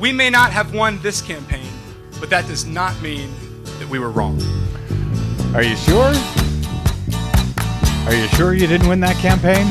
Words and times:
We 0.00 0.12
may 0.12 0.28
not 0.28 0.52
have 0.52 0.74
won 0.74 0.98
this 1.02 1.22
campaign, 1.22 1.68
but 2.20 2.28
that 2.30 2.46
does 2.46 2.66
not 2.66 3.00
mean 3.00 3.32
that 3.78 3.88
we 3.88 3.98
were 3.98 4.10
wrong. 4.10 4.40
Are 5.54 5.62
you 5.62 5.76
sure? 5.76 6.12
Are 8.06 8.14
you 8.14 8.26
sure 8.28 8.54
you 8.54 8.66
didn't 8.66 8.88
win 8.88 9.00
that 9.00 9.16
campaign? 9.16 9.66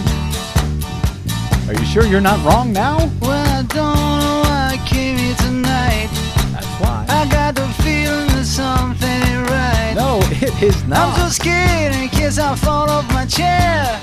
Are 1.68 1.80
you 1.80 1.86
sure 1.86 2.06
you're 2.06 2.22
not 2.22 2.44
wrong 2.46 2.72
now? 2.72 3.12
Well, 3.22 3.32
I 3.32 3.64
don't 3.64 3.96
know 4.22 4.42
why 4.46 4.80
I 4.80 4.88
came 4.88 5.18
here 5.18 5.36
tonight. 5.36 6.10
That's 6.52 6.68
why. 6.82 7.06
I 7.10 7.30
got 7.30 7.56
the 7.56 7.68
feeling 7.84 8.28
that 8.30 8.46
something 8.46 9.08
ain't 9.08 9.50
right. 9.50 9.94
No, 9.96 10.20
it 10.24 10.64
is 10.64 10.84
not. 10.86 11.20
I'm 11.20 11.20
so 11.20 11.30
scared 11.30 11.94
in 11.96 12.10
case 12.10 12.40
I 12.40 12.56
fall 12.56 12.90
off 12.90 13.08
my 13.14 13.26
chair. 13.26 14.02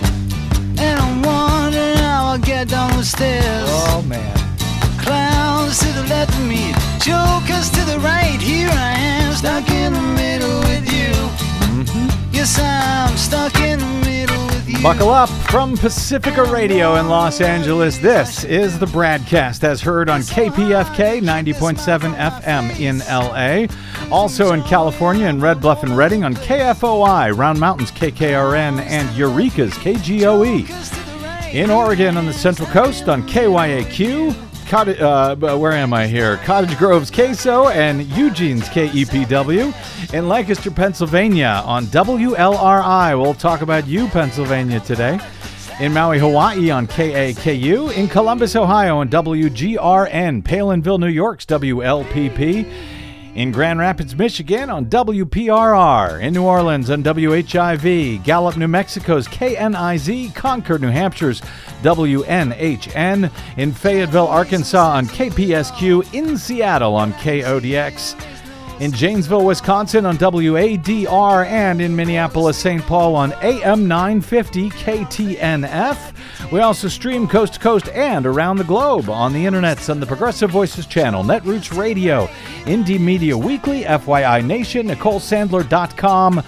And 0.78 1.00
I'm 1.00 1.22
wondering 1.22 1.96
how 1.96 2.26
I'll 2.26 2.38
get 2.38 2.68
down 2.68 2.96
the 2.96 3.04
stairs. 3.04 3.64
Oh 3.66 4.04
man. 4.06 4.49
Clowns 5.02 5.78
to 5.80 5.92
the 5.92 6.04
left 6.08 6.32
of 6.32 6.46
me, 6.46 6.72
jokers 7.00 7.70
to 7.70 7.84
the 7.84 7.98
right. 8.00 8.38
Here 8.40 8.68
I 8.70 8.92
am, 8.96 9.32
stuck 9.34 9.68
in 9.70 9.92
the 9.92 10.02
middle 10.02 10.58
with 10.60 10.92
you. 10.92 11.12
Mm-hmm. 11.82 12.34
Yes, 12.34 12.58
I'm 12.58 13.16
stuck 13.16 13.54
in 13.60 13.78
the 13.78 14.06
middle 14.06 14.46
with 14.46 14.68
you. 14.68 14.82
Buckle 14.82 15.10
up 15.10 15.28
from 15.50 15.76
Pacifica 15.76 16.44
Radio 16.44 16.96
in 16.96 17.08
Los 17.08 17.40
Angeles. 17.40 17.98
This 17.98 18.44
is 18.44 18.78
the 18.78 18.86
BradCast 18.86 19.64
as 19.64 19.80
heard 19.80 20.08
on 20.08 20.20
KPFK 20.20 21.20
90.7 21.20 22.14
FM 22.14 22.80
in 22.80 22.98
LA. 23.00 23.66
Also 24.14 24.52
in 24.52 24.62
California 24.62 25.26
in 25.26 25.40
Red 25.40 25.60
Bluff 25.60 25.82
and 25.82 25.96
Redding 25.96 26.24
on 26.24 26.34
KFOI, 26.34 27.36
Round 27.36 27.60
Mountains 27.60 27.90
KKRN, 27.92 28.80
and 28.80 29.08
Eureka's 29.16 29.72
KGOE. 29.74 30.68
In 31.52 31.70
Oregon 31.70 32.16
on 32.16 32.26
the 32.26 32.32
Central 32.32 32.68
Coast 32.68 33.08
on 33.08 33.26
KYAQ. 33.26 34.49
Cottage, 34.70 35.00
uh, 35.00 35.34
where 35.34 35.72
am 35.72 35.92
I 35.92 36.06
here? 36.06 36.36
Cottage 36.44 36.78
Grove's 36.78 37.10
Queso 37.10 37.66
and 37.70 38.06
Eugene's 38.06 38.68
KEPW. 38.68 40.14
In 40.14 40.28
Lancaster, 40.28 40.70
Pennsylvania 40.70 41.60
on 41.66 41.86
WLRI. 41.86 43.20
We'll 43.20 43.34
talk 43.34 43.62
about 43.62 43.88
you, 43.88 44.06
Pennsylvania, 44.06 44.78
today. 44.78 45.18
In 45.80 45.92
Maui, 45.92 46.20
Hawaii 46.20 46.70
on 46.70 46.86
KAKU. 46.86 47.96
In 47.96 48.06
Columbus, 48.06 48.54
Ohio 48.54 48.98
on 48.98 49.08
WGRN. 49.08 50.44
Palenville, 50.44 51.00
New 51.00 51.08
York's 51.08 51.44
WLPP. 51.46 52.99
In 53.34 53.52
Grand 53.52 53.78
Rapids, 53.78 54.16
Michigan 54.16 54.70
on 54.70 54.86
WPRR. 54.86 56.20
In 56.20 56.34
New 56.34 56.42
Orleans 56.42 56.90
on 56.90 57.04
WHIV. 57.04 58.24
Gallup, 58.24 58.56
New 58.56 58.66
Mexico's 58.66 59.28
KNIZ. 59.28 60.34
Concord, 60.34 60.80
New 60.80 60.90
Hampshire's 60.90 61.40
WNHN. 61.82 63.30
In 63.56 63.72
Fayetteville, 63.72 64.26
Arkansas 64.26 64.96
on 64.96 65.06
KPSQ. 65.06 66.12
In 66.12 66.36
Seattle 66.36 66.96
on 66.96 67.12
KODX. 67.14 68.39
In 68.80 68.92
Janesville, 68.92 69.44
Wisconsin 69.44 70.06
on 70.06 70.16
WADR. 70.16 71.44
And 71.44 71.82
in 71.82 71.94
Minneapolis, 71.94 72.56
St. 72.56 72.80
Paul 72.82 73.14
on 73.14 73.34
AM 73.42 73.86
950 73.86 74.70
KTNF. 74.70 76.50
We 76.50 76.60
also 76.60 76.88
stream 76.88 77.28
coast 77.28 77.54
to 77.54 77.60
coast 77.60 77.90
and 77.90 78.24
around 78.24 78.56
the 78.56 78.64
globe 78.64 79.10
on 79.10 79.34
the 79.34 79.44
internets 79.44 79.90
on 79.90 80.00
the 80.00 80.06
Progressive 80.06 80.50
Voices 80.50 80.86
channel, 80.86 81.22
Netroots 81.22 81.76
Radio, 81.76 82.26
Indie 82.64 82.98
Media 82.98 83.36
Weekly, 83.36 83.82
FYI 83.82 84.42
Nation, 84.46 84.88
NicoleSandler.com. 84.88 86.42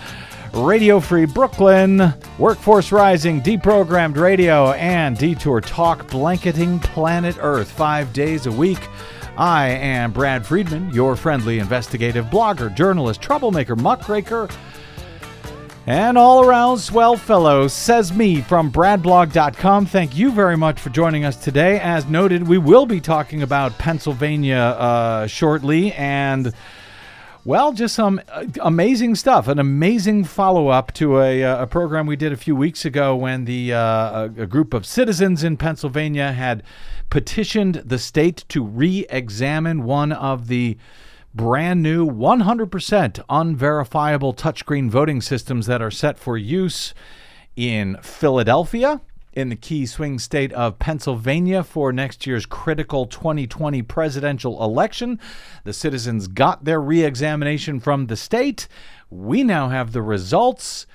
Radio 0.55 1.01
Free 1.01 1.25
Brooklyn, 1.25 2.13
Workforce 2.39 2.93
Rising, 2.93 3.41
Deprogrammed 3.41 4.17
Radio, 4.17 4.73
and 4.73 5.17
Detour 5.17 5.63
Talk, 5.63 6.11
blanketing 6.11 6.79
planet 6.79 7.37
Earth 7.41 7.71
five 7.71 8.13
days 8.13 8.45
a 8.45 8.53
week. 8.53 8.89
I 9.37 9.69
am 9.69 10.13
Brad 10.13 10.47
Friedman, 10.47 10.91
your 10.91 11.17
friendly 11.17 11.59
investigative 11.59 12.27
blogger, 12.27 12.75
journalist, 12.75 13.23
troublemaker, 13.23 13.75
muckraker, 13.75 14.49
and 15.87 16.19
all 16.19 16.45
around 16.45 16.79
swell 16.79 17.17
fellow, 17.17 17.67
says 17.67 18.13
me 18.13 18.43
from 18.43 18.71
bradblog.com. 18.71 19.87
Thank 19.87 20.17
you 20.17 20.31
very 20.31 20.57
much 20.57 20.79
for 20.81 20.91
joining 20.91 21.25
us 21.25 21.37
today. 21.37 21.81
As 21.81 22.07
noted, 22.07 22.47
we 22.47 22.59
will 22.59 22.87
be 22.87 23.01
talking 23.01 23.43
about 23.43 23.79
Pennsylvania 23.79 24.57
uh, 24.57 25.27
shortly 25.27 25.93
and. 25.95 26.53
Well, 27.45 27.73
just 27.73 27.97
some 27.97 28.21
uh, 28.29 28.45
amazing 28.61 29.17
stuff. 29.17 29.49
An 29.49 29.59
amazing 29.59 30.23
follow 30.23 30.69
up 30.69 30.93
to 30.95 31.21
a, 31.21 31.43
uh, 31.43 31.65
a 31.65 31.67
program 31.67 32.07
we 32.07 32.15
did 32.15 32.33
a 32.33 32.37
few 32.37 32.55
weeks 32.55 32.85
ago 32.85 33.17
when 33.17 33.47
the 33.47 33.73
uh, 33.73 33.81
a, 33.81 34.43
a 34.43 34.47
group 34.47 34.73
of 34.73 34.87
citizens 34.87 35.43
in 35.43 35.57
Pennsylvania 35.57 36.31
had 36.31 36.63
petitioned 37.11 37.83
the 37.85 37.99
state 37.99 38.45
to 38.51 38.65
re 38.65 39.07
examine 39.11 39.83
one 39.83 40.13
of 40.13 40.47
the 40.47 40.79
brand 41.35 41.83
new 41.83 42.09
100% 42.09 43.25
unverifiable 43.29 44.35
touchscreen 44.35 44.89
voting 44.89 45.21
systems 45.21 45.67
that 45.67 45.83
are 45.83 45.91
set 45.91 46.19
for 46.19 46.39
use 46.39 46.95
in 47.57 47.97
Philadelphia 48.03 49.01
in 49.33 49.49
the 49.49 49.57
key 49.57 49.87
swing 49.87 50.19
state 50.19 50.53
of 50.53 50.79
Pennsylvania 50.79 51.63
for 51.65 51.93
next 51.93 52.27
year's 52.27 52.47
critical 52.47 53.07
2020 53.07 53.83
presidential 53.83 54.63
election. 54.63 55.19
The 55.65 55.73
citizens 55.73 56.29
got 56.29 56.65
their 56.65 56.81
re 56.81 57.03
examination 57.03 57.81
from 57.81 58.07
the 58.07 58.17
state. 58.17 58.69
We 59.11 59.43
now 59.43 59.69
have 59.69 59.93
the 59.93 60.03
results, 60.03 60.87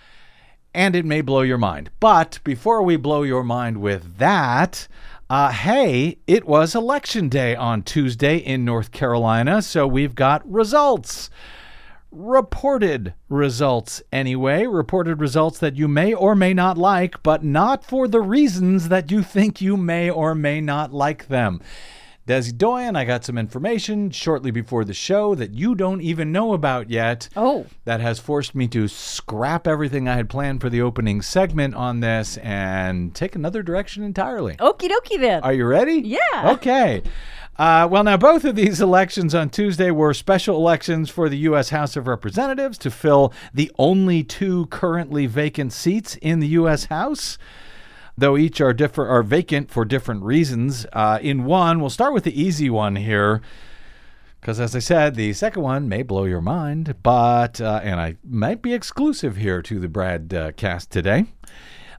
and 0.74 0.96
it 0.96 1.06
may 1.06 1.22
blow 1.22 1.42
your 1.42 1.58
mind. 1.58 1.90
But 2.00 2.40
before 2.44 2.82
we 2.84 2.96
blow 2.96 3.24
your 3.24 3.44
mind 3.44 3.78
with 3.78 4.18
that, 4.18 4.88
uh, 5.30 5.52
hey, 5.52 6.20
it 6.26 6.46
was 6.46 6.74
election 6.74 7.28
day 7.28 7.56
on 7.56 7.84
Tuesday 7.84 8.38
in 8.38 8.64
North 8.64 8.92
Carolina, 8.92 9.62
so 9.62 9.86
we've 9.86 10.16
got 10.16 10.50
results 10.50 11.30
reported 12.12 13.14
results 13.30 14.02
anyway. 14.12 14.66
Reported 14.66 15.20
results 15.20 15.60
that 15.60 15.76
you 15.76 15.88
may 15.88 16.14
or 16.14 16.36
may 16.36 16.54
not 16.54 16.78
like, 16.78 17.22
but 17.24 17.44
not 17.44 17.84
for 17.84 18.08
the 18.08 18.22
reasons 18.22 18.90
that 18.90 19.12
you 19.12 19.24
think 19.24 19.62
you 19.62 19.78
may 19.78 20.10
or 20.10 20.34
may 20.36 20.62
not 20.62 20.94
like 20.94 21.28
them. 21.28 21.62
Desi 22.28 22.58
Doyen, 22.58 22.98
I 22.98 23.06
got 23.06 23.24
some 23.24 23.38
information 23.38 24.12
shortly 24.12 24.52
before 24.52 24.84
the 24.84 24.94
show 24.94 25.34
that 25.36 25.54
you 25.54 25.76
don't 25.76 26.02
even 26.02 26.34
know 26.34 26.52
about 26.52 26.90
yet. 26.90 27.30
Oh. 27.38 27.66
That 27.86 28.02
has 28.02 28.20
forced 28.20 28.54
me 28.54 28.68
to 28.68 28.90
scrap 28.90 29.66
everything 29.66 30.10
I 30.10 30.16
had 30.16 30.30
planned 30.30 30.60
for 30.60 30.70
the 30.70 30.82
opening 30.82 31.22
segment 31.22 31.74
on 31.74 32.02
this 32.02 32.36
and 32.40 33.16
take 33.16 33.36
another 33.36 33.64
direction 33.64 34.04
entirely. 34.04 34.58
Okie 34.58 34.90
dokie 34.90 35.22
then. 35.22 35.42
Are 35.44 35.54
you 35.54 35.66
ready? 35.66 36.02
Yeah. 36.04 36.52
Okay. 36.52 37.02
Uh, 37.58 37.88
well, 37.90 38.04
now, 38.04 38.18
both 38.18 38.46
of 38.46 38.56
these 38.56 38.80
elections 38.80 39.34
on 39.34 39.50
Tuesday 39.50 39.90
were 39.90 40.14
special 40.14 40.58
elections 40.58 41.10
for 41.10 41.28
the 41.28 41.38
U.S. 41.40 41.70
House 41.70 41.96
of 41.96 42.06
Representatives 42.06 42.78
to 42.78 42.92
fill 42.92 43.34
the 43.52 43.72
only 43.80 44.24
two 44.24 44.68
currently 44.68 45.26
vacant 45.26 45.74
seats 45.74 46.18
in 46.18 46.40
the 46.40 46.50
U.S. 46.50 46.86
House. 46.86 47.40
Though 48.16 48.38
each 48.38 48.62
are 48.62 48.74
different 48.74 49.12
are 49.12 49.24
vacant 49.24 49.72
for 49.72 49.86
different 49.86 50.24
reasons. 50.24 50.86
Uh, 50.94 51.18
in 51.22 51.46
one, 51.46 51.80
we'll 51.80 51.90
start 51.90 52.14
with 52.14 52.26
the 52.26 52.40
easy 52.40 52.70
one 52.70 52.96
here, 52.96 53.42
because 54.40 54.60
as 54.60 54.76
I 54.76 54.80
said, 54.80 55.16
the 55.16 55.34
second 55.34 55.64
one 55.64 55.90
may 55.90 56.04
blow 56.04 56.26
your 56.26 56.42
mind, 56.42 56.96
but 57.02 57.60
uh, 57.60 57.80
and 57.84 58.00
I 58.00 58.18
might 58.24 58.62
be 58.62 58.74
exclusive 58.74 59.38
here 59.38 59.64
to 59.64 59.80
the 59.80 59.88
Brad 59.88 60.34
uh, 60.34 60.52
cast 60.54 60.92
today. 60.92 61.26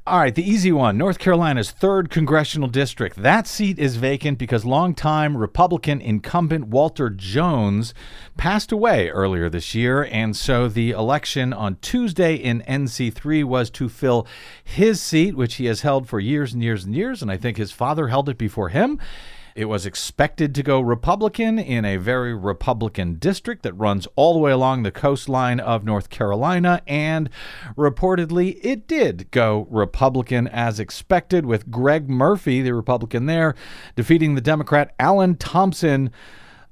All 0.08 0.20
right, 0.20 0.34
the 0.34 0.50
easy 0.50 0.72
one 0.72 0.96
North 0.96 1.18
Carolina's 1.18 1.70
3rd 1.70 2.08
Congressional 2.08 2.68
District. 2.68 3.14
That 3.16 3.46
seat 3.46 3.78
is 3.78 3.96
vacant 3.96 4.38
because 4.38 4.64
longtime 4.64 5.36
Republican 5.36 6.00
incumbent 6.00 6.68
Walter 6.68 7.10
Jones 7.10 7.92
passed 8.38 8.72
away 8.72 9.10
earlier 9.10 9.50
this 9.50 9.74
year. 9.74 10.04
And 10.04 10.34
so 10.34 10.66
the 10.66 10.92
election 10.92 11.52
on 11.52 11.76
Tuesday 11.82 12.36
in 12.36 12.62
NC3 12.62 13.44
was 13.44 13.68
to 13.68 13.90
fill 13.90 14.26
his 14.64 14.98
seat, 15.02 15.36
which 15.36 15.56
he 15.56 15.66
has 15.66 15.82
held 15.82 16.08
for 16.08 16.18
years 16.20 16.54
and 16.54 16.62
years 16.62 16.86
and 16.86 16.94
years. 16.94 17.20
And 17.20 17.30
I 17.30 17.36
think 17.36 17.58
his 17.58 17.72
father 17.72 18.08
held 18.08 18.30
it 18.30 18.38
before 18.38 18.70
him. 18.70 18.98
It 19.58 19.68
was 19.68 19.86
expected 19.86 20.54
to 20.54 20.62
go 20.62 20.80
Republican 20.80 21.58
in 21.58 21.84
a 21.84 21.96
very 21.96 22.32
Republican 22.32 23.14
district 23.14 23.64
that 23.64 23.72
runs 23.72 24.06
all 24.14 24.32
the 24.32 24.38
way 24.38 24.52
along 24.52 24.84
the 24.84 24.92
coastline 24.92 25.58
of 25.58 25.84
North 25.84 26.10
Carolina, 26.10 26.80
and 26.86 27.28
reportedly 27.76 28.60
it 28.62 28.86
did 28.86 29.28
go 29.32 29.66
Republican 29.68 30.46
as 30.46 30.78
expected, 30.78 31.44
with 31.44 31.72
Greg 31.72 32.08
Murphy, 32.08 32.62
the 32.62 32.72
Republican 32.72 33.26
there, 33.26 33.56
defeating 33.96 34.36
the 34.36 34.40
Democrat 34.40 34.94
Alan 35.00 35.34
Thompson 35.34 36.12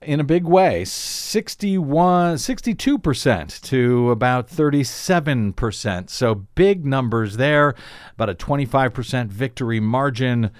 in 0.00 0.20
a 0.20 0.24
big 0.24 0.44
way 0.44 0.84
61 0.84 2.36
62% 2.36 3.60
to 3.62 4.10
about 4.12 4.48
37% 4.48 6.08
so 6.08 6.34
big 6.54 6.86
numbers 6.86 7.36
there 7.36 7.74
about 8.12 8.30
a 8.30 8.34
25% 8.34 9.26
victory 9.26 9.80
margin 9.80 10.52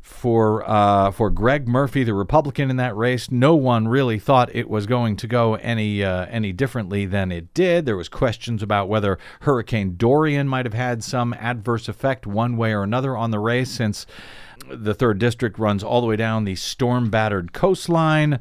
for 0.00 0.68
uh, 0.68 1.10
for 1.10 1.30
Greg 1.30 1.68
Murphy, 1.68 2.04
the 2.04 2.14
Republican 2.14 2.70
in 2.70 2.76
that 2.76 2.96
race. 2.96 3.30
No 3.30 3.54
one 3.54 3.88
really 3.88 4.18
thought 4.18 4.54
it 4.54 4.68
was 4.68 4.86
going 4.86 5.16
to 5.16 5.26
go 5.26 5.54
any 5.56 6.02
uh, 6.02 6.26
any 6.26 6.52
differently 6.52 7.06
than 7.06 7.30
it 7.30 7.52
did. 7.54 7.86
There 7.86 7.96
was 7.96 8.08
questions 8.08 8.62
about 8.62 8.88
whether 8.88 9.18
Hurricane 9.40 9.96
Dorian 9.96 10.48
might 10.48 10.66
have 10.66 10.74
had 10.74 11.04
some 11.04 11.34
adverse 11.34 11.88
effect 11.88 12.26
one 12.26 12.56
way 12.56 12.72
or 12.72 12.82
another 12.82 13.16
on 13.16 13.30
the 13.30 13.38
race, 13.38 13.70
since 13.70 14.06
the 14.70 14.94
third 14.94 15.18
district 15.18 15.58
runs 15.58 15.82
all 15.82 16.00
the 16.00 16.06
way 16.06 16.16
down 16.16 16.44
the 16.44 16.56
storm 16.56 17.10
battered 17.10 17.52
coastline. 17.52 18.40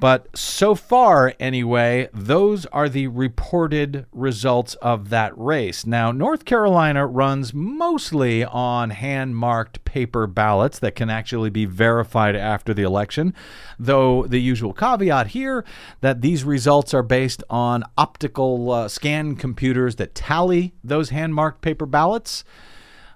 But 0.00 0.28
so 0.36 0.76
far, 0.76 1.34
anyway, 1.40 2.08
those 2.14 2.66
are 2.66 2.88
the 2.88 3.08
reported 3.08 4.06
results 4.12 4.74
of 4.76 5.08
that 5.10 5.36
race. 5.36 5.84
Now, 5.84 6.12
North 6.12 6.44
Carolina 6.44 7.04
runs 7.04 7.52
mostly 7.52 8.44
on 8.44 8.90
hand 8.90 9.36
marked 9.36 9.84
paper 9.84 10.28
ballots 10.28 10.78
that 10.78 10.94
can 10.94 11.10
actually 11.10 11.50
be 11.50 11.64
verified 11.64 12.36
after 12.36 12.72
the 12.72 12.84
election, 12.84 13.34
though 13.76 14.24
the 14.24 14.40
usual 14.40 14.72
caveat 14.72 15.28
here 15.28 15.64
that 16.00 16.20
these 16.20 16.44
results 16.44 16.94
are 16.94 17.02
based 17.02 17.42
on 17.50 17.82
optical 17.96 18.70
uh, 18.70 18.88
scan 18.88 19.34
computers 19.34 19.96
that 19.96 20.14
tally 20.14 20.74
those 20.84 21.10
hand 21.10 21.34
marked 21.34 21.60
paper 21.60 21.86
ballots. 21.86 22.44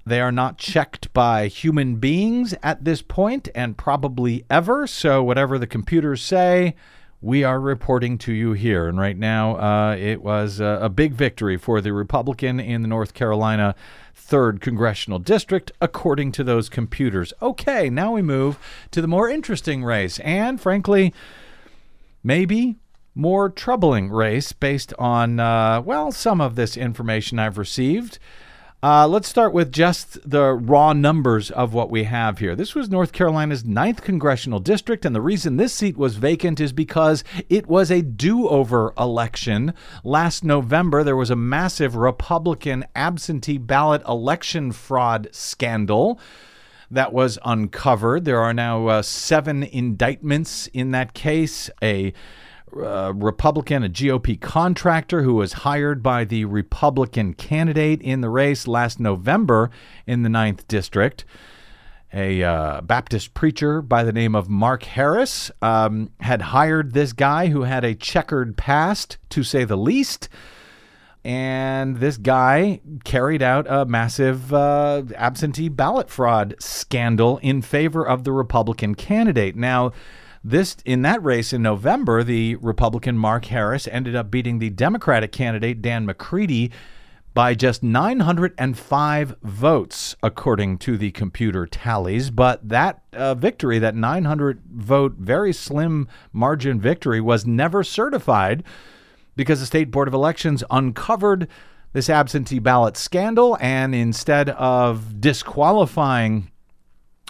They 0.04 0.20
are 0.20 0.32
not 0.32 0.58
checked 0.58 1.12
by 1.12 1.46
human 1.46 1.96
beings 1.96 2.54
at 2.62 2.84
this 2.84 3.02
point 3.02 3.49
and 3.54 3.76
probably 3.76 4.44
ever. 4.50 4.87
So, 4.87 5.22
whatever 5.22 5.58
the 5.58 5.66
computers 5.66 6.22
say, 6.22 6.75
we 7.20 7.44
are 7.44 7.60
reporting 7.60 8.19
to 8.19 8.32
you 8.32 8.52
here. 8.52 8.88
And 8.88 8.99
right 8.99 9.16
now, 9.16 9.56
uh, 9.56 9.96
it 9.96 10.22
was 10.22 10.58
a, 10.58 10.81
a 10.82 10.88
big 10.88 11.14
victory 11.14 11.56
for 11.56 11.81
the 11.81 11.93
Republican 11.93 12.58
in 12.58 12.82
the 12.82 12.88
North 12.88 13.14
Carolina 13.14 13.76
3rd 14.16 14.60
Congressional 14.60 15.20
District, 15.20 15.70
according 15.81 16.32
to 16.32 16.43
those 16.43 16.69
computers. 16.69 17.32
Okay, 17.40 17.88
now 17.88 18.12
we 18.12 18.22
move 18.22 18.58
to 18.90 19.00
the 19.00 19.06
more 19.06 19.28
interesting 19.28 19.84
race. 19.84 20.19
And 20.20 20.60
frankly, 20.60 21.14
maybe 22.25 22.76
more 23.14 23.49
troubling 23.49 24.10
race 24.10 24.52
based 24.52 24.93
on, 24.99 25.38
uh, 25.38 25.81
well, 25.81 26.10
some 26.10 26.40
of 26.40 26.56
this 26.56 26.76
information 26.76 27.38
I've 27.38 27.58
received. 27.58 28.19
Uh, 28.84 29.06
let's 29.06 29.29
start 29.29 29.52
with 29.52 29.70
just 29.70 30.29
the 30.29 30.55
raw 30.55 30.93
numbers 30.93 31.52
of 31.52 31.73
what 31.73 31.88
we 31.88 32.02
have 32.02 32.38
here. 32.38 32.56
This 32.56 32.75
was 32.75 32.90
North 32.90 33.12
Carolina's 33.12 33.64
ninth 33.64 34.02
congressional 34.02 34.58
district, 34.58 35.05
and 35.05 35.14
the 35.14 35.20
reason 35.20 35.56
this 35.56 35.73
seat 35.73 35.96
was 35.96 36.17
vacant 36.17 36.58
is 36.58 36.73
because 36.73 37.23
it 37.49 37.69
was 37.69 37.93
a 37.93 38.02
do 38.02 38.49
over 38.49 38.93
election. 38.99 39.73
Last 40.02 40.43
November, 40.43 41.05
there 41.05 41.14
was 41.14 41.31
a 41.31 41.37
massive 41.37 41.94
Republican 41.94 42.84
absentee 42.96 43.56
ballot 43.56 44.02
election 44.08 44.73
fraud 44.73 45.28
scandal 45.31 46.19
that 46.90 47.12
was 47.12 47.38
uncovered. 47.44 48.25
There 48.25 48.40
are 48.40 48.52
now 48.52 48.88
uh, 48.88 49.02
seven 49.02 49.62
indictments 49.62 50.67
in 50.75 50.90
that 50.90 51.14
case. 51.14 51.70
A 51.85 52.12
uh, 52.76 53.12
Republican, 53.14 53.82
a 53.82 53.88
GOP 53.88 54.40
contractor 54.40 55.22
who 55.22 55.34
was 55.34 55.52
hired 55.52 56.02
by 56.02 56.24
the 56.24 56.44
Republican 56.44 57.34
candidate 57.34 58.00
in 58.02 58.20
the 58.20 58.28
race 58.28 58.66
last 58.66 59.00
November 59.00 59.70
in 60.06 60.22
the 60.22 60.28
9th 60.28 60.66
District. 60.69 61.24
A 62.14 62.42
uh, 62.42 62.80
Baptist 62.82 63.32
preacher 63.32 63.80
by 63.80 64.04
the 64.04 64.12
name 64.12 64.34
of 64.34 64.48
Mark 64.48 64.82
Harris 64.82 65.50
um, 65.62 66.10
had 66.20 66.42
hired 66.42 66.92
this 66.92 67.12
guy 67.14 67.46
who 67.46 67.62
had 67.62 67.84
a 67.84 67.94
checkered 67.94 68.56
past, 68.56 69.16
to 69.30 69.42
say 69.42 69.64
the 69.64 69.78
least. 69.78 70.28
And 71.25 71.98
this 71.98 72.16
guy 72.16 72.80
carried 73.04 73.42
out 73.42 73.66
a 73.68 73.86
massive 73.86 74.52
uh, 74.52 75.04
absentee 75.16 75.68
ballot 75.68 76.10
fraud 76.10 76.54
scandal 76.58 77.38
in 77.38 77.62
favor 77.62 78.06
of 78.06 78.25
the 78.25 78.32
Republican 78.32 78.94
candidate. 78.94 79.56
Now, 79.56 79.92
this 80.44 80.76
in 80.84 81.02
that 81.02 81.22
race 81.22 81.52
in 81.52 81.62
November, 81.62 82.22
the 82.22 82.56
Republican 82.56 83.16
Mark 83.16 83.46
Harris 83.46 83.86
ended 83.88 84.16
up 84.16 84.30
beating 84.30 84.58
the 84.58 84.70
Democratic 84.70 85.32
candidate 85.32 85.80
Dan 85.80 86.04
McCready 86.04 86.70
by 87.34 87.54
just 87.54 87.82
905 87.82 89.36
votes, 89.42 90.16
according 90.22 90.78
to 90.78 90.98
the 90.98 91.10
computer 91.12 91.66
tallies. 91.66 92.30
But 92.30 92.68
that 92.68 93.02
uh, 93.12 93.34
victory, 93.34 93.78
that 93.78 93.94
900 93.94 94.62
vote, 94.70 95.14
very 95.18 95.52
slim 95.52 96.08
margin 96.32 96.80
victory, 96.80 97.20
was 97.20 97.46
never 97.46 97.82
certified 97.82 98.62
because 99.34 99.60
the 99.60 99.66
State 99.66 99.90
Board 99.90 100.08
of 100.08 100.14
Elections 100.14 100.62
uncovered 100.70 101.48
this 101.94 102.10
absentee 102.10 102.58
ballot 102.58 102.96
scandal. 102.96 103.56
And 103.60 103.94
instead 103.94 104.50
of 104.50 105.20
disqualifying 105.20 106.51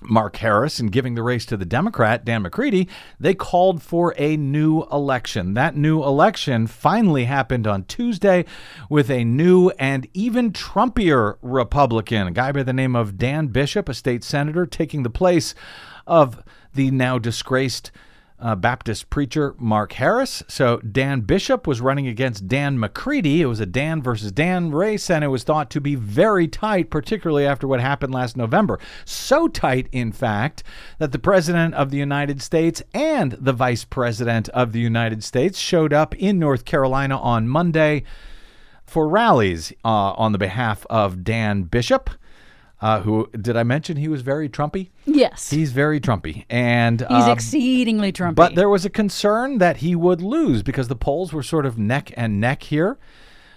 Mark 0.04 0.36
Harris 0.36 0.78
and 0.78 0.92
giving 0.92 1.14
the 1.14 1.22
race 1.22 1.46
to 1.46 1.56
the 1.56 1.64
Democrat, 1.64 2.24
Dan 2.24 2.42
McCready, 2.42 2.88
they 3.18 3.34
called 3.34 3.82
for 3.82 4.14
a 4.18 4.36
new 4.36 4.82
election. 4.92 5.54
That 5.54 5.76
new 5.76 6.02
election 6.02 6.66
finally 6.66 7.24
happened 7.24 7.66
on 7.66 7.84
Tuesday 7.84 8.44
with 8.88 9.10
a 9.10 9.24
new 9.24 9.70
and 9.78 10.06
even 10.14 10.52
Trumpier 10.52 11.36
Republican, 11.42 12.26
a 12.26 12.32
guy 12.32 12.52
by 12.52 12.62
the 12.62 12.72
name 12.72 12.96
of 12.96 13.18
Dan 13.18 13.48
Bishop, 13.48 13.88
a 13.88 13.94
state 13.94 14.24
senator, 14.24 14.66
taking 14.66 15.02
the 15.02 15.10
place 15.10 15.54
of 16.06 16.42
the 16.74 16.90
now 16.90 17.18
disgraced 17.18 17.90
uh, 18.42 18.56
Baptist 18.56 19.08
preacher 19.08 19.54
Mark 19.58 19.92
Harris. 19.92 20.42
So 20.48 20.78
Dan 20.78 21.20
Bishop 21.20 21.66
was 21.66 21.80
running 21.80 22.08
against 22.08 22.48
Dan 22.48 22.78
McCready. 22.78 23.40
It 23.40 23.46
was 23.46 23.60
a 23.60 23.66
Dan 23.66 24.02
versus 24.02 24.32
Dan 24.32 24.72
race, 24.72 25.08
and 25.08 25.24
it 25.24 25.28
was 25.28 25.44
thought 25.44 25.70
to 25.70 25.80
be 25.80 25.94
very 25.94 26.48
tight, 26.48 26.90
particularly 26.90 27.46
after 27.46 27.68
what 27.68 27.80
happened 27.80 28.12
last 28.12 28.36
November. 28.36 28.78
So 29.04 29.48
tight, 29.48 29.88
in 29.92 30.12
fact, 30.12 30.62
that 30.98 31.12
the 31.12 31.18
President 31.18 31.74
of 31.74 31.90
the 31.90 31.98
United 31.98 32.42
States 32.42 32.82
and 32.92 33.32
the 33.32 33.52
Vice 33.52 33.84
President 33.84 34.48
of 34.50 34.72
the 34.72 34.80
United 34.80 35.22
States 35.22 35.58
showed 35.58 35.92
up 35.92 36.14
in 36.16 36.38
North 36.38 36.64
Carolina 36.64 37.18
on 37.18 37.48
Monday 37.48 38.02
for 38.84 39.08
rallies 39.08 39.72
uh, 39.84 40.12
on 40.12 40.32
the 40.32 40.38
behalf 40.38 40.84
of 40.90 41.24
Dan 41.24 41.62
Bishop 41.62 42.10
uh, 42.82 43.00
who 43.00 43.30
did 43.40 43.56
I 43.56 43.62
mention 43.62 43.96
he 43.96 44.08
was 44.08 44.22
very 44.22 44.48
Trumpy? 44.48 44.90
Yes. 45.06 45.50
He's 45.50 45.70
very 45.70 46.00
Trumpy, 46.00 46.44
and 46.50 47.00
He's 47.00 47.24
um, 47.24 47.30
exceedingly 47.30 48.12
Trumpy. 48.12 48.34
But 48.34 48.56
there 48.56 48.68
was 48.68 48.84
a 48.84 48.90
concern 48.90 49.58
that 49.58 49.78
he 49.78 49.94
would 49.94 50.20
lose 50.20 50.64
because 50.64 50.88
the 50.88 50.96
polls 50.96 51.32
were 51.32 51.44
sort 51.44 51.64
of 51.64 51.78
neck 51.78 52.12
and 52.16 52.40
neck 52.40 52.64
here. 52.64 52.98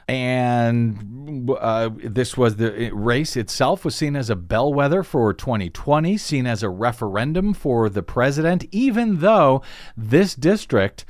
And 0.08 1.50
uh, 1.50 1.90
this 2.04 2.38
was 2.38 2.58
the 2.58 2.92
race 2.92 3.36
itself 3.36 3.84
was 3.84 3.96
seen 3.96 4.16
as 4.16 4.30
a 4.30 4.36
bellwether 4.36 5.02
for 5.02 5.34
2020, 5.34 6.16
seen 6.18 6.46
as 6.46 6.62
a 6.62 6.70
referendum 6.70 7.56
for 7.56 7.90
the 7.90 8.04
president, 8.04 8.66
even 8.72 9.22
though 9.22 9.64
this 9.98 10.36
district, 10.36 11.06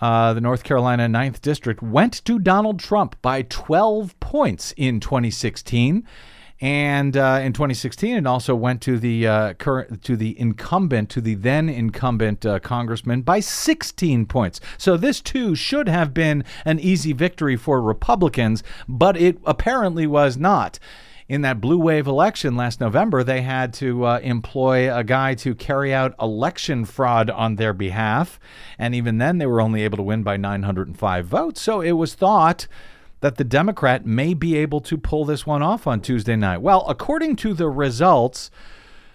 uh, 0.00 0.32
the 0.32 0.40
North 0.40 0.64
Carolina 0.64 1.06
9th 1.06 1.42
District, 1.42 1.82
went 1.82 2.24
to 2.24 2.38
Donald 2.38 2.78
Trump 2.78 3.20
by 3.20 3.42
12 3.42 4.18
points 4.20 4.72
in 4.78 4.98
2016 4.98 6.02
and 6.60 7.16
uh, 7.16 7.40
in 7.42 7.52
2016 7.52 8.16
it 8.16 8.26
also 8.26 8.54
went 8.54 8.80
to 8.80 8.98
the 8.98 9.26
uh, 9.26 9.52
current 9.54 10.02
to 10.02 10.16
the 10.16 10.38
incumbent 10.40 11.10
to 11.10 11.20
the 11.20 11.34
then 11.34 11.68
incumbent 11.68 12.46
uh, 12.46 12.58
congressman 12.60 13.22
by 13.22 13.40
16 13.40 14.26
points 14.26 14.60
so 14.78 14.96
this 14.96 15.20
too 15.20 15.54
should 15.54 15.88
have 15.88 16.14
been 16.14 16.44
an 16.64 16.78
easy 16.80 17.12
victory 17.12 17.56
for 17.56 17.80
republicans 17.80 18.62
but 18.88 19.16
it 19.16 19.38
apparently 19.44 20.06
was 20.06 20.36
not 20.36 20.78
in 21.28 21.42
that 21.42 21.60
blue 21.60 21.78
wave 21.78 22.06
election 22.06 22.56
last 22.56 22.80
November, 22.80 23.24
they 23.24 23.42
had 23.42 23.72
to 23.74 24.04
uh, 24.04 24.20
employ 24.22 24.94
a 24.94 25.02
guy 25.02 25.34
to 25.34 25.54
carry 25.56 25.92
out 25.92 26.14
election 26.20 26.84
fraud 26.84 27.30
on 27.30 27.56
their 27.56 27.72
behalf. 27.72 28.38
And 28.78 28.94
even 28.94 29.18
then, 29.18 29.38
they 29.38 29.46
were 29.46 29.60
only 29.60 29.82
able 29.82 29.96
to 29.96 30.04
win 30.04 30.22
by 30.22 30.36
905 30.36 31.26
votes. 31.26 31.60
So 31.60 31.80
it 31.80 31.92
was 31.92 32.14
thought 32.14 32.68
that 33.26 33.38
the 33.38 33.42
Democrat 33.44 34.06
may 34.06 34.34
be 34.34 34.56
able 34.56 34.80
to 34.80 34.96
pull 34.96 35.24
this 35.24 35.44
one 35.44 35.60
off 35.60 35.88
on 35.88 36.00
Tuesday 36.00 36.36
night. 36.36 36.58
Well, 36.58 36.84
according 36.88 37.34
to 37.36 37.54
the 37.54 37.68
results, 37.68 38.52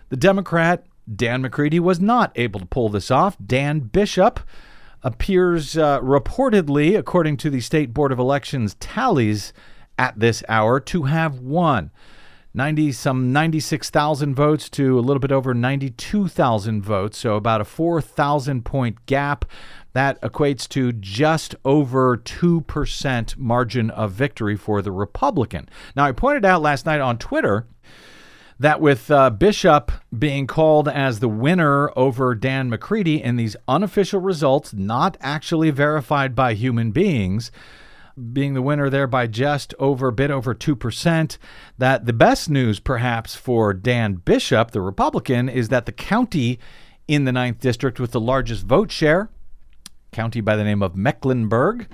the 0.10 0.18
Democrat 0.18 0.86
Dan 1.16 1.44
McCready 1.44 1.80
was 1.80 2.02
not 2.02 2.34
able 2.36 2.60
to 2.60 2.66
pull 2.66 2.90
this 2.90 3.10
off. 3.10 3.38
Dan 3.44 3.80
Bishop 3.80 4.42
appears 5.02 5.78
uh, 5.78 6.02
reportedly, 6.02 7.00
according 7.00 7.38
to 7.38 7.50
the 7.50 7.62
State 7.62 7.94
Board 7.94 8.12
of 8.12 8.20
Elections 8.20 8.76
tallies 8.82 9.54
at 9.98 10.20
this 10.20 10.44
hour, 10.50 10.82
to 10.82 11.04
have 11.04 11.40
won. 11.40 11.90
90 12.54 12.92
some 12.92 13.32
96,000 13.32 14.36
votes 14.36 14.70
to 14.72 15.00
a 15.00 15.02
little 15.02 15.20
bit 15.20 15.32
over 15.32 15.54
92,000 15.54 16.82
votes, 16.84 17.18
so 17.18 17.36
about 17.36 17.62
a 17.62 17.66
4,000 17.66 18.66
point 18.66 19.06
gap. 19.06 19.46
That 19.94 20.22
equates 20.22 20.70
to 20.70 20.94
just 20.94 21.54
over 21.66 22.18
2% 22.18 23.38
margin 23.38 23.90
of 23.90 24.12
victory 24.12 24.56
for 24.56 24.82
the 24.82 24.92
Republican. 24.92 25.68
Now, 25.98 26.06
I 26.06 26.14
pointed 26.14 26.46
out 26.46 26.62
last 26.62 26.86
night 26.86 27.02
on 27.02 27.18
Twitter 27.18 27.66
that 28.58 28.80
with 28.80 29.10
uh, 29.10 29.32
Bishop 29.32 29.92
being 30.18 30.46
called 30.46 30.88
as 30.88 31.20
the 31.20 31.28
winner 31.28 31.92
over 31.98 32.36
Dan 32.36 32.70
McCready 32.70 33.22
in 33.22 33.36
these 33.36 33.56
unofficial 33.68 34.22
results, 34.22 34.72
not 34.72 35.18
actually 35.20 35.72
verified 35.72 36.36
by 36.36 36.54
human 36.54 36.92
beings, 36.92 37.52
being 38.34 38.54
the 38.54 38.62
winner 38.62 38.90
there 38.90 39.08
by 39.08 39.28
just 39.28 39.74
over 39.80 40.08
a 40.08 40.14
bit 40.14 40.32
over 40.32 40.54
2%. 40.54 41.38
That 41.78 42.06
the 42.06 42.14
best 42.14 42.50
news, 42.50 42.80
perhaps, 42.80 43.36
for 43.36 43.74
Dan 43.74 44.16
Bishop, 44.16 44.72
the 44.72 44.82
Republican, 44.82 45.50
is 45.50 45.70
that 45.70 45.86
the 45.86 45.92
county 45.92 46.60
in 47.08 47.26
the 47.26 47.32
ninth 47.32 47.60
district 47.60 48.00
with 48.00 48.12
the 48.12 48.20
largest 48.20 48.66
vote 48.66 48.92
share, 48.92 49.30
county 50.12 50.42
by 50.42 50.56
the 50.56 50.64
name 50.64 50.82
of 50.82 50.96
Mecklenburg, 50.96 51.88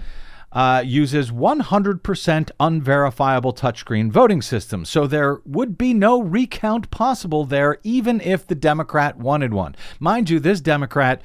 uh, 0.51 0.81
uses 0.86 1.29
100% 1.29 2.51
unverifiable 2.60 3.53
touchscreen 3.53 4.10
voting 4.12 4.41
system. 4.41 4.86
So 4.86 5.05
there 5.05 5.41
would 5.46 5.77
be 5.77 5.93
no 5.93 6.22
recount 6.22 6.89
possible 6.89 7.46
there, 7.46 7.77
even 7.84 8.22
if 8.22 8.48
the 8.48 8.55
Democrat 8.55 9.17
wanted 9.17 9.53
one. 9.53 9.75
Mind 10.00 10.29
you, 10.29 10.39
this 10.39 10.62
Democrat 10.62 11.22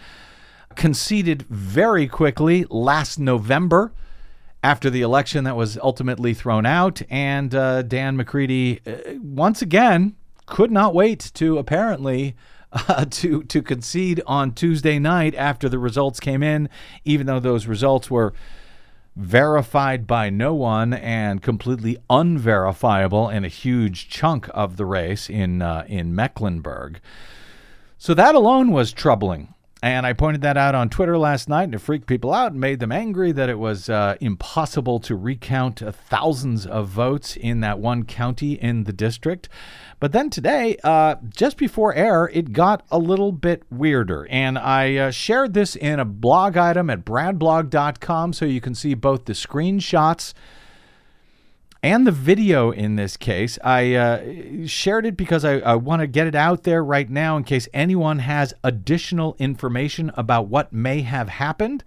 conceded 0.75 1.43
very 1.43 2.07
quickly 2.07 2.67
last 2.69 3.19
November 3.19 3.93
after 4.63 4.91
the 4.91 5.03
election 5.03 5.45
that 5.45 5.57
was 5.57 5.79
ultimately 5.79 6.35
thrown 6.35 6.67
out. 6.67 7.03
And 7.11 7.55
uh, 7.55 7.83
Dan 7.83 8.17
McCready, 8.17 8.81
uh, 8.87 9.15
once 9.21 9.63
again, 9.63 10.17
could 10.47 10.71
not 10.71 10.95
wait 10.95 11.31
to 11.35 11.59
apparently. 11.59 12.37
Uh, 12.89 13.05
to 13.05 13.43
to 13.43 13.61
concede 13.61 14.23
on 14.27 14.51
Tuesday 14.51 14.99
night 14.99 15.35
after 15.35 15.69
the 15.69 15.79
results 15.79 16.19
came 16.19 16.43
in, 16.43 16.71
even 17.05 17.27
though 17.27 17.39
those 17.39 17.67
results 17.67 18.11
were 18.11 18.33
verified 19.15 20.07
by 20.07 20.31
no 20.31 20.55
one 20.55 20.95
and 20.95 21.43
completely 21.43 21.99
unverifiable 22.09 23.29
in 23.29 23.45
a 23.45 23.49
huge 23.49 24.09
chunk 24.09 24.49
of 24.55 24.77
the 24.77 24.87
race 24.87 25.29
in 25.29 25.61
uh, 25.61 25.85
in 25.87 26.15
Mecklenburg. 26.15 27.01
So 27.99 28.15
that 28.15 28.35
alone 28.35 28.73
was 28.73 28.93
troubling. 28.93 29.55
And 29.85 30.07
I 30.07 30.13
pointed 30.13 30.43
that 30.43 30.57
out 30.57 30.77
on 30.77 30.91
Twitter 30.91 31.19
last 31.19 31.49
night 31.49 31.65
and 31.65 31.75
it 31.75 31.81
freaked 31.81 32.07
people 32.07 32.33
out 32.33 32.53
and 32.53 32.61
made 32.61 32.79
them 32.79 32.93
angry 32.93 33.33
that 33.33 33.49
it 33.49 33.59
was 33.59 33.89
uh, 33.89 34.17
impossible 34.21 35.01
to 35.01 35.17
recount 35.17 35.83
uh, 35.83 35.91
thousands 35.91 36.65
of 36.65 36.87
votes 36.87 37.35
in 37.35 37.59
that 37.61 37.81
one 37.81 38.05
county 38.05 38.53
in 38.53 38.85
the 38.85 38.93
district. 38.93 39.49
But 39.99 40.13
then 40.13 40.31
today, 40.31 40.77
uh, 40.85 41.17
just 41.31 41.57
before 41.57 41.93
air, 41.95 42.31
it 42.33 42.53
got 42.53 42.87
a 42.93 42.99
little 42.99 43.33
bit 43.33 43.65
weirder. 43.73 44.29
And 44.31 44.57
I 44.57 44.97
uh, 44.97 45.11
shared 45.11 45.53
this 45.53 45.75
in 45.75 45.99
a 45.99 46.05
blog 46.05 46.57
item 46.57 46.89
at 46.89 47.05
bradblog.com 47.05 48.35
so 48.35 48.45
you 48.45 48.61
can 48.61 48.77
see 48.77 48.95
both 48.95 49.25
the 49.25 49.33
screenshots 49.33 50.33
and 51.83 52.07
the 52.07 52.13
video 52.13 52.71
in 52.71 52.97
this 52.97 53.17
case. 53.17 53.59
I 53.65 53.95
uh, 53.95 54.67
shared 54.67 55.05
it 55.05 55.17
because 55.17 55.45
I, 55.45 55.59
I 55.59 55.75
want 55.75 56.01
to 56.01 56.07
get 56.07 56.27
it 56.27 56.35
out 56.35 56.63
there 56.63 56.85
right 56.85 57.11
now 57.11 57.37
in 57.37 57.45
case 57.45 57.69
anyone 57.75 58.21
has 58.21 58.55
additional 58.63 59.35
information 59.39 60.13
about 60.15 60.47
what 60.47 60.73
may 60.73 61.03
have 61.03 61.29
happened. 61.29 61.83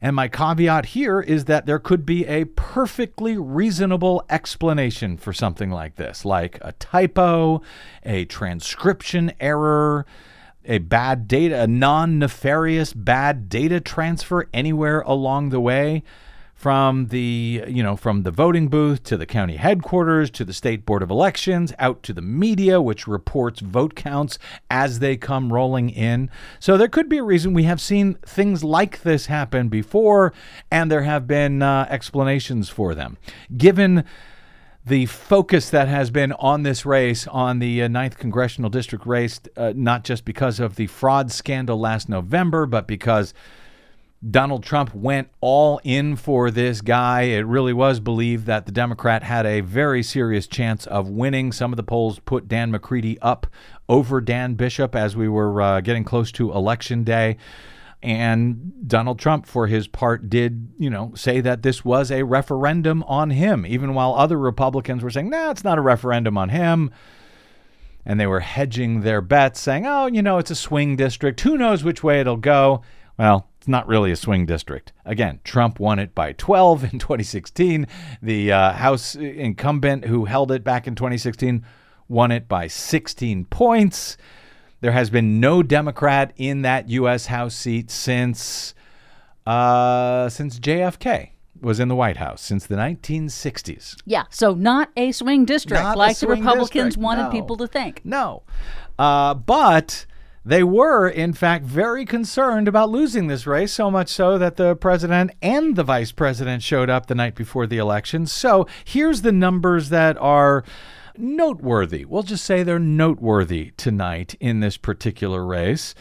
And 0.00 0.16
my 0.16 0.26
caveat 0.26 0.86
here 0.86 1.20
is 1.20 1.44
that 1.44 1.66
there 1.66 1.78
could 1.78 2.04
be 2.04 2.26
a 2.26 2.46
perfectly 2.46 3.38
reasonable 3.38 4.24
explanation 4.28 5.16
for 5.16 5.32
something 5.32 5.70
like 5.70 5.94
this, 5.94 6.24
like 6.24 6.58
a 6.60 6.72
typo, 6.72 7.62
a 8.02 8.24
transcription 8.24 9.32
error, 9.38 10.04
a 10.64 10.78
bad 10.78 11.28
data, 11.28 11.60
a 11.62 11.66
non 11.68 12.18
nefarious 12.18 12.92
bad 12.94 13.48
data 13.48 13.78
transfer 13.78 14.48
anywhere 14.52 15.02
along 15.02 15.50
the 15.50 15.60
way 15.60 16.02
from 16.62 17.06
the 17.08 17.64
you 17.66 17.82
know 17.82 17.96
from 17.96 18.22
the 18.22 18.30
voting 18.30 18.68
booth 18.68 19.02
to 19.02 19.16
the 19.16 19.26
county 19.26 19.56
headquarters 19.56 20.30
to 20.30 20.44
the 20.44 20.52
state 20.52 20.86
board 20.86 21.02
of 21.02 21.10
elections 21.10 21.72
out 21.80 22.04
to 22.04 22.12
the 22.12 22.22
media 22.22 22.80
which 22.80 23.08
reports 23.08 23.58
vote 23.58 23.96
counts 23.96 24.38
as 24.70 25.00
they 25.00 25.16
come 25.16 25.52
rolling 25.52 25.90
in. 25.90 26.30
So 26.60 26.76
there 26.76 26.86
could 26.86 27.08
be 27.08 27.18
a 27.18 27.24
reason 27.24 27.52
we 27.52 27.64
have 27.64 27.80
seen 27.80 28.14
things 28.24 28.62
like 28.62 29.02
this 29.02 29.26
happen 29.26 29.70
before 29.70 30.32
and 30.70 30.88
there 30.88 31.02
have 31.02 31.26
been 31.26 31.62
uh, 31.62 31.88
explanations 31.90 32.68
for 32.68 32.94
them. 32.94 33.18
Given 33.56 34.04
the 34.86 35.06
focus 35.06 35.68
that 35.70 35.88
has 35.88 36.12
been 36.12 36.30
on 36.30 36.62
this 36.62 36.86
race, 36.86 37.26
on 37.26 37.58
the 37.58 37.82
uh, 37.82 37.88
9th 37.88 38.18
congressional 38.18 38.70
district 38.70 39.04
race, 39.04 39.40
uh, 39.56 39.72
not 39.74 40.04
just 40.04 40.24
because 40.24 40.60
of 40.60 40.76
the 40.76 40.86
fraud 40.86 41.32
scandal 41.32 41.80
last 41.80 42.08
November, 42.08 42.66
but 42.66 42.86
because 42.86 43.34
Donald 44.28 44.62
Trump 44.62 44.94
went 44.94 45.28
all 45.40 45.80
in 45.82 46.14
for 46.14 46.50
this 46.50 46.80
guy. 46.80 47.22
It 47.22 47.44
really 47.44 47.72
was 47.72 47.98
believed 47.98 48.46
that 48.46 48.66
the 48.66 48.72
Democrat 48.72 49.24
had 49.24 49.46
a 49.46 49.62
very 49.62 50.02
serious 50.02 50.46
chance 50.46 50.86
of 50.86 51.08
winning. 51.08 51.50
Some 51.50 51.72
of 51.72 51.76
the 51.76 51.82
polls 51.82 52.20
put 52.20 52.46
Dan 52.46 52.70
McCready 52.70 53.18
up 53.20 53.48
over 53.88 54.20
Dan 54.20 54.54
Bishop 54.54 54.94
as 54.94 55.16
we 55.16 55.28
were 55.28 55.60
uh, 55.60 55.80
getting 55.80 56.04
close 56.04 56.30
to 56.32 56.52
election 56.52 57.02
day. 57.02 57.36
And 58.00 58.72
Donald 58.86 59.18
Trump, 59.18 59.46
for 59.46 59.66
his 59.66 59.88
part, 59.88 60.28
did, 60.30 60.68
you 60.78 60.90
know, 60.90 61.12
say 61.14 61.40
that 61.40 61.62
this 61.62 61.84
was 61.84 62.10
a 62.10 62.24
referendum 62.24 63.02
on 63.04 63.30
him, 63.30 63.66
even 63.66 63.94
while 63.94 64.14
other 64.14 64.38
Republicans 64.38 65.02
were 65.02 65.10
saying, 65.10 65.30
no, 65.30 65.44
nah, 65.46 65.50
it's 65.50 65.64
not 65.64 65.78
a 65.78 65.82
referendum 65.82 66.38
on 66.38 66.48
him. 66.48 66.90
And 68.04 68.18
they 68.18 68.26
were 68.26 68.40
hedging 68.40 69.00
their 69.02 69.20
bets, 69.20 69.60
saying, 69.60 69.86
oh, 69.86 70.06
you 70.06 70.22
know, 70.22 70.38
it's 70.38 70.50
a 70.50 70.56
swing 70.56 70.96
district. 70.96 71.40
Who 71.42 71.56
knows 71.56 71.84
which 71.84 72.02
way 72.02 72.20
it'll 72.20 72.36
go? 72.36 72.82
Well, 73.22 73.48
it's 73.56 73.68
not 73.68 73.86
really 73.86 74.10
a 74.10 74.16
swing 74.16 74.46
district. 74.46 74.92
Again, 75.04 75.38
Trump 75.44 75.78
won 75.78 76.00
it 76.00 76.12
by 76.12 76.32
12 76.32 76.82
in 76.82 76.90
2016. 76.98 77.86
The 78.20 78.50
uh, 78.50 78.72
House 78.72 79.14
incumbent 79.14 80.06
who 80.06 80.24
held 80.24 80.50
it 80.50 80.64
back 80.64 80.88
in 80.88 80.96
2016 80.96 81.64
won 82.08 82.32
it 82.32 82.48
by 82.48 82.66
16 82.66 83.44
points. 83.44 84.16
There 84.80 84.90
has 84.90 85.08
been 85.08 85.38
no 85.38 85.62
Democrat 85.62 86.32
in 86.36 86.62
that 86.62 86.88
U.S. 86.88 87.26
House 87.26 87.54
seat 87.54 87.92
since 87.92 88.74
uh, 89.46 90.28
since 90.28 90.58
JFK 90.58 91.30
was 91.60 91.78
in 91.78 91.86
the 91.86 91.94
White 91.94 92.16
House 92.16 92.42
since 92.42 92.66
the 92.66 92.74
1960s. 92.74 93.98
Yeah, 94.04 94.24
so 94.30 94.54
not 94.54 94.90
a 94.96 95.12
swing 95.12 95.44
district 95.44 95.80
Not 95.80 95.96
like 95.96 96.18
the 96.18 96.26
Republicans 96.26 96.96
district, 96.96 96.96
wanted 96.96 97.22
no. 97.22 97.30
people 97.30 97.56
to 97.58 97.68
think. 97.68 98.00
No. 98.04 98.42
Uh, 98.98 99.34
but 99.34 100.06
they 100.44 100.64
were, 100.64 101.08
in 101.08 101.32
fact, 101.32 101.64
very 101.64 102.04
concerned 102.04 102.66
about 102.66 102.90
losing 102.90 103.28
this 103.28 103.46
race, 103.46 103.72
so 103.72 103.90
much 103.90 104.08
so 104.08 104.38
that 104.38 104.56
the 104.56 104.74
president 104.74 105.30
and 105.40 105.76
the 105.76 105.84
vice 105.84 106.10
president 106.10 106.62
showed 106.62 106.90
up 106.90 107.06
the 107.06 107.14
night 107.14 107.34
before 107.34 107.66
the 107.66 107.78
election. 107.78 108.26
So 108.26 108.66
here's 108.84 109.22
the 109.22 109.32
numbers 109.32 109.88
that 109.90 110.18
are 110.18 110.64
noteworthy. 111.16 112.04
We'll 112.04 112.24
just 112.24 112.44
say 112.44 112.62
they're 112.62 112.78
noteworthy 112.78 113.72
tonight 113.76 114.34
in 114.40 114.60
this 114.60 114.76
particular 114.76 115.44
race. 115.44 115.94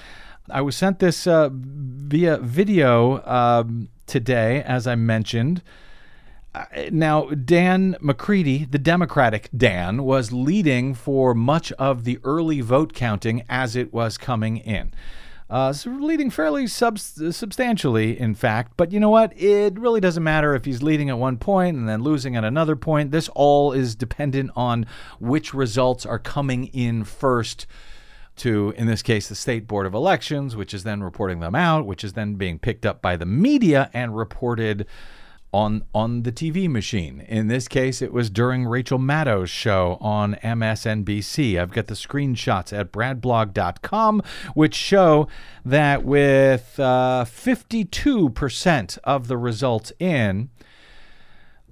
I 0.49 0.61
was 0.61 0.75
sent 0.75 0.99
this 0.99 1.27
uh, 1.27 1.49
via 1.51 2.37
video 2.37 3.23
um, 3.25 3.89
today, 4.07 4.63
as 4.63 4.87
I 4.87 4.95
mentioned. 4.95 5.61
Now, 6.91 7.27
Dan 7.27 7.95
McCready, 8.01 8.65
the 8.65 8.77
Democratic 8.77 9.49
Dan, 9.55 10.03
was 10.03 10.33
leading 10.33 10.93
for 10.93 11.33
much 11.33 11.71
of 11.73 12.03
the 12.03 12.19
early 12.23 12.59
vote 12.61 12.93
counting 12.93 13.43
as 13.47 13.75
it 13.75 13.93
was 13.93 14.17
coming 14.17 14.57
in. 14.57 14.93
Uh, 15.49 15.73
so 15.73 15.89
leading 15.89 16.29
fairly 16.29 16.65
sub- 16.65 16.97
substantially, 16.97 18.17
in 18.17 18.33
fact. 18.33 18.73
But 18.77 18.93
you 18.93 19.01
know 19.01 19.09
what? 19.09 19.37
It 19.37 19.77
really 19.77 19.99
doesn't 19.99 20.23
matter 20.23 20.55
if 20.55 20.63
he's 20.63 20.81
leading 20.81 21.09
at 21.09 21.17
one 21.17 21.37
point 21.37 21.75
and 21.75 21.89
then 21.89 22.03
losing 22.03 22.37
at 22.37 22.45
another 22.45 22.77
point. 22.77 23.11
This 23.11 23.27
all 23.29 23.73
is 23.73 23.93
dependent 23.93 24.51
on 24.55 24.85
which 25.19 25.53
results 25.53 26.05
are 26.05 26.19
coming 26.19 26.67
in 26.67 27.03
first 27.03 27.67
to, 28.37 28.73
in 28.77 28.87
this 28.87 29.01
case, 29.01 29.27
the 29.27 29.35
State 29.35 29.67
Board 29.67 29.85
of 29.85 29.93
Elections, 29.93 30.55
which 30.55 30.73
is 30.73 30.83
then 30.83 31.03
reporting 31.03 31.41
them 31.41 31.53
out, 31.53 31.85
which 31.85 32.05
is 32.05 32.13
then 32.13 32.35
being 32.35 32.57
picked 32.57 32.85
up 32.85 33.01
by 33.01 33.17
the 33.17 33.25
media 33.25 33.89
and 33.93 34.15
reported 34.15 34.85
on 35.53 35.83
on 35.93 36.23
the 36.23 36.31
TV 36.31 36.69
machine. 36.69 37.21
In 37.21 37.47
this 37.47 37.67
case, 37.67 38.01
it 38.01 38.13
was 38.13 38.29
during 38.29 38.65
Rachel 38.65 38.97
Maddow's 38.97 39.49
show 39.49 39.97
on 39.99 40.35
MSNBC. 40.35 41.59
I've 41.59 41.71
got 41.71 41.87
the 41.87 41.93
screenshots 41.93 42.77
at 42.77 42.91
bradblog.com, 42.91 44.21
which 44.53 44.75
show 44.75 45.27
that 45.65 46.03
with 46.03 46.79
uh, 46.79 47.25
52% 47.27 48.97
of 49.03 49.27
the 49.27 49.37
results 49.37 49.91
in, 49.99 50.49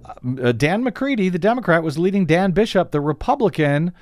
uh, 0.04 0.52
Dan 0.52 0.84
McCready, 0.84 1.28
the 1.28 1.38
Democrat, 1.38 1.82
was 1.82 1.98
leading 1.98 2.26
Dan 2.26 2.52
Bishop, 2.52 2.90
the 2.90 3.00
Republican, 3.00 3.92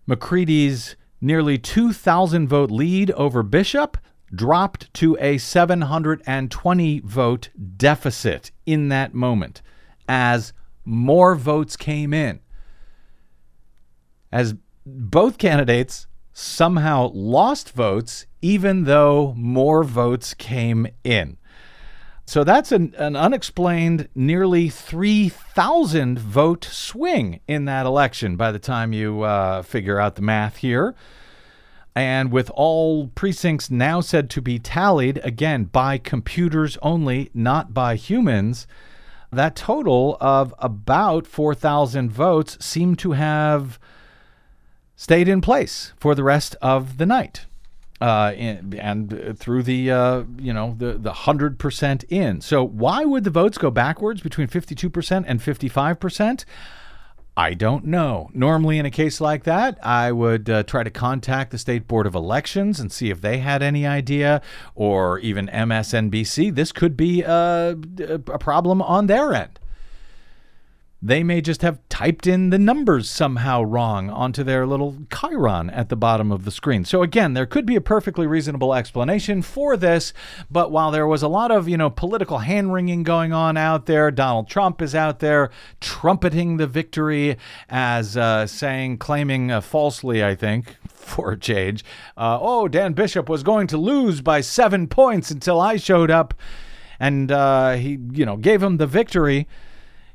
McCready's 0.08 0.96
nearly 1.20 1.56
2,000 1.58 2.48
vote 2.48 2.70
lead 2.70 3.10
over 3.12 3.42
Bishop 3.42 3.96
dropped 4.34 4.92
to 4.94 5.16
a 5.20 5.38
720 5.38 7.00
vote 7.00 7.50
deficit 7.76 8.50
in 8.66 8.88
that 8.88 9.14
moment 9.14 9.62
as 10.08 10.52
more 10.84 11.34
votes 11.34 11.76
came 11.76 12.12
in 12.12 12.40
as 14.32 14.54
both 14.84 15.38
candidates 15.38 16.06
somehow 16.32 17.10
lost 17.12 17.70
votes, 17.72 18.26
even 18.40 18.84
though 18.84 19.34
more 19.36 19.84
votes 19.84 20.34
came 20.34 20.86
in. 21.04 21.36
So 22.24 22.42
that's 22.44 22.72
an, 22.72 22.94
an 22.96 23.14
unexplained 23.14 24.08
nearly 24.14 24.70
3,000 24.70 26.18
vote 26.18 26.64
swing 26.64 27.40
in 27.46 27.66
that 27.66 27.84
election 27.84 28.36
by 28.36 28.50
the 28.50 28.58
time 28.58 28.92
you 28.92 29.22
uh, 29.22 29.62
figure 29.62 30.00
out 30.00 30.14
the 30.14 30.22
math 30.22 30.58
here. 30.58 30.94
And 31.94 32.32
with 32.32 32.50
all 32.54 33.08
precincts 33.08 33.70
now 33.70 34.00
said 34.00 34.30
to 34.30 34.40
be 34.40 34.58
tallied, 34.58 35.20
again, 35.22 35.64
by 35.64 35.98
computers 35.98 36.78
only, 36.80 37.30
not 37.34 37.74
by 37.74 37.96
humans, 37.96 38.66
that 39.30 39.56
total 39.56 40.16
of 40.20 40.54
about 40.58 41.26
4,000 41.26 42.10
votes 42.10 42.64
seem 42.64 42.96
to 42.96 43.12
have 43.12 43.78
stayed 44.96 45.28
in 45.28 45.40
place 45.40 45.92
for 45.98 46.14
the 46.14 46.24
rest 46.24 46.56
of 46.62 46.98
the 46.98 47.06
night. 47.06 47.46
Uh, 48.00 48.32
and 48.36 49.38
through 49.38 49.62
the 49.62 49.88
uh, 49.88 50.24
you 50.36 50.52
know 50.52 50.74
the 50.76 50.94
the 50.94 51.12
hundred 51.12 51.56
percent 51.56 52.02
in. 52.08 52.40
So 52.40 52.66
why 52.66 53.04
would 53.04 53.22
the 53.22 53.30
votes 53.30 53.58
go 53.58 53.70
backwards 53.70 54.20
between 54.20 54.48
fifty 54.48 54.74
two 54.74 54.90
percent 54.90 55.26
and 55.28 55.40
fifty 55.40 55.68
five 55.68 56.00
percent? 56.00 56.44
I 57.36 57.54
don't 57.54 57.86
know. 57.86 58.28
Normally, 58.34 58.78
in 58.78 58.84
a 58.84 58.90
case 58.90 59.18
like 59.18 59.44
that, 59.44 59.78
I 59.84 60.12
would 60.12 60.50
uh, 60.50 60.64
try 60.64 60.82
to 60.82 60.90
contact 60.90 61.50
the 61.50 61.56
State 61.56 61.88
Board 61.88 62.06
of 62.06 62.14
Elections 62.14 62.78
and 62.78 62.92
see 62.92 63.08
if 63.08 63.22
they 63.22 63.38
had 63.38 63.62
any 63.62 63.86
idea, 63.86 64.42
or 64.74 65.18
even 65.20 65.48
MSNBC. 65.48 66.54
This 66.54 66.72
could 66.72 66.94
be 66.94 67.22
a, 67.22 67.70
a 68.06 68.38
problem 68.38 68.82
on 68.82 69.06
their 69.06 69.32
end. 69.32 69.58
They 71.04 71.24
may 71.24 71.40
just 71.40 71.62
have 71.62 71.80
typed 71.88 72.28
in 72.28 72.50
the 72.50 72.60
numbers 72.60 73.10
somehow 73.10 73.64
wrong 73.64 74.08
onto 74.08 74.44
their 74.44 74.68
little 74.68 74.98
Chiron 75.12 75.68
at 75.68 75.88
the 75.88 75.96
bottom 75.96 76.30
of 76.30 76.44
the 76.44 76.52
screen. 76.52 76.84
So 76.84 77.02
again, 77.02 77.34
there 77.34 77.44
could 77.44 77.66
be 77.66 77.74
a 77.74 77.80
perfectly 77.80 78.24
reasonable 78.28 78.72
explanation 78.72 79.42
for 79.42 79.76
this, 79.76 80.12
but 80.48 80.70
while 80.70 80.92
there 80.92 81.08
was 81.08 81.20
a 81.20 81.28
lot 81.28 81.50
of, 81.50 81.68
you 81.68 81.76
know, 81.76 81.90
political 81.90 82.38
hand-wringing 82.38 83.02
going 83.02 83.32
on 83.32 83.56
out 83.56 83.86
there, 83.86 84.12
Donald 84.12 84.48
Trump 84.48 84.80
is 84.80 84.94
out 84.94 85.18
there 85.18 85.50
trumpeting 85.80 86.58
the 86.58 86.68
victory 86.68 87.36
as 87.68 88.16
uh, 88.16 88.46
saying, 88.46 88.98
claiming 88.98 89.50
uh, 89.50 89.60
falsely, 89.60 90.22
I 90.22 90.36
think, 90.36 90.76
for 90.88 91.32
a 91.32 91.38
change, 91.38 91.84
uh, 92.16 92.38
oh, 92.40 92.68
Dan 92.68 92.92
Bishop 92.92 93.28
was 93.28 93.42
going 93.42 93.66
to 93.66 93.76
lose 93.76 94.20
by 94.20 94.40
seven 94.40 94.86
points 94.86 95.32
until 95.32 95.60
I 95.60 95.78
showed 95.78 96.12
up 96.12 96.32
and 97.00 97.32
uh, 97.32 97.72
he, 97.72 97.98
you 98.12 98.24
know, 98.24 98.36
gave 98.36 98.62
him 98.62 98.76
the 98.76 98.86
victory. 98.86 99.48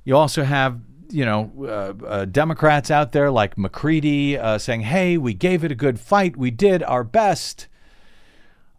You 0.08 0.16
also 0.16 0.46
have, 0.46 0.80
you 1.10 1.26
know, 1.26 1.52
uh, 1.60 2.06
uh, 2.06 2.24
Democrats 2.24 2.90
out 2.90 3.12
there 3.12 3.30
like 3.30 3.58
McCready 3.58 4.38
uh, 4.38 4.58
saying, 4.58 4.84
hey, 4.84 5.18
we 5.18 5.34
gave 5.34 5.66
it 5.66 5.72
a 5.74 5.76
good 5.76 6.00
fight. 6.00 6.38
We 6.38 6.50
did 6.50 6.82
our 6.84 7.04
best. 7.04 7.68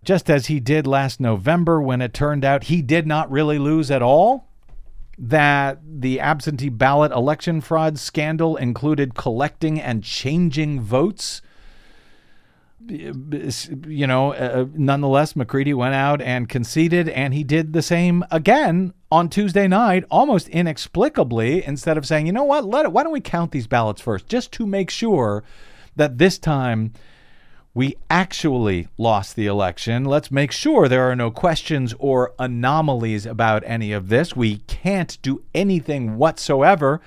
Just 0.02 0.30
as 0.30 0.46
he 0.46 0.58
did 0.58 0.86
last 0.86 1.20
November 1.20 1.82
when 1.82 2.00
it 2.00 2.14
turned 2.14 2.46
out 2.46 2.64
he 2.64 2.80
did 2.80 3.06
not 3.06 3.30
really 3.30 3.58
lose 3.58 3.90
at 3.90 4.00
all. 4.00 4.48
That 5.18 5.80
the 5.86 6.18
absentee 6.18 6.70
ballot 6.70 7.12
election 7.12 7.60
fraud 7.60 7.98
scandal 7.98 8.56
included 8.56 9.14
collecting 9.14 9.78
and 9.78 10.02
changing 10.02 10.80
votes 10.80 11.42
you 12.86 14.06
know, 14.06 14.34
uh, 14.34 14.66
nonetheless, 14.74 15.34
McCready 15.34 15.74
went 15.74 15.94
out 15.94 16.22
and 16.22 16.48
conceded, 16.48 17.08
and 17.08 17.34
he 17.34 17.44
did 17.44 17.72
the 17.72 17.82
same 17.82 18.24
again 18.30 18.94
on 19.10 19.28
Tuesday 19.28 19.66
night, 19.66 20.04
almost 20.10 20.48
inexplicably. 20.48 21.64
Instead 21.64 21.98
of 21.98 22.06
saying, 22.06 22.26
you 22.26 22.32
know 22.32 22.44
what, 22.44 22.64
let 22.64 22.84
it, 22.84 22.92
why 22.92 23.02
don't 23.02 23.12
we 23.12 23.20
count 23.20 23.50
these 23.50 23.66
ballots 23.66 24.00
first, 24.00 24.28
just 24.28 24.52
to 24.52 24.66
make 24.66 24.90
sure 24.90 25.42
that 25.96 26.18
this 26.18 26.38
time 26.38 26.92
we 27.74 27.96
actually 28.08 28.88
lost 28.96 29.36
the 29.36 29.46
election. 29.46 30.04
Let's 30.04 30.30
make 30.30 30.52
sure 30.52 30.88
there 30.88 31.08
are 31.10 31.16
no 31.16 31.30
questions 31.30 31.94
or 31.98 32.32
anomalies 32.38 33.26
about 33.26 33.62
any 33.66 33.92
of 33.92 34.08
this. 34.08 34.34
We 34.34 34.58
can't 34.58 35.18
do 35.22 35.42
anything 35.54 36.16
whatsoever 36.16 37.00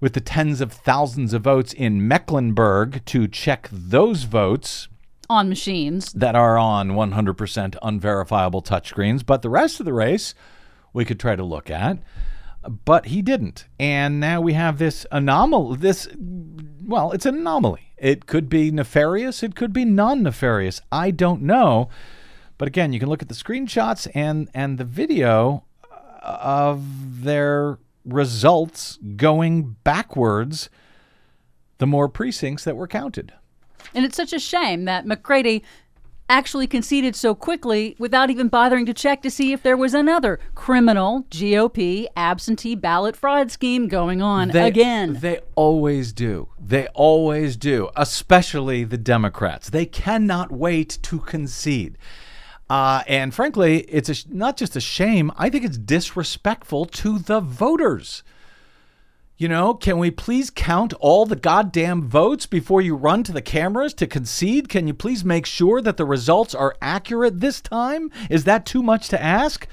with 0.00 0.12
the 0.12 0.20
tens 0.20 0.60
of 0.60 0.72
thousands 0.72 1.32
of 1.32 1.42
votes 1.42 1.72
in 1.72 2.06
Mecklenburg 2.06 3.04
to 3.06 3.26
check 3.28 3.68
those 3.72 4.24
votes 4.24 4.88
on 5.30 5.48
machines. 5.48 6.12
that 6.12 6.34
are 6.34 6.58
on 6.58 6.90
100% 6.90 7.76
unverifiable 7.82 8.62
touchscreens. 8.62 9.24
But 9.24 9.42
the 9.42 9.50
rest 9.50 9.80
of 9.80 9.86
the 9.86 9.92
race 9.92 10.34
we 10.92 11.04
could 11.04 11.20
try 11.20 11.36
to 11.36 11.44
look 11.44 11.70
at. 11.70 11.98
But 12.84 13.06
he 13.06 13.20
didn't. 13.20 13.66
And 13.78 14.20
now 14.20 14.40
we 14.40 14.54
have 14.54 14.78
this 14.78 15.06
anomaly. 15.12 15.78
This, 15.78 16.08
well, 16.16 17.12
it's 17.12 17.26
an 17.26 17.36
anomaly. 17.36 17.92
It 17.98 18.26
could 18.26 18.48
be 18.48 18.70
nefarious, 18.70 19.42
it 19.42 19.54
could 19.54 19.72
be 19.72 19.84
non 19.84 20.22
nefarious. 20.22 20.80
I 20.90 21.10
don't 21.10 21.42
know. 21.42 21.88
But 22.56 22.68
again, 22.68 22.92
you 22.92 23.00
can 23.00 23.08
look 23.08 23.22
at 23.22 23.28
the 23.28 23.34
screenshots 23.34 24.08
and, 24.14 24.48
and 24.54 24.78
the 24.78 24.84
video 24.84 25.64
uh, 25.90 26.38
of 26.40 27.22
their 27.24 27.78
results 28.04 28.98
going 29.16 29.76
backwards 29.84 30.68
the 31.78 31.86
more 31.86 32.08
precincts 32.08 32.64
that 32.64 32.76
were 32.76 32.86
counted. 32.86 33.32
And 33.94 34.04
it's 34.04 34.16
such 34.16 34.32
a 34.32 34.38
shame 34.38 34.84
that 34.84 35.06
McCready 35.06 35.62
actually 36.28 36.66
conceded 36.66 37.14
so 37.14 37.34
quickly 37.34 37.94
without 37.98 38.30
even 38.30 38.48
bothering 38.48 38.86
to 38.86 38.94
check 38.94 39.20
to 39.22 39.30
see 39.30 39.52
if 39.52 39.62
there 39.62 39.76
was 39.76 39.92
another 39.92 40.40
criminal 40.54 41.24
GOP 41.30 42.06
absentee 42.16 42.74
ballot 42.74 43.14
fraud 43.14 43.50
scheme 43.50 43.88
going 43.88 44.22
on 44.22 44.48
They, 44.48 44.66
again. 44.66 45.18
They 45.20 45.40
always 45.54 46.12
do. 46.12 46.48
They 46.58 46.86
always 46.88 47.56
do, 47.56 47.90
especially 47.94 48.84
the 48.84 48.96
Democrats. 48.96 49.68
They 49.68 49.86
cannot 49.86 50.50
wait 50.50 50.98
to 51.02 51.18
concede. 51.18 51.98
Uh, 52.74 53.04
and 53.06 53.32
frankly, 53.32 53.82
it's 53.82 54.08
a, 54.08 54.34
not 54.34 54.56
just 54.56 54.74
a 54.74 54.80
shame. 54.80 55.30
I 55.36 55.48
think 55.48 55.64
it's 55.64 55.78
disrespectful 55.78 56.86
to 56.86 57.20
the 57.20 57.38
voters. 57.38 58.24
You 59.36 59.46
know, 59.46 59.74
can 59.74 59.96
we 59.98 60.10
please 60.10 60.50
count 60.50 60.92
all 60.94 61.24
the 61.24 61.36
goddamn 61.36 62.02
votes 62.02 62.46
before 62.46 62.80
you 62.80 62.96
run 62.96 63.22
to 63.24 63.32
the 63.32 63.40
cameras 63.40 63.94
to 63.94 64.08
concede? 64.08 64.68
Can 64.68 64.88
you 64.88 64.94
please 64.94 65.24
make 65.24 65.46
sure 65.46 65.80
that 65.82 65.98
the 65.98 66.04
results 66.04 66.52
are 66.52 66.74
accurate 66.82 67.38
this 67.38 67.60
time? 67.60 68.10
Is 68.28 68.42
that 68.42 68.66
too 68.66 68.82
much 68.82 69.08
to 69.10 69.22
ask? 69.22 69.68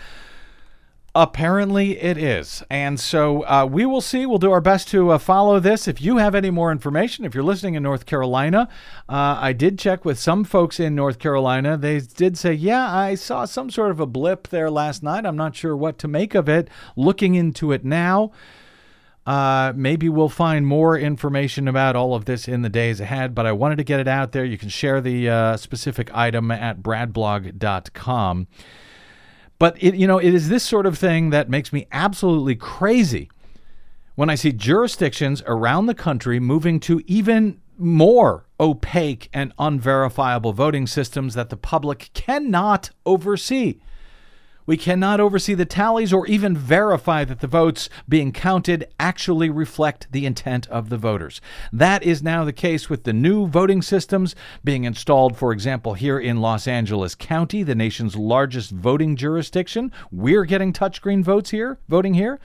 Apparently, 1.14 2.00
it 2.00 2.18
is. 2.18 2.64
And 2.70 2.98
so 2.98 3.42
uh, 3.46 3.68
we 3.70 3.86
will 3.86 4.00
see. 4.00 4.26
We'll 4.26 4.38
do 4.38 4.52
our 4.52 4.62
best 4.62 4.88
to 4.90 5.10
uh, 5.12 5.18
follow 5.18 5.60
this. 5.60 5.86
If 5.86 6.02
you 6.02 6.18
have 6.18 6.34
any 6.34 6.50
more 6.50 6.72
information, 6.72 7.26
if 7.26 7.36
you're 7.36 7.44
listening 7.44 7.74
in 7.76 7.84
North 7.84 8.06
Carolina, 8.06 8.70
uh, 9.10 9.38
I 9.38 9.52
did 9.52 9.78
check 9.78 10.06
with 10.06 10.18
some 10.18 10.46
folks 10.46 10.80
in 10.80 10.96
North 10.96 11.20
Carolina. 11.20 11.76
They 11.76 12.00
did 12.00 12.38
say, 12.38 12.54
yeah, 12.54 12.90
I 12.96 13.16
saw 13.16 13.44
some 13.44 13.70
sort 13.70 13.92
of 13.92 14.00
a 14.00 14.06
blip 14.06 14.48
there 14.48 14.72
last 14.72 15.04
night. 15.04 15.26
I'm 15.26 15.36
not 15.36 15.54
sure 15.54 15.76
what 15.76 15.98
to 15.98 16.08
make 16.08 16.34
of 16.34 16.48
it. 16.48 16.70
Looking 16.96 17.36
into 17.36 17.74
it 17.74 17.84
now. 17.84 18.32
Uh, 19.26 19.74
maybe 19.76 20.08
we'll 20.08 20.30
find 20.30 20.66
more 20.66 20.98
information 20.98 21.68
about 21.68 21.98
all 21.98 22.16
of 22.16 22.24
this 22.24 22.48
in 22.48 22.62
the 22.62 22.70
days 22.70 23.02
ahead, 23.02 23.36
but 23.36 23.46
I 23.46 23.52
wanted 23.52 23.78
to 23.78 23.84
get 23.84 24.00
it 24.00 24.08
out 24.08 24.32
there. 24.32 24.46
You 24.46 24.58
can 24.58 24.70
share 24.70 25.02
the 25.02 25.30
uh, 25.30 25.58
specific 25.58 26.10
item 26.16 26.52
at 26.52 26.82
bradblog.com. 26.82 28.48
But 29.62 29.78
it, 29.80 29.94
you 29.94 30.08
know, 30.08 30.18
it 30.18 30.34
is 30.34 30.50
this 30.50 30.64
sort 30.64 30.88
of 30.88 30.98
thing 30.98 31.30
that 31.30 31.48
makes 31.48 31.72
me 31.72 31.86
absolutely 31.92 32.56
crazy 32.56 33.30
when 34.16 34.28
I 34.28 34.34
see 34.34 34.52
jurisdictions 34.52 35.44
around 35.46 35.86
the 35.86 35.94
country 35.94 36.40
moving 36.40 36.80
to 36.80 37.00
even 37.06 37.62
more 37.78 38.48
opaque 38.60 39.30
and 39.32 39.54
unverifiable 39.60 40.52
voting 40.52 40.88
systems 40.88 41.36
that 41.36 41.52
the 41.52 41.58
public 41.58 42.10
cannot 42.16 42.90
oversee 43.06 43.80
We 44.72 44.78
cannot 44.78 45.20
oversee 45.20 45.54
the 45.54 45.66
tallies 45.66 46.14
or 46.14 46.26
even 46.28 46.56
verify 46.56 47.26
that 47.26 47.42
the 47.42 47.48
votes 47.48 47.90
being 48.08 48.32
counted 48.32 48.88
actually 48.98 49.50
reflect 49.50 50.08
the 50.14 50.26
intent 50.26 50.66
of 50.70 50.88
the 50.88 50.98
voters. 50.98 51.42
That 51.74 52.04
is 52.04 52.24
now 52.24 52.46
the 52.46 52.54
case 52.54 52.90
with 52.90 53.04
the 53.04 53.12
new 53.12 53.48
voting 53.48 53.82
systems 53.82 54.34
being 54.64 54.86
installed, 54.86 55.36
for 55.36 55.52
example, 55.52 55.96
here 55.96 56.18
in 56.18 56.40
Los 56.40 56.70
Angeles 56.70 57.16
County, 57.16 57.64
the 57.64 57.76
nation's 57.76 58.16
largest 58.16 58.72
voting 58.72 59.18
jurisdiction. 59.18 59.92
We're 60.10 60.46
getting 60.46 60.72
touchscreen 60.72 61.22
votes 61.22 61.50
here, 61.50 61.78
voting 61.90 62.14
here. 62.14 62.40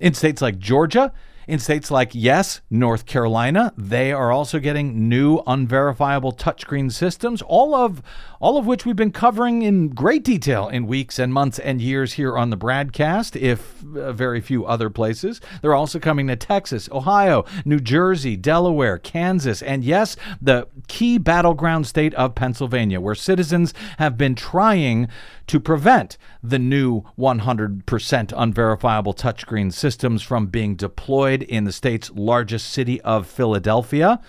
In 0.00 0.14
states 0.14 0.42
like 0.42 0.58
Georgia, 0.58 1.12
in 1.52 1.58
states 1.58 1.90
like, 1.90 2.12
yes, 2.14 2.62
North 2.70 3.04
Carolina, 3.04 3.74
they 3.76 4.10
are 4.10 4.32
also 4.32 4.58
getting 4.58 5.06
new 5.10 5.42
unverifiable 5.46 6.32
touchscreen 6.32 6.90
systems, 6.90 7.42
all 7.42 7.74
of 7.74 8.02
all 8.42 8.56
of 8.58 8.66
which 8.66 8.84
we've 8.84 8.96
been 8.96 9.12
covering 9.12 9.62
in 9.62 9.88
great 9.90 10.24
detail 10.24 10.66
in 10.66 10.86
weeks 10.86 11.20
and 11.20 11.32
months 11.32 11.60
and 11.60 11.80
years 11.80 12.14
here 12.14 12.36
on 12.36 12.50
the 12.50 12.56
BradCast, 12.56 13.40
if 13.40 13.84
uh, 13.94 14.12
very 14.12 14.40
few 14.40 14.66
other 14.66 14.90
places. 14.90 15.40
They're 15.60 15.74
also 15.74 16.00
coming 16.00 16.26
to 16.26 16.34
Texas, 16.34 16.88
Ohio, 16.90 17.44
New 17.64 17.78
Jersey, 17.78 18.34
Delaware, 18.36 18.98
Kansas, 18.98 19.62
and 19.62 19.84
yes, 19.84 20.16
the 20.40 20.66
key 20.88 21.18
battleground 21.18 21.86
state 21.86 22.14
of 22.14 22.34
Pennsylvania, 22.34 23.00
where 23.00 23.14
citizens 23.14 23.72
have 23.98 24.18
been 24.18 24.34
trying 24.34 25.06
to 25.46 25.60
prevent 25.60 26.18
the 26.42 26.58
new 26.58 27.02
100% 27.18 28.32
unverifiable 28.36 29.14
touchscreen 29.14 29.72
systems 29.72 30.22
from 30.22 30.46
being 30.46 30.74
deployed 30.74 31.41
in 31.42 31.64
the 31.64 31.72
state's 31.72 32.10
largest 32.10 32.70
city 32.70 33.00
of 33.02 33.26
Philadelphia. 33.26 34.20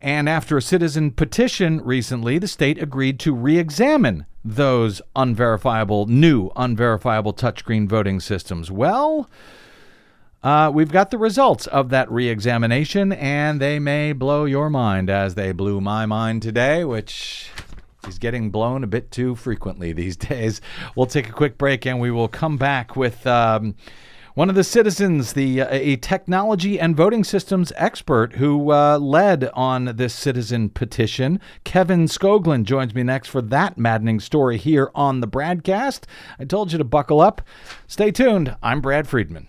And 0.00 0.28
after 0.28 0.56
a 0.56 0.62
citizen 0.62 1.10
petition 1.10 1.80
recently, 1.82 2.38
the 2.38 2.48
state 2.48 2.80
agreed 2.80 3.18
to 3.20 3.34
re 3.34 3.58
examine 3.58 4.26
those 4.44 5.02
unverifiable, 5.16 6.06
new 6.06 6.50
unverifiable 6.54 7.32
touchscreen 7.32 7.88
voting 7.88 8.20
systems. 8.20 8.70
Well, 8.70 9.28
uh, 10.42 10.70
we've 10.72 10.92
got 10.92 11.10
the 11.10 11.18
results 11.18 11.66
of 11.66 11.88
that 11.90 12.10
re 12.10 12.28
examination, 12.28 13.10
and 13.12 13.60
they 13.60 13.78
may 13.78 14.12
blow 14.12 14.44
your 14.44 14.70
mind 14.70 15.10
as 15.10 15.34
they 15.34 15.50
blew 15.50 15.80
my 15.80 16.06
mind 16.06 16.42
today, 16.42 16.84
which 16.84 17.50
is 18.06 18.18
getting 18.18 18.50
blown 18.50 18.84
a 18.84 18.86
bit 18.86 19.10
too 19.10 19.34
frequently 19.34 19.92
these 19.92 20.16
days. 20.16 20.60
We'll 20.94 21.06
take 21.06 21.28
a 21.28 21.32
quick 21.32 21.58
break 21.58 21.86
and 21.86 22.00
we 22.00 22.10
will 22.10 22.28
come 22.28 22.56
back 22.58 22.94
with. 22.94 23.26
Um, 23.26 23.74
one 24.36 24.50
of 24.50 24.54
the 24.54 24.62
citizens, 24.62 25.32
the 25.32 25.62
uh, 25.62 25.68
a 25.70 25.96
technology 25.96 26.78
and 26.78 26.94
voting 26.94 27.24
systems 27.24 27.72
expert 27.74 28.34
who 28.34 28.70
uh, 28.70 28.98
led 28.98 29.48
on 29.54 29.96
this 29.96 30.14
citizen 30.14 30.68
petition, 30.68 31.40
Kevin 31.64 32.04
Skoglund, 32.04 32.64
joins 32.64 32.94
me 32.94 33.02
next 33.02 33.28
for 33.28 33.40
that 33.40 33.78
maddening 33.78 34.20
story 34.20 34.58
here 34.58 34.90
on 34.94 35.20
the 35.20 35.26
BradCast. 35.26 36.02
I 36.38 36.44
told 36.44 36.70
you 36.70 36.76
to 36.76 36.84
buckle 36.84 37.22
up. 37.22 37.40
Stay 37.86 38.10
tuned. 38.10 38.54
I'm 38.62 38.82
Brad 38.82 39.08
Friedman. 39.08 39.48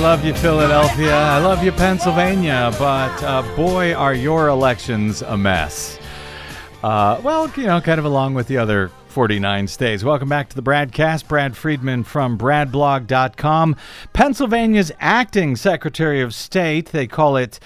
Love 0.00 0.24
you, 0.24 0.32
Philadelphia. 0.32 1.14
I 1.14 1.38
love 1.40 1.62
you, 1.62 1.72
Pennsylvania. 1.72 2.74
But 2.78 3.22
uh, 3.22 3.42
boy, 3.54 3.92
are 3.94 4.14
your 4.14 4.48
elections 4.48 5.20
a 5.20 5.36
mess. 5.36 5.98
Uh, 6.82 7.20
well, 7.22 7.52
you 7.54 7.66
know, 7.66 7.82
kind 7.82 7.98
of 7.98 8.06
along 8.06 8.32
with 8.32 8.48
the 8.48 8.56
other 8.56 8.90
49 9.08 9.68
states. 9.68 10.02
Welcome 10.02 10.30
back 10.30 10.48
to 10.48 10.56
the 10.56 10.62
BradCast. 10.62 11.28
Brad 11.28 11.54
Friedman 11.54 12.04
from 12.04 12.38
bradblog.com. 12.38 13.76
Pennsylvania's 14.14 14.90
acting 15.00 15.54
Secretary 15.54 16.22
of 16.22 16.34
State, 16.34 16.86
they 16.86 17.06
call 17.06 17.36
it 17.36 17.60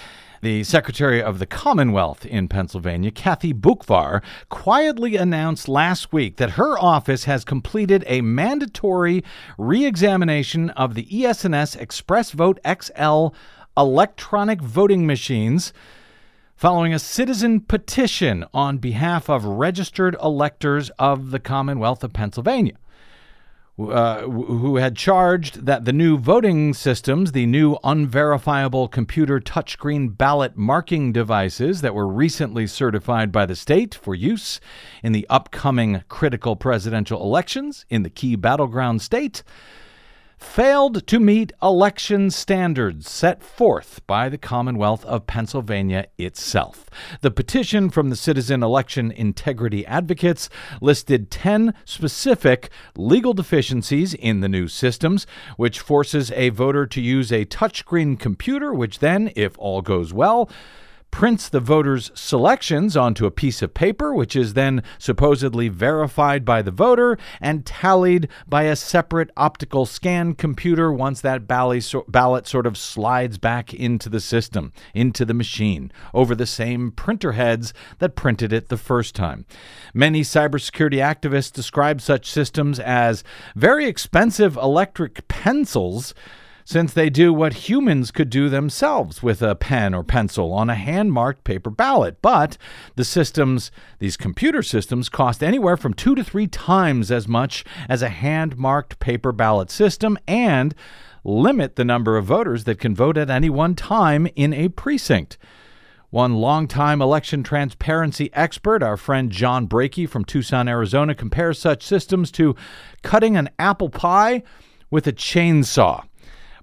the 0.45 0.63
Secretary 0.63 1.23
of 1.23 1.39
the 1.39 1.47
Commonwealth 1.47 2.23
in 2.23 2.47
Pennsylvania, 2.47 3.09
Kathy 3.09 3.51
Boockvar, 3.51 4.21
quietly 4.47 5.15
announced 5.15 5.67
last 5.67 6.13
week 6.13 6.37
that 6.37 6.51
her 6.51 6.77
office 6.77 7.23
has 7.23 7.43
completed 7.43 8.03
a 8.05 8.21
mandatory 8.21 9.23
re 9.57 9.87
examination 9.87 10.69
of 10.69 10.93
the 10.93 11.25
ES&S 11.25 11.75
Express 11.75 12.29
Vote 12.29 12.59
XL 12.63 13.29
electronic 13.75 14.61
voting 14.61 15.07
machines 15.07 15.73
following 16.55 16.93
a 16.93 16.99
citizen 16.99 17.59
petition 17.59 18.45
on 18.53 18.77
behalf 18.77 19.27
of 19.27 19.45
registered 19.45 20.15
electors 20.21 20.91
of 20.99 21.31
the 21.31 21.39
Commonwealth 21.39 22.03
of 22.03 22.13
Pennsylvania 22.13 22.75
uh, 23.77 24.21
who 24.21 24.77
had 24.77 24.95
charged 24.95 25.65
that 25.65 25.83
the 25.83 25.91
new 25.91 26.17
voting 26.17 26.73
systems, 26.73 27.33
the 27.33 27.45
new 27.45 27.77
unverifiable 27.83 28.87
computer 28.87 29.39
touchscreen 29.41 30.17
ballot 30.17 30.55
marking 30.55 31.11
devices 31.11 31.81
that 31.81 31.93
were 31.93 32.07
recently 32.07 32.67
certified 32.67 33.33
by 33.33 33.45
the 33.45 33.55
state 33.55 33.93
for 33.93 34.15
use 34.15 34.61
in 35.03 35.11
the 35.11 35.27
upcoming 35.29 36.01
critical 36.07 36.55
presidential 36.55 37.21
elections 37.21 37.85
in 37.89 38.03
the 38.03 38.09
key 38.09 38.37
battleground 38.37 39.01
state, 39.01 39.43
failed 40.37 41.05
to 41.07 41.19
meet 41.19 41.53
election 41.61 42.29
standards 42.29 43.09
set 43.09 43.43
forth 43.43 44.01
by 44.07 44.29
the 44.29 44.37
Commonwealth 44.37 45.05
of 45.05 45.27
Pennsylvania 45.27 46.07
itself. 46.17 46.85
The 47.21 47.31
petition 47.31 47.89
from 47.89 48.09
the 48.09 48.15
Citizen 48.15 48.63
Election 48.63 49.11
Integrity 49.11 49.85
Advocates 49.85 50.49
listed 50.81 51.31
10 51.31 51.73
specific 51.85 52.69
legal 52.95 53.33
deficiencies 53.33 54.13
in 54.13 54.41
the 54.41 54.49
new 54.49 54.67
systems, 54.67 55.25
which 55.57 55.79
forces 55.79 56.31
a 56.31 56.49
voter 56.49 56.85
to 56.87 57.01
use 57.01 57.31
a 57.31 57.45
touchscreen 57.45 58.19
computer, 58.19 58.73
which 58.73 58.99
then, 58.99 59.31
if 59.35 59.57
all 59.57 59.81
goes 59.81 60.13
well, 60.13 60.49
prints 61.15 61.47
the 61.47 61.61
voters' 61.61 62.11
selections 62.13 62.97
onto 62.97 63.25
a 63.25 63.31
piece 63.31 63.61
of 63.61 63.73
paper, 63.73 64.13
which 64.13 64.35
is 64.35 64.53
then 64.53 64.83
supposedly 64.97 65.69
verified 65.69 66.43
by 66.43 66.61
the 66.61 66.71
voter 66.71 67.17
and 67.39 67.65
tallied 67.65 68.27
by 68.49 68.63
a 68.63 68.75
separate 68.75 69.29
optical 69.37 69.85
scan 69.85 70.33
computer 70.33 70.91
once 70.91 71.21
that 71.21 71.47
ballot 71.47 72.47
sort 72.47 72.67
of 72.67 72.77
slides 72.77 73.37
back 73.37 73.73
into 73.73 74.09
the 74.09 74.19
system, 74.19 74.73
into 74.93 75.23
the 75.23 75.33
machine, 75.33 75.89
over 76.13 76.35
the 76.35 76.45
same 76.45 76.91
printer 76.91 77.31
heads 77.31 77.73
that 77.99 78.17
printed 78.17 78.51
it 78.51 78.67
the 78.67 78.75
first 78.75 79.15
time. 79.15 79.45
Many 79.93 80.21
cybersecurity 80.21 80.97
activists 80.97 81.53
describe 81.53 82.01
such 82.01 82.29
systems 82.29 82.77
as 82.77 83.23
very 83.55 83.85
expensive 83.85 84.57
electric 84.57 85.25
pencils 85.29 86.13
since 86.65 86.91
they 86.91 87.11
do 87.11 87.31
what 87.31 87.69
humans 87.69 88.09
could 88.09 88.29
do 88.29 88.49
themselves 88.49 89.21
with 89.21 89.41
a 89.43 89.55
pen 89.55 89.93
or 89.93 90.03
pencil 90.03 90.51
on 90.51 90.69
a 90.69 90.75
hand 90.75 91.13
marked 91.13 91.43
paper 91.43 91.69
ballot. 91.69 92.21
But 92.23 92.57
the 92.95 93.05
systems, 93.05 93.71
these 93.99 94.17
computer 94.17 94.63
systems, 94.63 95.07
cost 95.07 95.43
anywhere 95.43 95.77
from 95.77 95.93
two 95.93 96.15
to 96.15 96.23
three 96.23 96.47
times 96.47 97.11
as 97.11 97.27
much 97.27 97.63
as 97.87 98.01
a 98.01 98.09
hand 98.09 98.57
marked 98.57 98.99
paper 98.99 99.31
ballot 99.31 99.69
system 99.69 100.17
and 100.27 100.73
limit 101.23 101.75
the 101.75 101.85
number 101.85 102.17
of 102.17 102.25
voters 102.25 102.63
that 102.63 102.79
can 102.79 102.95
vote 102.95 103.17
at 103.17 103.29
any 103.29 103.49
one 103.49 103.75
time 103.75 104.27
in 104.35 104.51
a 104.51 104.69
precinct. 104.69 105.37
One 106.09 106.35
longtime 106.35 107.01
election 107.01 107.43
transparency 107.43 108.31
expert, 108.33 108.81
our 108.81 108.97
friend 108.97 109.31
John 109.31 109.67
Brakey 109.67 110.07
from 110.07 110.25
Tucson, 110.25 110.67
Arizona, 110.67 111.13
compares 111.13 111.59
such 111.59 111.83
systems 111.83 112.31
to 112.31 112.55
cutting 113.03 113.37
an 113.37 113.49
apple 113.59 113.89
pie 113.89 114.41
with 114.89 115.07
a 115.07 115.13
chainsaw. 115.13 116.05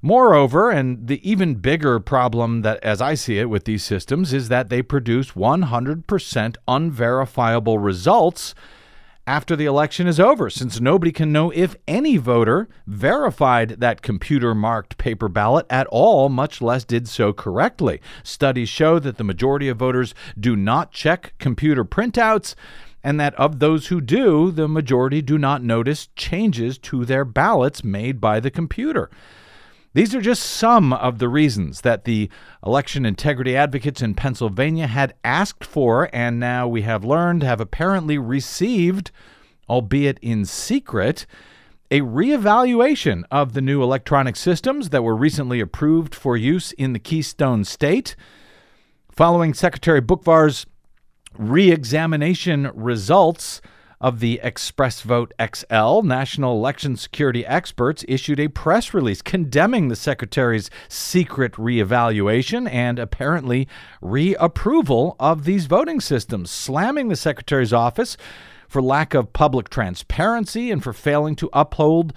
Moreover, 0.05 0.69
and 0.69 1.07
the 1.07 1.29
even 1.29 1.55
bigger 1.55 2.01
problem 2.01 2.62
that, 2.62 2.83
as 2.83 3.01
I 3.01 3.15
see 3.15 3.38
it, 3.38 3.49
with 3.49 3.65
these 3.65 3.85
systems 3.85 4.33
is 4.33 4.49
that 4.49 4.69
they 4.69 4.83
produce 4.83 5.31
100% 5.31 6.57
unverifiable 6.67 7.79
results 7.79 8.55
after 9.25 9.55
the 9.55 9.67
election 9.67 10.09
is 10.09 10.19
over, 10.19 10.51
since 10.51 10.81
nobody 10.81 11.12
can 11.12 11.31
know 11.31 11.53
if 11.53 11.77
any 11.87 12.17
voter 12.17 12.69
verified 12.88 13.77
that 13.79 14.03
computer 14.03 14.53
marked 14.53 14.99
paper 14.99 15.29
ballot 15.29 15.65
at 15.71 15.87
all, 15.87 16.29
much 16.29 16.61
less 16.61 16.83
did 16.83 17.07
so 17.07 17.33
correctly. 17.33 18.01
Studies 18.25 18.69
show 18.69 18.99
that 18.99 19.19
the 19.19 19.25
majority 19.25 19.69
of 19.69 19.77
voters 19.77 20.12
do 20.38 20.57
not 20.57 20.91
check 20.91 21.35
computer 21.38 21.85
printouts, 21.85 22.57
and 23.05 23.21
that 23.21 23.35
of 23.37 23.61
those 23.61 23.87
who 23.87 24.01
do, 24.01 24.51
the 24.51 24.67
majority 24.67 25.23
do 25.23 25.38
not 25.38 25.62
notice 25.62 26.09
changes 26.17 26.77
to 26.79 27.05
their 27.05 27.25
ballots 27.25 27.85
made 27.85 28.21
by 28.21 28.41
the 28.41 28.51
computer. 28.51 29.09
These 29.94 30.14
are 30.14 30.22
just 30.22 30.42
some 30.42 30.94
of 30.94 31.18
the 31.18 31.28
reasons 31.28 31.83
that 31.83 32.05
the 32.05 32.31
election 32.64 33.05
integrity 33.05 33.55
advocates 33.55 34.00
in 34.00 34.14
Pennsylvania 34.14 34.87
had 34.87 35.14
asked 35.22 35.64
for, 35.64 36.09
and 36.14 36.40
now 36.40 36.66
we 36.66 36.83
have 36.83 37.05
learned 37.05 37.42
have 37.42 37.61
apparently 37.61 38.16
received, 38.16 39.11
albeit 39.68 40.18
in 40.22 40.46
secret, 40.46 41.26
a 41.90 42.00
reevaluation 42.00 43.24
of 43.31 43.52
the 43.52 43.61
new 43.61 43.83
electronic 43.83 44.35
systems 44.35 44.88
that 44.88 45.02
were 45.02 45.14
recently 45.14 45.61
approved 45.61 46.14
for 46.14 46.38
use 46.38 46.72
in 46.72 46.94
the 46.94 46.98
Keystone 46.98 47.62
State. 47.62 48.16
Following 49.11 49.52
Secretary 49.52 50.00
Boockvar's 50.00 50.64
reexamination 51.37 52.70
results, 52.74 53.61
of 54.03 54.19
the 54.19 54.41
Express 54.43 55.01
Vote 55.01 55.33
XL, 55.41 56.03
national 56.03 56.59
election 56.59 56.97
security 56.97 57.47
experts 57.47 58.05
issued 58.09 58.41
a 58.41 58.49
press 58.49 58.93
release 58.93 59.23
condemning 59.23 59.88
the 59.88 59.97
secretary's 59.97 60.69
secret 60.88 61.53
reevaluation 61.53 62.69
and 62.71 62.99
apparently 62.99 63.69
reapproval 64.03 65.15
of 65.21 65.45
these 65.45 65.67
voting 65.67 66.01
systems, 66.01 66.51
slamming 66.51 67.09
the 67.09 67.17
secretary's 67.17 67.73
office 67.73 68.17
for 68.69 68.83
lack 68.83 69.15
of 69.15 69.33
public 69.33 69.71
transparency 69.71 70.71
and 70.71 70.83
for 70.83 70.93
failing 70.93 71.37
to 71.37 71.49
uphold 71.53 72.12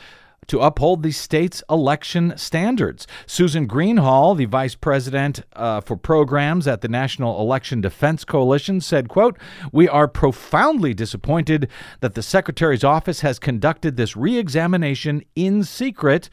to 0.47 0.59
uphold 0.59 1.03
the 1.03 1.11
state's 1.11 1.63
election 1.69 2.33
standards. 2.37 3.07
Susan 3.25 3.67
Greenhalgh, 3.67 4.37
the 4.37 4.45
vice 4.45 4.75
president 4.75 5.43
uh, 5.55 5.81
for 5.81 5.97
programs 5.97 6.67
at 6.67 6.81
the 6.81 6.87
National 6.87 7.39
Election 7.39 7.81
Defense 7.81 8.23
Coalition, 8.23 8.81
said, 8.81 9.09
quote, 9.09 9.37
We 9.71 9.87
are 9.87 10.07
profoundly 10.07 10.93
disappointed 10.93 11.69
that 12.01 12.15
the 12.15 12.23
secretary's 12.23 12.83
office 12.83 13.21
has 13.21 13.39
conducted 13.39 13.97
this 13.97 14.15
reexamination 14.15 15.23
in 15.35 15.63
secret 15.63 16.29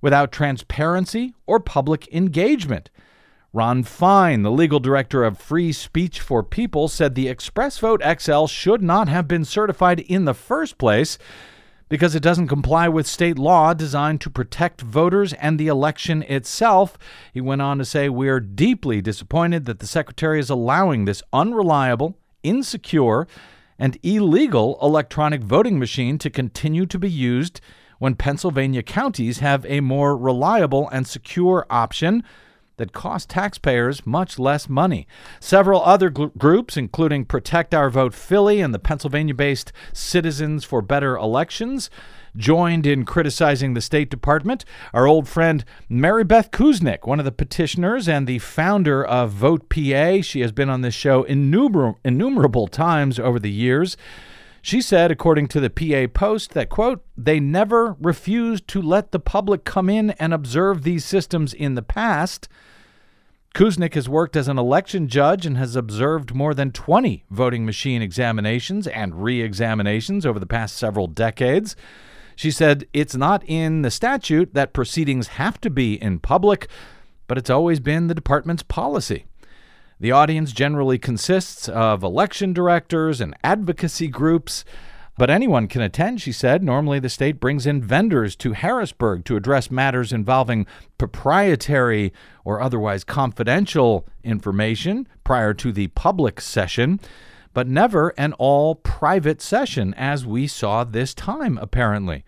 without 0.00 0.32
transparency 0.32 1.34
or 1.46 1.60
public 1.60 2.12
engagement. 2.12 2.90
Ron 3.52 3.82
Fein, 3.82 4.42
the 4.42 4.50
legal 4.50 4.78
director 4.78 5.24
of 5.24 5.38
Free 5.38 5.72
Speech 5.72 6.20
for 6.20 6.42
People, 6.42 6.86
said 6.86 7.14
the 7.14 7.28
Express 7.28 7.78
Vote 7.78 8.02
XL 8.20 8.44
should 8.44 8.82
not 8.82 9.08
have 9.08 9.26
been 9.26 9.44
certified 9.44 10.00
in 10.00 10.26
the 10.26 10.34
first 10.34 10.76
place 10.76 11.16
because 11.88 12.14
it 12.14 12.22
doesn't 12.22 12.48
comply 12.48 12.88
with 12.88 13.06
state 13.06 13.38
law 13.38 13.74
designed 13.74 14.20
to 14.20 14.30
protect 14.30 14.80
voters 14.80 15.32
and 15.34 15.58
the 15.58 15.68
election 15.68 16.22
itself. 16.24 16.98
He 17.32 17.40
went 17.40 17.62
on 17.62 17.78
to 17.78 17.84
say, 17.84 18.08
We 18.08 18.28
are 18.28 18.40
deeply 18.40 19.00
disappointed 19.00 19.64
that 19.66 19.78
the 19.78 19.86
Secretary 19.86 20.40
is 20.40 20.50
allowing 20.50 21.04
this 21.04 21.22
unreliable, 21.32 22.18
insecure, 22.42 23.26
and 23.78 23.98
illegal 24.02 24.78
electronic 24.82 25.42
voting 25.42 25.78
machine 25.78 26.18
to 26.18 26.30
continue 26.30 26.86
to 26.86 26.98
be 26.98 27.10
used 27.10 27.60
when 27.98 28.14
Pennsylvania 28.14 28.82
counties 28.82 29.38
have 29.38 29.64
a 29.66 29.80
more 29.80 30.16
reliable 30.16 30.88
and 30.90 31.06
secure 31.06 31.66
option 31.68 32.22
that 32.78 32.92
cost 32.92 33.30
taxpayers 33.30 34.06
much 34.06 34.38
less 34.38 34.68
money. 34.68 35.06
Several 35.38 35.82
other 35.82 36.10
gl- 36.10 36.36
groups, 36.36 36.76
including 36.76 37.24
Protect 37.24 37.74
Our 37.74 37.90
Vote 37.90 38.14
Philly 38.14 38.60
and 38.60 38.72
the 38.72 38.78
Pennsylvania 38.78 39.34
based 39.34 39.72
Citizens 39.92 40.64
for 40.64 40.80
Better 40.80 41.16
Elections, 41.16 41.90
joined 42.36 42.86
in 42.86 43.04
criticizing 43.04 43.74
the 43.74 43.80
State 43.80 44.10
Department. 44.10 44.64
Our 44.94 45.06
old 45.06 45.28
friend 45.28 45.64
Mary 45.88 46.24
Beth 46.24 46.50
Kuznik, 46.50 47.06
one 47.06 47.18
of 47.18 47.24
the 47.24 47.32
petitioners 47.32 48.08
and 48.08 48.26
the 48.26 48.38
founder 48.38 49.04
of 49.04 49.30
Vote 49.30 49.68
PA, 49.68 50.20
she 50.22 50.40
has 50.40 50.52
been 50.52 50.70
on 50.70 50.82
this 50.82 50.94
show 50.94 51.24
innumer- 51.24 51.96
innumerable 52.04 52.68
times 52.68 53.18
over 53.18 53.38
the 53.38 53.50
years. 53.50 53.96
She 54.62 54.80
said, 54.82 55.10
according 55.10 55.48
to 55.48 55.60
the 55.60 55.70
PA 55.70 56.12
Post, 56.12 56.52
that, 56.52 56.68
quote, 56.68 57.04
they 57.16 57.40
never 57.40 57.96
refused 58.00 58.66
to 58.68 58.82
let 58.82 59.12
the 59.12 59.20
public 59.20 59.64
come 59.64 59.88
in 59.88 60.10
and 60.12 60.34
observe 60.34 60.82
these 60.82 61.04
systems 61.04 61.54
in 61.54 61.74
the 61.74 61.82
past. 61.82 62.48
Kuznik 63.54 63.94
has 63.94 64.08
worked 64.08 64.36
as 64.36 64.48
an 64.48 64.58
election 64.58 65.08
judge 65.08 65.46
and 65.46 65.56
has 65.56 65.74
observed 65.74 66.34
more 66.34 66.54
than 66.54 66.70
20 66.70 67.24
voting 67.30 67.64
machine 67.64 68.02
examinations 68.02 68.86
and 68.86 69.22
re 69.22 69.40
examinations 69.40 70.26
over 70.26 70.38
the 70.38 70.46
past 70.46 70.76
several 70.76 71.06
decades. 71.06 71.74
She 72.36 72.50
said 72.50 72.86
it's 72.92 73.16
not 73.16 73.42
in 73.46 73.82
the 73.82 73.90
statute 73.90 74.54
that 74.54 74.72
proceedings 74.72 75.28
have 75.28 75.60
to 75.62 75.70
be 75.70 75.94
in 76.00 76.20
public, 76.20 76.68
but 77.26 77.38
it's 77.38 77.50
always 77.50 77.80
been 77.80 78.06
the 78.06 78.14
department's 78.14 78.62
policy. 78.62 79.24
The 80.00 80.12
audience 80.12 80.52
generally 80.52 80.98
consists 80.98 81.68
of 81.68 82.04
election 82.04 82.52
directors 82.52 83.20
and 83.20 83.36
advocacy 83.42 84.06
groups. 84.06 84.64
But 85.16 85.30
anyone 85.30 85.66
can 85.66 85.82
attend, 85.82 86.20
she 86.20 86.30
said. 86.30 86.62
Normally, 86.62 87.00
the 87.00 87.08
state 87.08 87.40
brings 87.40 87.66
in 87.66 87.82
vendors 87.82 88.36
to 88.36 88.52
Harrisburg 88.52 89.24
to 89.24 89.34
address 89.34 89.68
matters 89.68 90.12
involving 90.12 90.64
proprietary 90.96 92.12
or 92.44 92.60
otherwise 92.60 93.02
confidential 93.02 94.06
information 94.22 95.08
prior 95.24 95.52
to 95.54 95.72
the 95.72 95.88
public 95.88 96.40
session, 96.40 97.00
but 97.52 97.66
never 97.66 98.10
an 98.10 98.32
all 98.34 98.76
private 98.76 99.42
session, 99.42 99.92
as 99.94 100.24
we 100.24 100.46
saw 100.46 100.84
this 100.84 101.12
time, 101.12 101.58
apparently. 101.58 102.24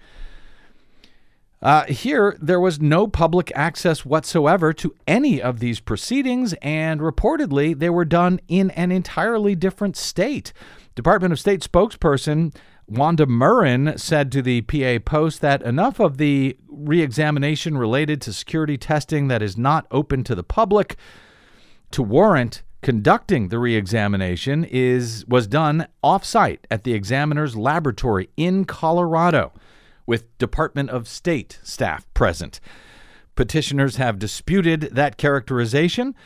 Uh, 1.63 1.85
here, 1.85 2.39
there 2.41 2.61
was 2.61 2.81
no 2.81 3.07
public 3.07 3.53
access 3.55 4.05
whatsoever 4.05 4.73
to 4.73 4.95
any 5.07 5.43
of 5.43 5.61
these 5.61 5.79
proceedings, 5.79 6.55
and 6.63 7.01
reportedly, 7.01 7.79
they 7.79 7.91
were 7.91 8.05
done 8.05 8.41
in 8.49 8.71
an 8.71 8.91
entirely 8.91 9.55
different 9.55 9.97
state. 9.97 10.55
Department 10.95 11.33
of 11.33 11.41
State 11.41 11.61
spokesperson 11.61 12.55
Wanda 12.91 13.27
Murren 13.27 14.01
said 14.01 14.33
to 14.33 14.43
the 14.43 14.63
PA 14.63 14.99
Post 15.05 15.41
that 15.43 15.63
enough 15.63 16.01
of 16.01 16.17
the 16.17 16.57
reexamination 16.69 17.79
related 17.79 18.21
to 18.23 18.33
security 18.33 18.77
testing 18.77 19.29
that 19.29 19.43
is 19.43 19.57
not 19.57 19.87
open 19.91 20.25
to 20.25 20.35
the 20.35 20.43
public 20.43 20.97
to 21.93 22.03
warrant 22.03 22.63
conducting 22.83 23.49
the 23.49 23.59
reexamination 23.59 24.65
is 24.65 25.25
was 25.29 25.47
done 25.47 25.87
off-site 26.03 26.67
at 26.71 26.83
the 26.83 26.95
examiner's 26.95 27.55
laboratory 27.55 28.31
in 28.37 28.65
Colorado 28.65 29.53
with 30.11 30.37
Department 30.39 30.91
of 30.91 31.07
State 31.07 31.61
staff 31.63 32.05
present. 32.15 32.59
Petitioners 33.37 33.95
have 33.95 34.19
disputed 34.19 34.91
that 34.91 35.17
characterization 35.17 36.17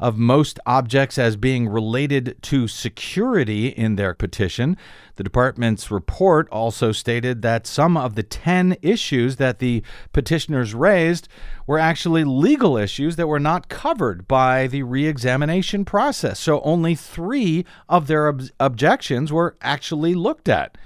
of 0.00 0.18
most 0.18 0.58
objects 0.66 1.16
as 1.16 1.36
being 1.36 1.68
related 1.68 2.34
to 2.42 2.66
security 2.66 3.68
in 3.68 3.94
their 3.94 4.14
petition. 4.14 4.76
The 5.14 5.22
department's 5.22 5.92
report 5.92 6.48
also 6.48 6.90
stated 6.90 7.42
that 7.42 7.68
some 7.68 7.96
of 7.96 8.16
the 8.16 8.24
10 8.24 8.76
issues 8.82 9.36
that 9.36 9.60
the 9.60 9.84
petitioners 10.12 10.74
raised 10.74 11.28
were 11.68 11.78
actually 11.78 12.24
legal 12.24 12.76
issues 12.76 13.14
that 13.14 13.28
were 13.28 13.38
not 13.38 13.68
covered 13.68 14.26
by 14.26 14.66
the 14.66 14.82
reexamination 14.82 15.84
process. 15.84 16.40
So 16.40 16.60
only 16.62 16.96
three 16.96 17.64
of 17.88 18.08
their 18.08 18.26
ob- 18.26 18.48
objections 18.58 19.32
were 19.32 19.54
actually 19.60 20.14
looked 20.16 20.48
at. 20.48 20.76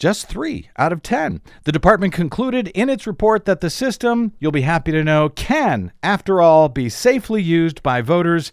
Just 0.00 0.28
three 0.28 0.70
out 0.78 0.94
of 0.94 1.02
10. 1.02 1.42
The 1.64 1.72
department 1.72 2.14
concluded 2.14 2.68
in 2.68 2.88
its 2.88 3.06
report 3.06 3.44
that 3.44 3.60
the 3.60 3.68
system, 3.68 4.32
you'll 4.40 4.50
be 4.50 4.62
happy 4.62 4.92
to 4.92 5.04
know, 5.04 5.28
can, 5.28 5.92
after 6.02 6.40
all, 6.40 6.70
be 6.70 6.88
safely 6.88 7.42
used 7.42 7.82
by 7.82 8.00
voters 8.00 8.50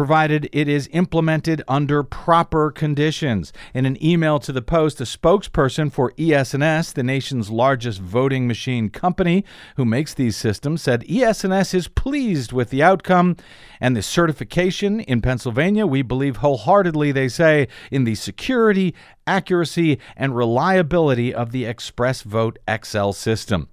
provided 0.00 0.48
it 0.50 0.66
is 0.66 0.88
implemented 0.92 1.62
under 1.68 2.02
proper 2.02 2.70
conditions. 2.70 3.52
In 3.74 3.84
an 3.84 4.02
email 4.02 4.38
to 4.38 4.50
the 4.50 4.62
Post, 4.62 4.98
a 4.98 5.04
spokesperson 5.04 5.92
for 5.92 6.14
ES&S, 6.18 6.92
the 6.92 7.02
nation's 7.02 7.50
largest 7.50 8.00
voting 8.00 8.48
machine 8.48 8.88
company 8.88 9.44
who 9.76 9.84
makes 9.84 10.14
these 10.14 10.38
systems, 10.38 10.80
said 10.80 11.04
ES&S 11.06 11.74
is 11.74 11.86
pleased 11.86 12.50
with 12.50 12.70
the 12.70 12.82
outcome 12.82 13.36
and 13.78 13.94
the 13.94 14.00
certification 14.00 15.00
in 15.00 15.20
Pennsylvania. 15.20 15.86
We 15.86 16.00
believe 16.00 16.36
wholeheartedly, 16.36 17.12
they 17.12 17.28
say, 17.28 17.68
in 17.90 18.04
the 18.04 18.14
security, 18.14 18.94
accuracy, 19.26 19.98
and 20.16 20.34
reliability 20.34 21.34
of 21.34 21.52
the 21.52 21.66
Express 21.66 22.22
Vote 22.22 22.58
XL 22.66 23.10
system. 23.10 23.68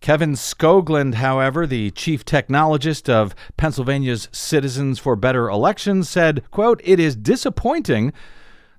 Kevin 0.00 0.32
Skoglund, 0.32 1.14
however, 1.14 1.66
the 1.66 1.90
chief 1.90 2.24
technologist 2.24 3.08
of 3.08 3.34
Pennsylvania's 3.56 4.28
Citizens 4.30 4.98
for 4.98 5.16
Better 5.16 5.48
Elections, 5.48 6.08
said, 6.08 6.42
quote, 6.50 6.80
It 6.84 7.00
is 7.00 7.16
disappointing 7.16 8.12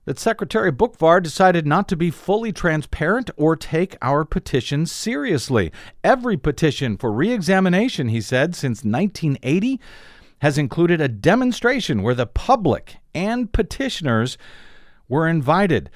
that 0.05 0.17
Secretary 0.17 0.71
Boockvar 0.71 1.21
decided 1.21 1.67
not 1.67 1.89
to 1.89 1.97
be 1.97 2.09
fully 2.09 2.53
transparent 2.53 3.29
or 3.35 3.57
take 3.57 3.97
our 4.01 4.23
petition 4.23 4.85
seriously. 4.85 5.69
Every 6.01 6.37
petition 6.37 6.95
for 6.95 7.11
reexamination, 7.11 8.07
he 8.07 8.21
said, 8.21 8.55
since 8.55 8.85
1980 8.85 9.81
has 10.39 10.57
included 10.57 11.01
a 11.01 11.09
demonstration 11.09 12.03
where 12.03 12.15
the 12.15 12.25
public 12.25 12.97
and 13.13 13.51
petitioners 13.51 14.37
were 15.09 15.27
invited. 15.27 15.89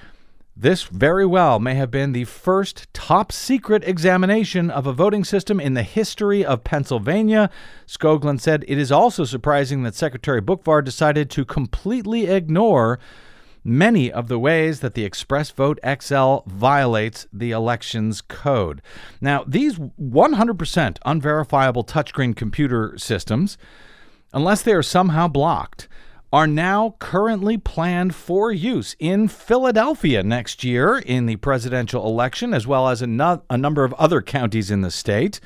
This 0.61 0.83
very 0.83 1.25
well 1.25 1.57
may 1.59 1.73
have 1.73 1.89
been 1.89 2.11
the 2.11 2.25
first 2.25 2.85
top 2.93 3.31
secret 3.31 3.83
examination 3.83 4.69
of 4.69 4.85
a 4.85 4.93
voting 4.93 5.23
system 5.23 5.59
in 5.59 5.73
the 5.73 5.81
history 5.81 6.45
of 6.45 6.63
Pennsylvania. 6.63 7.49
Skoglund 7.87 8.41
said 8.41 8.63
it 8.67 8.77
is 8.77 8.91
also 8.91 9.25
surprising 9.25 9.81
that 9.81 9.95
Secretary 9.95 10.39
Boockvar 10.39 10.83
decided 10.83 11.31
to 11.31 11.45
completely 11.45 12.27
ignore 12.27 12.99
many 13.63 14.11
of 14.11 14.27
the 14.27 14.37
ways 14.37 14.81
that 14.81 14.93
the 14.93 15.03
Express 15.03 15.49
Vote 15.49 15.79
XL 15.99 16.41
violates 16.45 17.25
the 17.33 17.49
elections 17.49 18.21
code. 18.21 18.83
Now, 19.19 19.43
these 19.47 19.79
100% 19.79 20.97
unverifiable 21.03 21.85
touchscreen 21.85 22.35
computer 22.35 22.93
systems, 22.99 23.57
unless 24.31 24.61
they 24.61 24.73
are 24.73 24.83
somehow 24.83 25.27
blocked, 25.27 25.87
are 26.33 26.47
now 26.47 26.95
currently 26.99 27.57
planned 27.57 28.15
for 28.15 28.51
use 28.51 28.95
in 28.99 29.27
Philadelphia 29.27 30.23
next 30.23 30.63
year 30.63 30.97
in 30.97 31.25
the 31.25 31.35
presidential 31.37 32.05
election, 32.05 32.53
as 32.53 32.65
well 32.65 32.87
as 32.87 33.01
a, 33.01 33.07
no- 33.07 33.43
a 33.49 33.57
number 33.57 33.83
of 33.83 33.93
other 33.93 34.21
counties 34.21 34.71
in 34.71 34.81
the 34.81 34.91
state. 34.91 35.39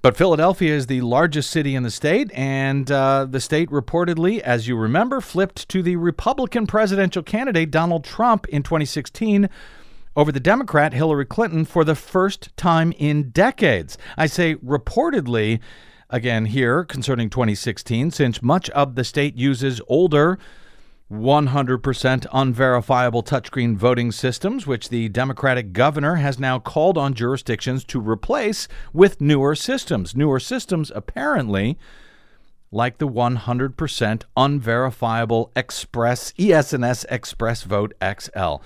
But 0.00 0.16
Philadelphia 0.16 0.74
is 0.74 0.86
the 0.86 1.00
largest 1.00 1.50
city 1.50 1.74
in 1.76 1.84
the 1.84 1.90
state, 1.90 2.30
and 2.34 2.90
uh, 2.90 3.24
the 3.24 3.40
state 3.40 3.70
reportedly, 3.70 4.40
as 4.40 4.66
you 4.66 4.76
remember, 4.76 5.20
flipped 5.20 5.68
to 5.68 5.82
the 5.82 5.96
Republican 5.96 6.66
presidential 6.66 7.22
candidate 7.22 7.70
Donald 7.70 8.04
Trump 8.04 8.46
in 8.48 8.64
2016 8.64 9.48
over 10.16 10.32
the 10.32 10.40
Democrat 10.40 10.92
Hillary 10.92 11.24
Clinton 11.24 11.64
for 11.64 11.84
the 11.84 11.94
first 11.94 12.54
time 12.56 12.92
in 12.98 13.30
decades. 13.30 13.96
I 14.16 14.26
say 14.26 14.56
reportedly 14.56 15.60
again 16.12 16.44
here 16.44 16.84
concerning 16.84 17.28
2016, 17.28 18.12
since 18.12 18.42
much 18.42 18.70
of 18.70 18.94
the 18.94 19.02
state 19.02 19.36
uses 19.36 19.80
older, 19.88 20.38
100% 21.10 22.26
unverifiable 22.32 23.22
touchscreen 23.22 23.76
voting 23.76 24.12
systems, 24.12 24.66
which 24.66 24.88
the 24.88 25.08
Democratic 25.08 25.72
governor 25.72 26.16
has 26.16 26.38
now 26.38 26.58
called 26.58 26.96
on 26.96 27.14
jurisdictions 27.14 27.84
to 27.84 28.00
replace 28.00 28.68
with 28.92 29.20
newer 29.20 29.54
systems. 29.54 30.14
Newer 30.14 30.40
systems, 30.40 30.92
apparently, 30.94 31.76
like 32.70 32.98
the 32.98 33.08
100% 33.08 34.22
unverifiable 34.36 35.52
Express 35.54 36.32
ES&S 36.38 37.04
Express 37.10 37.62
Vote 37.62 37.92
XL. 38.02 38.56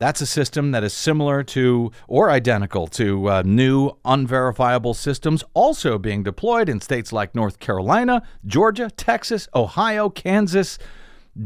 That's 0.00 0.22
a 0.22 0.26
system 0.26 0.70
that 0.70 0.82
is 0.82 0.94
similar 0.94 1.42
to 1.44 1.92
or 2.08 2.30
identical 2.30 2.86
to 2.88 3.28
uh, 3.28 3.42
new 3.44 3.92
unverifiable 4.06 4.94
systems 4.94 5.44
also 5.52 5.98
being 5.98 6.22
deployed 6.22 6.70
in 6.70 6.80
states 6.80 7.12
like 7.12 7.34
North 7.34 7.58
Carolina, 7.58 8.22
Georgia, 8.46 8.90
Texas, 8.96 9.46
Ohio, 9.54 10.08
Kansas, 10.08 10.78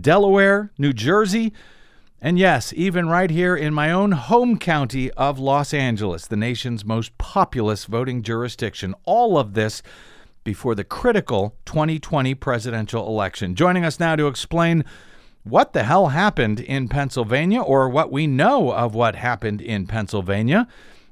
Delaware, 0.00 0.70
New 0.78 0.92
Jersey, 0.92 1.52
and 2.20 2.38
yes, 2.38 2.72
even 2.74 3.08
right 3.08 3.28
here 3.28 3.56
in 3.56 3.74
my 3.74 3.90
own 3.90 4.12
home 4.12 4.56
county 4.58 5.10
of 5.10 5.38
Los 5.38 5.74
Angeles, 5.74 6.26
the 6.26 6.36
nation's 6.36 6.84
most 6.84 7.18
populous 7.18 7.84
voting 7.86 8.22
jurisdiction. 8.22 8.94
All 9.04 9.36
of 9.36 9.54
this 9.54 9.82
before 10.44 10.74
the 10.74 10.84
critical 10.84 11.56
2020 11.66 12.34
presidential 12.36 13.06
election. 13.06 13.54
Joining 13.56 13.84
us 13.84 14.00
now 14.00 14.14
to 14.14 14.28
explain 14.28 14.84
what 15.44 15.74
the 15.74 15.84
hell 15.84 16.08
happened 16.08 16.58
in 16.58 16.88
Pennsylvania, 16.88 17.60
or 17.60 17.88
what 17.88 18.10
we 18.10 18.26
know 18.26 18.72
of 18.72 18.94
what 18.94 19.14
happened 19.14 19.60
in 19.60 19.86
Pennsylvania, 19.86 20.66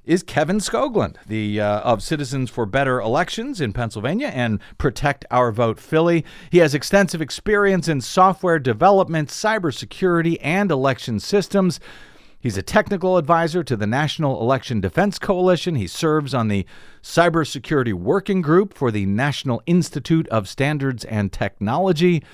is 0.05 0.23
Kevin 0.23 0.59
Skoglund, 0.59 1.16
the 1.27 1.61
uh, 1.61 1.81
of 1.81 2.03
Citizens 2.03 2.51
for 2.51 2.66
Better 2.66 3.01
Elections 3.01 3.61
in 3.61 3.73
Pennsylvania 3.73 4.29
and 4.29 4.59
Protect 4.79 5.25
Our 5.31 5.53
Vote 5.53 5.79
Philly. 5.79 6.25
He 6.51 6.59
has 6.59 6.75
extensive 6.75 7.21
experience 7.21 7.88
in 7.88 8.01
software 8.01 8.59
development, 8.59 9.29
cybersecurity, 9.29 10.38
and 10.40 10.73
election 10.73 11.21
systems. 11.21 11.79
He's 12.40 12.57
a 12.57 12.62
technical 12.62 13.18
advisor 13.18 13.62
to 13.62 13.77
the 13.77 13.87
National 13.87 14.40
Election 14.40 14.81
Defense 14.81 15.21
Coalition. 15.21 15.77
He 15.77 15.87
serves 15.87 16.35
on 16.35 16.49
the 16.49 16.66
Cybersecurity 17.01 17.92
Working 17.92 18.42
Group 18.42 18.75
for 18.75 18.90
the 18.90 19.07
National 19.07 19.62
Institute 19.66 20.27
of 20.29 20.49
Standards 20.49 21.05
and 21.05 21.33
Technology 21.33 22.25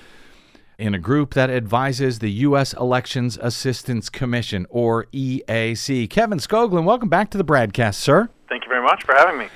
in 0.79 0.95
a 0.95 0.97
group 0.97 1.33
that 1.33 1.49
advises 1.49 2.19
the 2.19 2.31
U.S. 2.31 2.73
Elections 2.73 3.37
Assistance 3.41 4.09
Commission, 4.09 4.65
or 4.69 5.05
EAC. 5.13 6.09
Kevin 6.09 6.39
Skoglund, 6.39 6.85
welcome 6.85 7.09
back 7.09 7.29
to 7.31 7.37
the 7.37 7.43
broadcast, 7.43 7.99
sir. 7.99 8.29
Thank 8.47 8.63
you 8.63 8.69
very 8.69 8.83
much 8.83 9.03
for 9.03 9.13
having 9.13 9.37
me. 9.37 9.49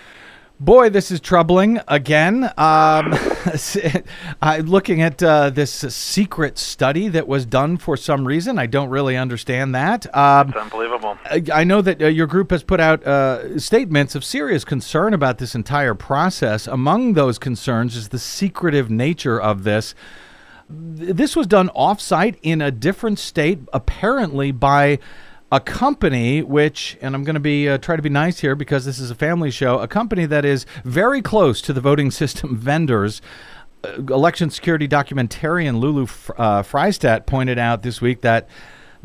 Boy, 0.60 0.90
this 0.90 1.12
is 1.12 1.20
troubling 1.20 1.80
again. 1.88 2.50
Um, 2.58 3.12
looking 4.66 5.02
at 5.02 5.22
uh, 5.22 5.50
this 5.50 5.72
secret 5.72 6.58
study 6.58 7.08
that 7.08 7.28
was 7.28 7.46
done 7.46 7.78
for 7.78 7.98
some 7.98 8.26
reason, 8.26 8.60
I 8.60 8.68
don't 8.68 8.90
really 8.90 9.18
understand 9.18 9.74
that. 9.76 10.16
Um, 10.16 10.50
it's 10.50 10.58
unbelievable. 10.58 11.18
I, 11.26 11.44
I 11.52 11.64
know 11.64 11.82
that 11.82 12.02
uh, 12.02 12.08
your 12.08 12.28
group 12.28 12.52
has 12.52 12.64
put 12.64 12.80
out 12.80 13.04
uh, 13.06 13.60
statements 13.60 14.16
of 14.16 14.24
serious 14.24 14.64
concern 14.64 15.14
about 15.14 15.40
this 15.40 15.56
entire 15.56 15.96
process. 15.96 16.68
Among 16.68 17.14
those 17.14 17.40
concerns 17.40 17.96
is 17.96 18.10
the 18.10 18.20
secretive 18.20 18.90
nature 18.90 19.42
of 19.42 19.64
this 19.64 19.96
this 20.70 21.36
was 21.36 21.48
done 21.48 21.70
offsite 21.70 22.38
in 22.42 22.62
a 22.62 22.72
different 22.72 23.20
state, 23.20 23.60
apparently 23.74 24.52
by 24.52 25.00
a 25.52 25.60
company 25.60 26.42
which, 26.42 26.98
and 27.00 27.14
I'm 27.14 27.24
going 27.24 27.36
to 27.36 27.40
be 27.40 27.70
uh, 27.70 27.78
try 27.78 27.96
to 27.96 28.02
be 28.02 28.10
nice 28.10 28.40
here 28.40 28.56
because 28.56 28.86
this 28.86 28.98
is 28.98 29.12
a 29.12 29.16
family 29.16 29.52
show, 29.52 29.80
a 29.80 29.88
company 29.88 30.26
that 30.26 30.46
is 30.46 30.66
very 30.84 31.22
close 31.22 31.62
to 31.62 31.74
the 31.74 31.82
voting 31.82 32.10
system 32.22 32.58
vendors. 32.58 33.22
Uh, 33.84 34.02
election 34.10 34.50
security 34.50 34.88
documentarian 34.88 35.80
Lulu 35.80 36.04
uh, 36.04 36.64
Friesdat 36.64 37.26
pointed 37.28 37.60
out 37.60 37.84
this 37.84 38.02
week 38.02 38.22
that 38.22 38.50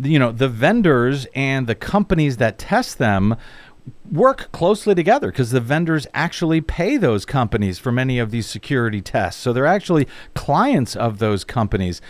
you 0.00 0.18
know 0.18 0.32
the 0.32 0.48
vendors 0.48 1.26
and 1.34 1.66
the 1.66 1.74
companies 1.74 2.38
that 2.38 2.56
test 2.56 2.98
them 2.98 3.36
work 4.10 4.50
closely 4.52 4.94
together 4.94 5.28
because 5.28 5.50
the 5.50 5.60
vendors 5.60 6.06
actually 6.14 6.60
pay 6.60 6.96
those 6.96 7.24
companies 7.24 7.78
for 7.78 7.92
many 7.92 8.18
of 8.18 8.30
these 8.30 8.46
security 8.46 9.00
tests. 9.00 9.40
So 9.40 9.52
they're 9.52 9.66
actually 9.66 10.08
clients 10.34 10.96
of 10.96 11.18
those 11.18 11.44
companies. 11.44 12.00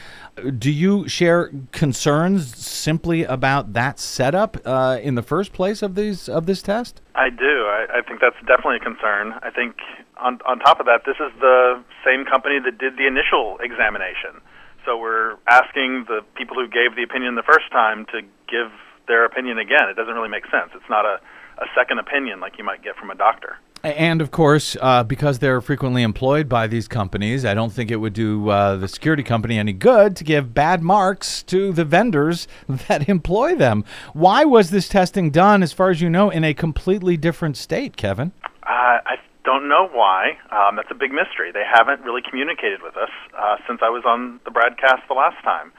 Do 0.58 0.70
you 0.70 1.08
share 1.08 1.50
concerns 1.72 2.56
simply 2.56 3.24
about 3.24 3.72
that 3.72 3.98
setup 3.98 4.56
uh, 4.64 4.98
in 5.02 5.14
the 5.14 5.22
first 5.22 5.52
place 5.52 5.82
of 5.82 5.94
these 5.94 6.28
of 6.28 6.46
this 6.46 6.62
test? 6.62 7.00
I 7.14 7.30
do. 7.30 7.66
I, 7.66 7.86
I 7.98 8.02
think 8.02 8.20
that's 8.20 8.38
definitely 8.46 8.76
a 8.76 8.84
concern. 8.84 9.34
I 9.42 9.50
think 9.50 9.76
on 10.16 10.38
on 10.46 10.60
top 10.60 10.80
of 10.80 10.86
that, 10.86 11.02
this 11.04 11.16
is 11.18 11.32
the 11.40 11.82
same 12.04 12.24
company 12.24 12.60
that 12.64 12.78
did 12.78 12.96
the 12.96 13.06
initial 13.06 13.58
examination. 13.60 14.40
So 14.84 14.96
we're 14.96 15.36
asking 15.48 16.06
the 16.08 16.22
people 16.34 16.56
who 16.56 16.68
gave 16.68 16.96
the 16.96 17.02
opinion 17.02 17.34
the 17.34 17.42
first 17.42 17.70
time 17.70 18.06
to 18.06 18.22
give 18.48 18.70
their 19.08 19.24
opinion 19.24 19.58
again. 19.58 19.88
It 19.90 19.96
doesn't 19.96 20.14
really 20.14 20.28
make 20.28 20.44
sense. 20.46 20.70
It's 20.74 20.88
not 20.88 21.04
a 21.04 21.20
a 21.58 21.66
second 21.74 21.98
opinion 21.98 22.40
like 22.40 22.58
you 22.58 22.64
might 22.64 22.82
get 22.82 22.96
from 22.96 23.10
a 23.10 23.14
doctor. 23.14 23.56
And 23.84 24.20
of 24.20 24.32
course, 24.32 24.76
uh, 24.80 25.04
because 25.04 25.38
they're 25.38 25.60
frequently 25.60 26.02
employed 26.02 26.48
by 26.48 26.66
these 26.66 26.88
companies, 26.88 27.44
I 27.44 27.54
don't 27.54 27.72
think 27.72 27.90
it 27.90 27.96
would 27.96 28.12
do 28.12 28.48
uh, 28.48 28.76
the 28.76 28.88
security 28.88 29.22
company 29.22 29.56
any 29.56 29.72
good 29.72 30.16
to 30.16 30.24
give 30.24 30.52
bad 30.52 30.82
marks 30.82 31.44
to 31.44 31.72
the 31.72 31.84
vendors 31.84 32.48
that 32.88 33.08
employ 33.08 33.54
them. 33.54 33.84
Why 34.14 34.44
was 34.44 34.70
this 34.70 34.88
testing 34.88 35.30
done, 35.30 35.62
as 35.62 35.72
far 35.72 35.90
as 35.90 36.00
you 36.00 36.10
know, 36.10 36.30
in 36.30 36.42
a 36.42 36.54
completely 36.54 37.16
different 37.16 37.56
state, 37.56 37.96
Kevin? 37.96 38.32
Uh, 38.64 38.98
I 39.06 39.16
don't 39.44 39.68
know 39.68 39.88
why. 39.92 40.38
Um, 40.50 40.76
that's 40.76 40.90
a 40.90 40.94
big 40.94 41.12
mystery. 41.12 41.52
They 41.52 41.64
haven't 41.64 42.02
really 42.02 42.22
communicated 42.28 42.82
with 42.82 42.96
us 42.96 43.10
uh, 43.38 43.56
since 43.66 43.80
I 43.82 43.90
was 43.90 44.02
on 44.04 44.40
the 44.44 44.50
broadcast 44.50 45.02
the 45.08 45.14
last 45.14 45.42
time. 45.44 45.72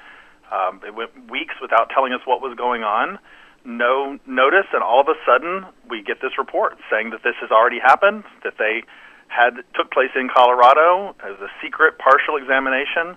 Um, 0.51 0.81
it 0.87 0.95
went 0.95 1.29
weeks 1.29 1.55
without 1.61 1.89
telling 1.93 2.13
us 2.13 2.21
what 2.25 2.41
was 2.41 2.55
going 2.57 2.83
on 2.83 3.19
no 3.65 4.17
notice, 4.25 4.65
and 4.73 4.83
all 4.83 5.01
of 5.01 5.07
a 5.07 5.15
sudden 5.25 5.65
we 5.89 6.01
get 6.01 6.21
this 6.21 6.37
report 6.37 6.77
saying 6.89 7.11
that 7.11 7.23
this 7.23 7.35
has 7.41 7.51
already 7.51 7.79
happened, 7.79 8.23
that 8.43 8.57
they 8.57 8.83
had 9.27 9.57
took 9.75 9.91
place 9.91 10.09
in 10.15 10.29
Colorado 10.33 11.15
as 11.23 11.39
a 11.39 11.47
secret 11.61 11.97
partial 11.99 12.35
examination, 12.35 13.15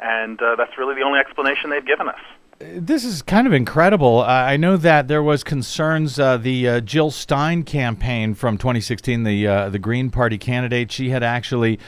and 0.00 0.40
uh, 0.40 0.56
that's 0.56 0.76
really 0.78 0.94
the 0.94 1.02
only 1.02 1.20
explanation 1.20 1.70
they've 1.70 1.86
given 1.86 2.08
us. 2.08 2.20
This 2.58 3.04
is 3.04 3.22
kind 3.22 3.46
of 3.46 3.54
incredible. 3.54 4.20
Uh, 4.20 4.26
I 4.26 4.58
know 4.58 4.76
that 4.76 5.08
there 5.08 5.22
was 5.22 5.42
concerns. 5.42 6.18
Uh, 6.18 6.36
the 6.36 6.68
uh, 6.68 6.80
Jill 6.80 7.10
Stein 7.10 7.62
campaign 7.62 8.34
from 8.34 8.58
2016, 8.58 9.22
the 9.22 9.46
uh, 9.46 9.68
the 9.70 9.78
Green 9.78 10.10
Party 10.10 10.36
candidate, 10.36 10.92
she 10.92 11.08
had 11.08 11.22
actually 11.22 11.78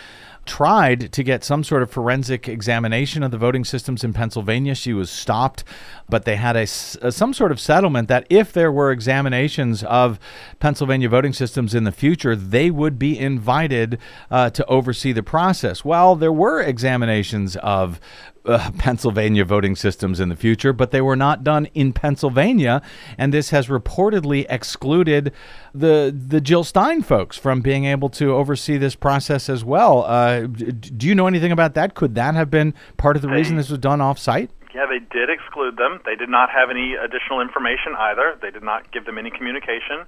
tried 0.44 1.12
to 1.12 1.22
get 1.22 1.44
some 1.44 1.62
sort 1.62 1.82
of 1.82 1.90
forensic 1.90 2.48
examination 2.48 3.22
of 3.22 3.30
the 3.30 3.38
voting 3.38 3.64
systems 3.64 4.02
in 4.02 4.12
Pennsylvania. 4.12 4.74
She 4.74 4.92
was 4.92 5.10
stopped, 5.10 5.62
but 6.08 6.24
they 6.24 6.36
had 6.36 6.56
a, 6.56 6.66
some 6.66 7.32
sort 7.32 7.52
of 7.52 7.60
settlement 7.60 8.08
that 8.08 8.26
if 8.28 8.52
there 8.52 8.72
were 8.72 8.90
examinations 8.90 9.84
of 9.84 10.18
Pennsylvania 10.58 11.08
voting 11.08 11.32
systems 11.32 11.74
in 11.74 11.84
the 11.84 11.92
future, 11.92 12.34
they 12.34 12.70
would 12.70 12.98
be 12.98 13.18
invited 13.18 13.98
uh, 14.30 14.50
to 14.50 14.66
oversee 14.66 15.12
the 15.12 15.22
process. 15.22 15.84
Well, 15.84 16.16
there 16.16 16.32
were 16.32 16.60
examinations 16.60 17.56
of 17.56 18.00
uh, 18.44 18.70
Pennsylvania 18.78 19.44
voting 19.44 19.76
systems 19.76 20.20
in 20.20 20.28
the 20.28 20.36
future, 20.36 20.72
but 20.72 20.90
they 20.90 21.00
were 21.00 21.16
not 21.16 21.44
done 21.44 21.66
in 21.74 21.92
Pennsylvania, 21.92 22.82
and 23.16 23.32
this 23.32 23.50
has 23.50 23.68
reportedly 23.68 24.46
excluded 24.48 25.32
the 25.74 26.14
the 26.14 26.40
Jill 26.40 26.64
Stein 26.64 27.02
folks 27.02 27.36
from 27.36 27.60
being 27.60 27.84
able 27.84 28.08
to 28.10 28.34
oversee 28.34 28.76
this 28.76 28.94
process 28.94 29.48
as 29.48 29.64
well. 29.64 30.04
Uh, 30.04 30.46
do 30.46 31.06
you 31.06 31.14
know 31.14 31.26
anything 31.26 31.52
about 31.52 31.74
that? 31.74 31.94
Could 31.94 32.14
that 32.16 32.34
have 32.34 32.50
been 32.50 32.74
part 32.96 33.16
of 33.16 33.22
the 33.22 33.28
reason 33.28 33.56
this 33.56 33.70
was 33.70 33.78
done 33.78 34.00
off-site? 34.00 34.50
Yeah, 34.74 34.86
they 34.86 34.98
did 34.98 35.28
exclude 35.28 35.76
them. 35.76 36.00
They 36.04 36.16
did 36.16 36.30
not 36.30 36.48
have 36.50 36.70
any 36.70 36.94
additional 36.94 37.40
information 37.40 37.94
either. 37.98 38.38
They 38.40 38.50
did 38.50 38.62
not 38.62 38.90
give 38.90 39.04
them 39.04 39.18
any 39.18 39.30
communication. 39.30 40.06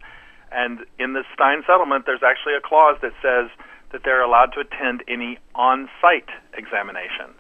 And 0.51 0.81
in 0.99 1.13
the 1.13 1.25
Stein 1.35 1.63
settlement, 1.67 2.07
there's 2.07 2.23
actually 2.23 2.55
a 2.55 2.61
clause 2.61 2.97
that 3.03 3.13
says 3.21 3.51
that 3.93 4.03
they're 4.05 4.23
allowed 4.23 4.53
to 4.55 4.61
attend 4.61 5.03
any 5.07 5.39
on-site 5.55 6.31
examination. 6.57 7.35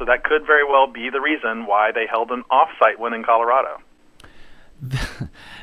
So 0.00 0.06
that 0.06 0.24
could 0.24 0.46
very 0.46 0.64
well 0.64 0.86
be 0.86 1.10
the 1.10 1.20
reason 1.20 1.66
why 1.66 1.92
they 1.92 2.06
held 2.06 2.30
an 2.30 2.42
off-site 2.50 2.98
one 2.98 3.12
in 3.12 3.22
Colorado. 3.22 3.82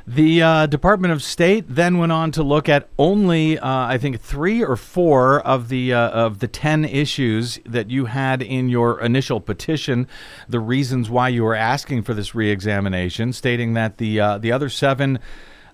The 0.05 0.43
uh, 0.43 0.67
Department 0.67 1.11
of 1.11 1.23
State 1.23 1.65
then 1.67 1.97
went 1.97 2.11
on 2.11 2.29
to 2.33 2.43
look 2.43 2.69
at 2.69 2.87
only, 2.99 3.57
uh, 3.57 3.67
I 3.67 3.97
think, 3.97 4.21
three 4.21 4.63
or 4.63 4.75
four 4.75 5.41
of 5.41 5.69
the 5.69 5.91
uh, 5.91 6.09
of 6.09 6.37
the 6.37 6.47
ten 6.47 6.85
issues 6.85 7.59
that 7.65 7.89
you 7.89 8.05
had 8.05 8.43
in 8.43 8.69
your 8.69 9.01
initial 9.01 9.41
petition. 9.41 10.07
The 10.47 10.59
reasons 10.59 11.09
why 11.09 11.29
you 11.29 11.43
were 11.43 11.55
asking 11.55 12.03
for 12.03 12.13
this 12.13 12.35
reexamination, 12.35 13.33
stating 13.33 13.73
that 13.73 13.97
the 13.97 14.19
uh, 14.19 14.37
the 14.37 14.51
other 14.51 14.69
seven. 14.69 15.17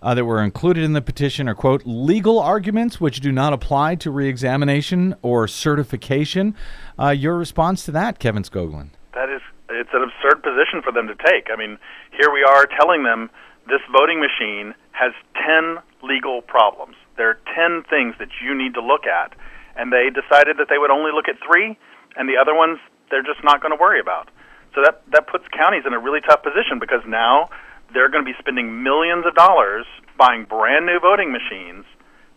Uh, 0.03 0.13
that 0.13 0.25
were 0.25 0.43
included 0.43 0.83
in 0.83 0.91
the 0.91 1.01
petition 1.01 1.47
are 1.47 1.55
quote 1.55 1.81
legal 1.85 2.37
arguments 2.37 2.99
which 2.99 3.21
do 3.21 3.31
not 3.31 3.53
apply 3.53 3.95
to 3.95 4.11
reexamination 4.11 5.15
or 5.21 5.47
certification. 5.47 6.53
Uh, 6.99 7.07
your 7.07 7.37
response 7.37 7.85
to 7.85 7.91
that, 7.91 8.19
Kevin 8.19 8.43
Skoglund? 8.43 8.89
That 9.13 9.29
is, 9.29 9.39
it's 9.69 9.91
an 9.93 10.03
absurd 10.03 10.43
position 10.43 10.81
for 10.83 10.91
them 10.91 11.07
to 11.07 11.15
take. 11.15 11.47
I 11.49 11.55
mean, 11.55 11.79
here 12.11 12.33
we 12.33 12.43
are 12.43 12.67
telling 12.67 13.03
them 13.03 13.29
this 13.67 13.79
voting 13.95 14.19
machine 14.19 14.75
has 14.91 15.13
10 15.39 15.79
legal 16.03 16.41
problems. 16.41 16.95
There 17.15 17.29
are 17.29 17.39
10 17.55 17.83
things 17.89 18.15
that 18.19 18.29
you 18.43 18.53
need 18.53 18.73
to 18.73 18.81
look 18.81 19.07
at. 19.07 19.33
And 19.75 19.91
they 19.91 20.11
decided 20.11 20.57
that 20.57 20.67
they 20.69 20.77
would 20.77 20.91
only 20.91 21.11
look 21.15 21.29
at 21.29 21.39
three, 21.41 21.77
and 22.15 22.27
the 22.27 22.35
other 22.35 22.53
ones 22.53 22.77
they're 23.09 23.23
just 23.23 23.43
not 23.43 23.61
going 23.61 23.71
to 23.71 23.79
worry 23.79 23.99
about. 23.99 24.29
So 24.75 24.81
that, 24.83 25.01
that 25.11 25.27
puts 25.27 25.45
counties 25.55 25.83
in 25.85 25.93
a 25.93 25.99
really 25.99 26.21
tough 26.21 26.43
position 26.43 26.79
because 26.79 27.01
now 27.07 27.49
they're 27.93 28.09
going 28.09 28.25
to 28.25 28.29
be 28.31 28.37
spending 28.39 28.83
millions 28.83 29.25
of 29.25 29.35
dollars 29.35 29.85
buying 30.17 30.45
brand 30.45 30.85
new 30.85 30.99
voting 30.99 31.31
machines, 31.31 31.85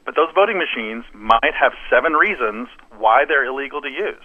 but 0.05 0.15
those 0.15 0.29
voting 0.35 0.59
machines 0.59 1.05
might 1.13 1.55
have 1.59 1.73
seven 1.91 2.13
reasons 2.13 2.69
why 2.99 3.25
they're 3.27 3.45
illegal 3.45 3.81
to 3.81 3.89
use 3.89 4.25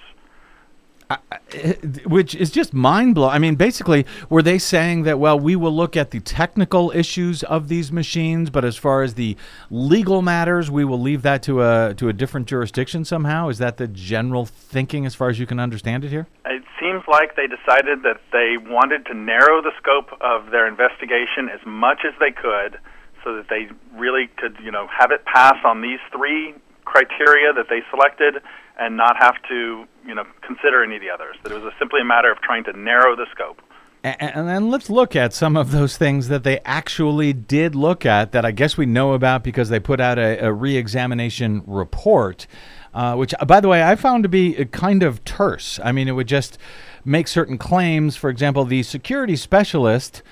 which 2.06 2.36
is 2.36 2.52
just 2.52 2.74
mind 2.74 3.16
blowing. 3.16 3.34
I 3.34 3.40
mean, 3.40 3.56
basically, 3.56 4.06
were 4.30 4.42
they 4.42 4.58
saying 4.58 5.04
that, 5.04 5.20
well, 5.20 5.40
we 5.40 5.56
will 5.56 5.76
look 5.76 5.98
at 5.98 6.12
the 6.12 6.20
technical 6.20 6.92
issues 6.92 7.44
of 7.44 7.68
these 7.68 7.92
machines, 7.92 8.50
but 8.50 8.64
as 8.64 8.78
far 8.78 9.04
as 9.04 9.16
the 9.16 9.36
legal 9.70 10.22
matters, 10.22 10.72
we 10.72 10.86
will 10.86 11.02
leave 11.02 11.22
that 11.24 11.44
to 11.44 11.62
a 11.62 11.94
to 11.96 12.10
a 12.10 12.14
different 12.14 12.48
jurisdiction 12.48 13.06
somehow? 13.06 13.50
Is 13.50 13.58
that 13.58 13.78
the 13.78 13.88
general 13.88 14.46
thinking, 14.46 15.06
as 15.06 15.16
far 15.16 15.30
as 15.30 15.40
you 15.40 15.46
can 15.46 15.60
understand 15.60 16.04
it 16.04 16.10
here? 16.10 16.28
It 16.46 16.64
seems 16.80 17.04
like 17.08 17.36
they 17.36 17.48
decided 17.48 18.04
that 18.04 18.22
they 18.32 18.58
wanted 18.58 19.06
to 19.08 19.14
narrow 19.14 19.62
the 19.62 19.72
scope 19.78 20.12
of 20.22 20.52
their 20.52 20.68
investigation 20.68 21.50
as 21.50 21.60
much 21.66 22.00
as 22.06 22.14
they 22.20 22.32
could, 22.32 22.80
so 23.24 23.36
that 23.36 23.50
they 23.50 23.70
really 23.96 24.28
could, 24.38 24.58
you 24.64 24.72
know, 24.72 24.88
have 24.88 25.12
it 25.12 25.26
pass 25.26 25.58
on 25.64 25.82
these 25.82 26.00
three 26.12 26.54
criteria 26.86 27.54
that 27.54 27.68
they 27.70 27.82
selected 27.90 28.42
and 28.80 28.98
not 28.98 29.18
have 29.18 29.36
to, 29.50 29.86
you 30.06 30.16
know, 30.16 30.24
consider 30.42 30.84
any 30.84 30.96
of 30.96 31.02
the 31.02 31.10
others. 31.10 31.36
That 31.44 31.52
it 31.52 31.62
was 31.62 31.74
simply 31.80 32.02
a 32.02 32.06
matter 32.06 32.32
of 32.32 32.40
trying 32.42 32.64
to 32.66 32.74
narrow 32.74 33.16
the 33.16 33.26
scope. 33.32 33.62
And 34.04 34.50
then 34.50 34.72
let's 34.72 34.90
look 34.90 35.16
at 35.16 35.32
some 35.32 35.56
of 35.56 35.70
those 35.70 35.96
things 35.96 36.28
that 36.30 36.44
they 36.44 36.60
actually 36.66 37.34
did 37.34 37.76
look 37.76 38.04
at 38.04 38.32
that 38.32 38.44
I 38.44 38.50
guess 38.50 38.76
we 38.76 38.88
know 38.88 39.14
about 39.14 39.44
because 39.44 39.70
they 39.70 39.80
put 39.80 40.00
out 40.00 40.18
a, 40.18 40.44
a 40.44 40.52
re 40.52 40.76
examination 40.76 41.62
report, 41.68 42.48
uh, 42.96 43.14
which, 43.16 43.36
by 43.46 43.60
the 43.60 43.68
way, 43.68 43.84
I 43.84 43.96
found 43.96 44.24
to 44.24 44.30
be 44.30 44.66
kind 44.66 45.04
of 45.04 45.24
terse. 45.24 45.80
I 45.84 45.92
mean, 45.92 46.08
it 46.08 46.14
would 46.14 46.28
just 46.28 46.58
make 47.06 47.28
certain 47.28 47.60
claims. 47.60 48.16
For 48.16 48.32
example, 48.32 48.66
the 48.66 48.82
security 48.82 49.36
specialist 49.36 50.24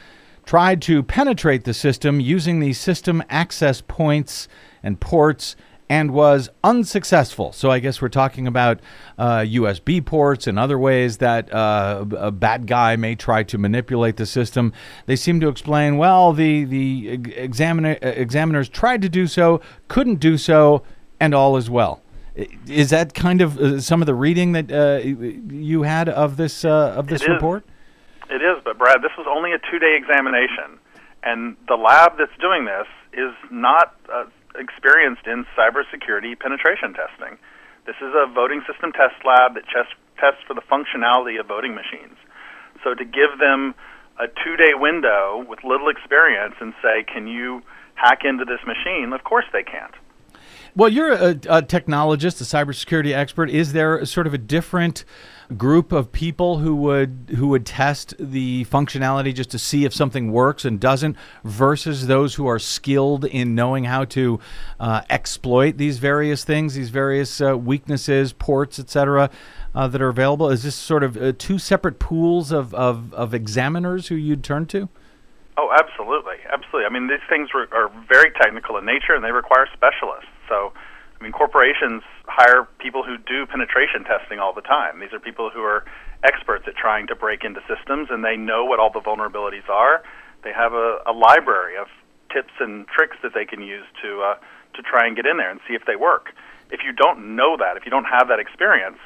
tried 0.45 0.81
to 0.81 1.03
penetrate 1.03 1.63
the 1.63 1.73
system 1.75 2.19
using 2.19 2.59
the 2.59 2.73
system 2.73 3.21
access 3.29 3.81
points 3.81 4.47
and 4.81 4.99
ports 4.99 5.55
and 5.89 6.11
was 6.11 6.49
unsuccessful. 6.63 7.51
So 7.51 7.71
I 7.71 7.79
guess 7.79 7.99
we're 7.99 8.09
talking 8.09 8.45
about 8.45 8.79
uh, 9.17 9.39
USB 9.39 10.05
ports 10.05 10.45
and 10.45 10.59
other 10.59 10.77
ways 10.77 11.17
that 11.17 11.51
uh, 11.51 12.05
a 12.15 12.31
bad 12.31 12.67
guy 12.67 12.95
may 12.95 13.15
try 13.15 13.41
to 13.43 13.57
manipulate 13.57 14.17
the 14.17 14.27
system. 14.27 14.71
They 15.07 15.15
seem 15.15 15.39
to 15.39 15.47
explain, 15.47 15.97
well, 15.97 16.31
the 16.31 16.63
the 16.63 17.09
examiner, 17.09 17.97
examiners 18.01 18.69
tried 18.69 19.01
to 19.01 19.09
do 19.09 19.25
so, 19.25 19.61
couldn't 19.87 20.19
do 20.19 20.37
so, 20.37 20.83
and 21.19 21.33
all 21.33 21.57
is 21.57 21.69
well. 21.69 22.03
Is 22.67 22.91
that 22.91 23.15
kind 23.15 23.41
of 23.41 23.57
uh, 23.57 23.81
some 23.81 24.01
of 24.01 24.05
the 24.05 24.13
reading 24.13 24.51
that 24.53 24.71
uh, 24.71 25.05
you 25.05 25.81
had 25.83 26.07
of 26.07 26.37
this 26.37 26.63
uh, 26.63 26.93
of 26.95 27.07
this 27.07 27.23
it 27.23 27.29
report? 27.29 27.65
It 28.29 28.43
is, 28.43 28.61
but 28.63 28.77
Brad, 28.77 29.01
this 29.01 29.11
was 29.17 29.25
only 29.27 29.53
a 29.53 29.57
two-day 29.57 29.97
examination, 29.97 30.77
and 31.23 31.57
the 31.67 31.75
lab 31.75 32.19
that's 32.19 32.37
doing 32.39 32.65
this 32.65 32.85
is 33.11 33.33
not 33.49 33.95
uh, 34.13 34.25
experienced 34.60 35.26
in 35.26 35.47
cybersecurity 35.57 36.38
penetration 36.38 36.93
testing. 36.93 37.39
This 37.88 37.95
is 38.03 38.14
a 38.14 38.28
voting 38.28 38.62
system 38.68 38.91
test 38.91 39.18
lab 39.26 39.55
that 39.55 39.66
chest, 39.66 39.95
tests 40.20 40.43
for 40.45 40.53
the 40.53 40.66
functionality 40.68 41.39
of 41.39 41.47
voting 41.47 41.74
machines. 41.74 42.20
So 42.84 42.93
to 42.93 43.05
give 43.05 43.39
them 43.39 43.74
a 44.20 44.28
two 44.28 44.60
day 44.60 44.76
window 44.76 45.43
with 45.47 45.64
little 45.64 45.89
experience 45.89 46.55
and 46.60 46.74
say, 46.84 47.07
can 47.07 47.28
you 47.28 47.64
hack 47.95 48.22
into 48.24 48.45
this 48.45 48.60
machine? 48.68 49.12
Of 49.14 49.24
course 49.24 49.45
they 49.51 49.64
can't. 49.64 49.95
Well, 50.76 50.89
you're 50.89 51.11
a, 51.11 51.30
a 51.32 51.61
technologist, 51.61 52.41
a 52.41 52.43
cybersecurity 52.43 53.13
expert. 53.13 53.49
Is 53.49 53.74
there 53.74 54.05
sort 54.05 54.28
of 54.28 54.34
a 54.34 54.38
different 54.38 55.03
group 55.57 55.91
of 55.91 56.11
people 56.11 56.59
who 56.59 56.76
would 56.76 57.32
who 57.38 57.47
would 57.47 57.65
test 57.65 58.13
the 58.20 58.65
functionality 58.65 59.34
just 59.34 59.49
to 59.49 59.57
see 59.57 59.84
if 59.84 59.93
something 59.93 60.32
works 60.32 60.63
and 60.63 60.80
doesn't, 60.80 61.15
versus 61.43 62.07
those 62.07 62.36
who 62.36 62.45
are 62.45 62.59
skilled 62.59 63.26
in 63.26 63.55
knowing 63.55 63.86
how 63.86 64.05
to 64.05 64.39
uh, 64.80 65.01
exploit 65.09 65.78
these 65.78 65.97
various 65.97 66.43
things, 66.43 66.76
these 66.76 66.89
various 66.89 67.41
uh, 67.41 67.57
weaknesses, 67.57 68.32
ports, 68.34 68.80
etc., 68.80 69.30
uh, 69.74 69.88
that 69.88 70.01
are 70.01 70.09
available? 70.09 70.49
Is 70.49 70.63
this 70.63 70.76
sort 70.76 71.03
of 71.03 71.17
uh, 71.17 71.34
two 71.38 71.57
separate 71.57 71.99
pools 71.99 72.51
of, 72.51 72.74
of, 72.74 73.13
of 73.13 73.34
examiners 73.34 74.07
who 74.07 74.15
you'd 74.15 74.43
turn 74.43 74.65
to? 74.67 74.89
Oh, 75.57 75.70
absolutely, 75.78 76.36
absolutely. 76.51 76.86
I 76.86 76.89
mean, 76.89 77.07
these 77.07 77.20
things 77.28 77.49
re- 77.53 77.67
are 77.72 77.91
very 78.07 78.32
technical 78.32 78.78
in 78.78 78.86
nature, 78.86 79.13
and 79.13 79.24
they 79.24 79.32
require 79.32 79.67
specialists. 79.74 80.30
So, 80.50 80.74
I 81.20 81.24
mean, 81.24 81.32
corporations 81.32 82.04
hire 82.26 82.68
people 82.80 83.04
who 83.04 83.18
do 83.18 83.45
penetration 83.45 84.04
testing 84.04 84.39
all 84.39 84.54
the 84.54 84.62
time. 84.62 85.00
These 85.00 85.14
are 85.14 85.20
people 85.20 85.50
who 85.50 85.62
are 85.62 85.86
experts 86.24 86.66
at 86.68 86.76
trying 86.76 87.08
to 87.08 87.16
break 87.16 87.43
into 87.43 87.62
systems, 87.68 88.10
and 88.12 88.26
they 88.26 88.36
know 88.36 88.66
what 88.66 88.80
all 88.80 88.91
the 88.91 89.00
vulnerabilities 89.00 89.70
are. 89.70 90.04
They 90.43 90.52
have 90.52 90.74
a, 90.74 91.00
a 91.06 91.14
library 91.14 91.78
of 91.78 91.88
tips 92.34 92.54
and 92.60 92.88
tricks 92.88 93.18
that 93.24 93.34
they 93.34 93.45
can 93.45 93.62
use 93.62 93.86
to 94.02 94.22
uh, 94.22 94.36
to 94.76 94.82
try 94.82 95.08
and 95.08 95.16
get 95.16 95.26
in 95.26 95.38
there 95.38 95.50
and 95.50 95.60
see 95.68 95.74
if 95.74 95.86
they 95.86 95.95
work. 95.95 96.34
If 96.72 96.82
you 96.86 96.93
don't 96.93 97.36
know 97.36 97.58
that, 97.58 97.78
if 97.78 97.86
you 97.86 97.91
don't 97.91 98.06
have 98.06 98.28
that 98.28 98.39
experience, 98.39 98.97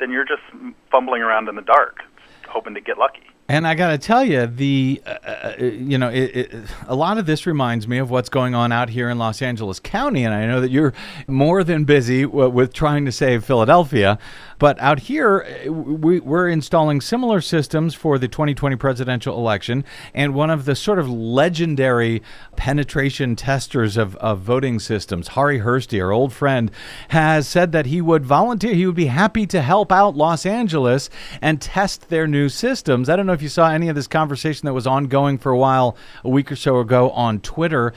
then 0.00 0.10
you're 0.10 0.24
just 0.24 0.42
fumbling 0.90 1.22
around 1.22 1.48
in 1.48 1.54
the 1.54 1.62
dark, 1.62 2.00
hoping 2.48 2.74
to 2.74 2.80
get 2.80 2.98
lucky. 2.98 3.22
And 3.48 3.66
I 3.66 3.74
got 3.74 3.88
to 3.90 3.98
tell 3.98 4.24
you, 4.24 4.46
the 4.46 5.02
uh, 5.04 5.10
uh, 5.10 5.54
you 5.58 5.98
know, 5.98 6.08
it, 6.08 6.36
it, 6.36 6.54
a 6.86 6.94
lot 6.94 7.18
of 7.18 7.26
this 7.26 7.44
reminds 7.44 7.88
me 7.88 7.98
of 7.98 8.08
what's 8.08 8.28
going 8.28 8.54
on 8.54 8.70
out 8.72 8.88
here 8.88 9.10
in 9.10 9.18
Los 9.18 9.42
Angeles 9.42 9.80
County, 9.80 10.24
and 10.24 10.32
I 10.32 10.46
know 10.46 10.60
that 10.60 10.70
you're 10.70 10.94
more 11.26 11.64
than 11.64 11.84
busy 11.84 12.22
w- 12.22 12.48
with 12.48 12.72
trying 12.72 13.04
to 13.04 13.12
save 13.12 13.44
Philadelphia. 13.44 14.18
But 14.58 14.80
out 14.80 15.00
here, 15.00 15.44
uh, 15.66 15.72
we, 15.72 16.20
we're 16.20 16.48
installing 16.48 17.00
similar 17.00 17.40
systems 17.40 17.96
for 17.96 18.16
the 18.16 18.28
2020 18.28 18.76
presidential 18.76 19.36
election, 19.36 19.84
and 20.14 20.34
one 20.34 20.50
of 20.50 20.64
the 20.64 20.76
sort 20.76 21.00
of 21.00 21.10
legendary 21.10 22.22
penetration 22.54 23.34
testers 23.34 23.96
of, 23.96 24.14
of 24.16 24.38
voting 24.38 24.78
systems, 24.78 25.30
Harri 25.30 25.64
Hursti, 25.64 26.00
our 26.00 26.12
old 26.12 26.32
friend, 26.32 26.70
has 27.08 27.48
said 27.48 27.72
that 27.72 27.86
he 27.86 28.00
would 28.00 28.24
volunteer. 28.24 28.72
He 28.72 28.86
would 28.86 28.94
be 28.94 29.06
happy 29.06 29.46
to 29.48 29.60
help 29.60 29.90
out 29.90 30.16
Los 30.16 30.46
Angeles 30.46 31.10
and 31.40 31.60
test 31.60 32.08
their 32.08 32.28
new 32.28 32.48
systems. 32.48 33.08
I 33.08 33.16
don't 33.16 33.26
know 33.26 33.32
if 33.32 33.41
you 33.42 33.48
saw 33.48 33.70
any 33.70 33.88
of 33.88 33.94
this 33.94 34.06
conversation 34.06 34.66
that 34.66 34.72
was 34.72 34.86
ongoing 34.86 35.38
for 35.38 35.50
a 35.50 35.58
while 35.58 35.96
a 36.24 36.28
week 36.28 36.50
or 36.50 36.56
so 36.56 36.78
ago 36.78 37.10
on 37.10 37.40
Twitter 37.40 37.92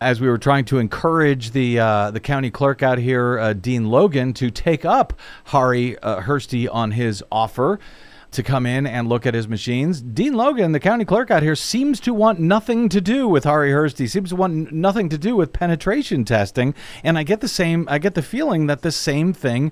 as 0.00 0.20
we 0.20 0.28
were 0.28 0.38
trying 0.38 0.64
to 0.66 0.78
encourage 0.78 1.52
the 1.52 1.78
uh, 1.78 2.10
the 2.10 2.20
county 2.20 2.50
clerk 2.50 2.82
out 2.82 2.98
here, 2.98 3.38
uh, 3.38 3.52
Dean 3.52 3.88
Logan, 3.88 4.34
to 4.34 4.50
take 4.50 4.84
up 4.84 5.12
Harri 5.48 5.96
uh, 6.02 6.20
Hursti 6.20 6.68
on 6.70 6.90
his 6.92 7.22
offer 7.30 7.78
to 8.32 8.42
come 8.42 8.66
in 8.66 8.86
and 8.86 9.08
look 9.08 9.26
at 9.26 9.34
his 9.34 9.46
machines. 9.46 10.00
Dean 10.00 10.34
Logan, 10.34 10.72
the 10.72 10.80
county 10.80 11.04
clerk 11.04 11.30
out 11.30 11.42
here, 11.42 11.54
seems 11.54 12.00
to 12.00 12.12
want 12.14 12.40
nothing 12.40 12.88
to 12.88 13.00
do 13.00 13.28
with 13.28 13.44
Harri 13.44 13.70
Hursti. 13.70 14.08
Seems 14.08 14.30
to 14.30 14.36
want 14.36 14.72
nothing 14.72 15.08
to 15.10 15.18
do 15.18 15.36
with 15.36 15.52
penetration 15.52 16.24
testing. 16.24 16.74
And 17.04 17.18
I 17.18 17.22
get 17.22 17.40
the 17.40 17.48
same. 17.48 17.86
I 17.88 17.98
get 17.98 18.14
the 18.14 18.22
feeling 18.22 18.66
that 18.66 18.82
the 18.82 18.92
same 18.92 19.32
thing 19.32 19.70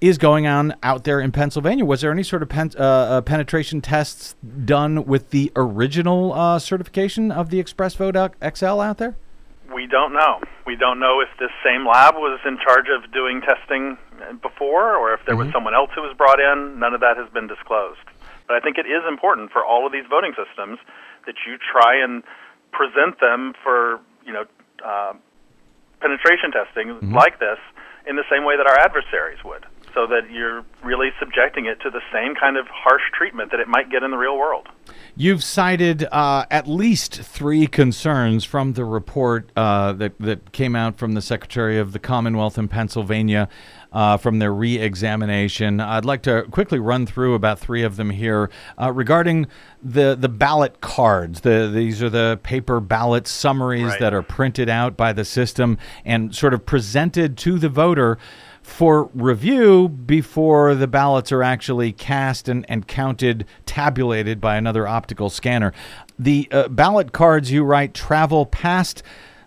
is 0.00 0.18
going 0.18 0.46
on 0.46 0.74
out 0.82 1.04
there 1.04 1.20
in 1.20 1.32
Pennsylvania. 1.32 1.84
Was 1.84 2.00
there 2.02 2.10
any 2.12 2.22
sort 2.22 2.42
of 2.42 2.48
pen, 2.48 2.70
uh, 2.78 2.82
uh, 2.82 3.20
penetration 3.22 3.80
tests 3.80 4.34
done 4.64 5.04
with 5.04 5.30
the 5.30 5.50
original 5.56 6.32
uh, 6.32 6.58
certification 6.58 7.30
of 7.32 7.50
the 7.50 7.58
Express 7.58 7.94
Vote 7.94 8.14
XL 8.42 8.80
out 8.80 8.98
there? 8.98 9.16
We 9.74 9.86
don't 9.86 10.12
know. 10.12 10.40
We 10.66 10.76
don't 10.76 11.00
know 11.00 11.20
if 11.20 11.28
this 11.38 11.50
same 11.64 11.86
lab 11.86 12.14
was 12.16 12.38
in 12.44 12.58
charge 12.58 12.86
of 12.88 13.10
doing 13.12 13.40
testing 13.40 13.96
before 14.42 14.94
or 14.96 15.14
if 15.14 15.20
there 15.26 15.34
Mm-hmm. 15.34 15.44
was 15.46 15.52
someone 15.52 15.74
else 15.74 15.90
who 15.94 16.02
was 16.02 16.14
brought 16.16 16.38
in. 16.40 16.78
None 16.78 16.94
of 16.94 17.00
that 17.00 17.16
has 17.16 17.28
been 17.32 17.46
disclosed. 17.46 18.00
But 18.46 18.56
I 18.56 18.60
think 18.60 18.76
it 18.78 18.86
is 18.86 19.02
important 19.08 19.50
for 19.52 19.64
all 19.64 19.86
of 19.86 19.92
these 19.92 20.04
voting 20.08 20.32
systems 20.36 20.78
that 21.26 21.34
you 21.46 21.56
try 21.58 21.96
and 22.02 22.22
present 22.72 23.18
them 23.20 23.54
for, 23.62 24.00
you 24.26 24.32
know, 24.32 24.44
uh, 24.84 25.14
penetration 26.00 26.52
testing 26.52 26.88
Mm-hmm. 27.00 27.14
like 27.14 27.40
this 27.40 27.58
in 28.06 28.16
the 28.16 28.24
same 28.30 28.44
way 28.44 28.56
that 28.56 28.66
our 28.66 28.78
adversaries 28.78 29.38
would. 29.44 29.64
So 29.94 30.06
that 30.06 30.30
you're 30.30 30.64
really 30.82 31.10
subjecting 31.18 31.66
it 31.66 31.80
to 31.80 31.90
the 31.90 32.00
same 32.12 32.34
kind 32.34 32.56
of 32.56 32.66
harsh 32.68 33.02
treatment 33.12 33.50
that 33.52 33.60
it 33.60 33.68
might 33.68 33.90
get 33.90 34.02
in 34.02 34.10
the 34.10 34.16
real 34.16 34.36
world. 34.36 34.68
You've 35.16 35.44
cited 35.44 36.04
uh, 36.10 36.44
at 36.50 36.66
least 36.66 37.14
three 37.22 37.66
concerns 37.66 38.44
from 38.44 38.72
the 38.72 38.84
report 38.84 39.50
uh, 39.56 39.92
that, 39.94 40.18
that 40.18 40.52
came 40.52 40.74
out 40.74 40.98
from 40.98 41.12
the 41.14 41.22
Secretary 41.22 41.78
of 41.78 41.92
the 41.92 41.98
Commonwealth 42.00 42.58
in 42.58 42.66
Pennsylvania 42.68 43.48
uh, 43.92 44.16
from 44.16 44.40
their 44.40 44.52
re 44.52 44.76
examination. 44.76 45.78
I'd 45.80 46.04
like 46.04 46.22
to 46.22 46.42
quickly 46.50 46.80
run 46.80 47.06
through 47.06 47.34
about 47.34 47.60
three 47.60 47.84
of 47.84 47.94
them 47.96 48.10
here 48.10 48.50
uh, 48.80 48.90
regarding 48.92 49.46
the, 49.82 50.16
the 50.18 50.28
ballot 50.28 50.80
cards. 50.80 51.42
The, 51.42 51.70
these 51.72 52.02
are 52.02 52.10
the 52.10 52.40
paper 52.42 52.80
ballot 52.80 53.28
summaries 53.28 53.84
Right. 53.84 54.00
that 54.00 54.14
are 54.14 54.22
printed 54.22 54.68
out 54.68 54.96
by 54.96 55.12
the 55.12 55.24
system 55.24 55.78
and 56.04 56.34
sort 56.34 56.54
of 56.54 56.66
presented 56.66 57.36
to 57.38 57.58
the 57.58 57.68
voter 57.68 58.18
for 58.64 59.10
review 59.14 59.88
before 59.88 60.74
the 60.74 60.86
ballots 60.86 61.30
are 61.30 61.42
actually 61.42 61.92
cast 61.92 62.48
and, 62.48 62.64
and 62.66 62.88
counted, 62.88 63.44
tabulated 63.66 64.40
by 64.40 64.56
another 64.56 64.88
optical 64.88 65.28
scanner. 65.28 65.72
The 66.18 66.48
uh, 66.50 66.68
ballot 66.68 67.12
cards 67.12 67.52
you 67.52 67.62
write 67.62 67.92
travel 67.92 68.46
past 68.46 69.02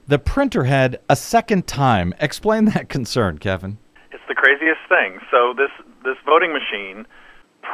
the 0.05 0.20
printer 0.20 0.65
head 0.65 0.99
a 1.09 1.15
second 1.15 1.65
time. 1.65 2.13
Explain 2.20 2.65
that 2.65 2.89
concern, 2.89 3.39
Kevin. 3.39 3.80
It's 4.11 4.24
the 4.30 4.36
craziest 4.36 4.82
thing. 4.88 5.20
So 5.32 5.53
this 5.57 5.72
this 6.05 6.18
voting 6.24 6.53
machine 6.53 7.05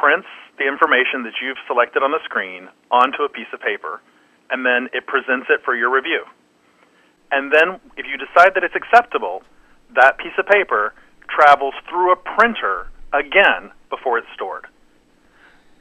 prints 0.00 0.26
the 0.58 0.66
information 0.66 1.24
that 1.24 1.34
you've 1.42 1.60
selected 1.66 2.02
on 2.02 2.10
the 2.10 2.24
screen 2.24 2.68
onto 2.90 3.22
a 3.22 3.28
piece 3.28 3.52
of 3.52 3.60
paper, 3.60 4.00
and 4.50 4.64
then 4.64 4.88
it 4.94 5.06
presents 5.06 5.46
it 5.50 5.60
for 5.62 5.76
your 5.76 5.92
review. 5.92 6.24
And 7.30 7.52
then, 7.52 7.80
if 7.96 8.06
you 8.06 8.16
decide 8.16 8.54
that 8.54 8.64
it's 8.64 8.74
acceptable, 8.74 9.42
that 9.94 10.16
piece 10.18 10.34
of 10.38 10.46
paper 10.46 10.94
travels 11.34 11.74
through 11.88 12.12
a 12.12 12.16
printer 12.16 12.86
again 13.12 13.70
before 13.90 14.18
it's 14.18 14.28
stored. 14.34 14.66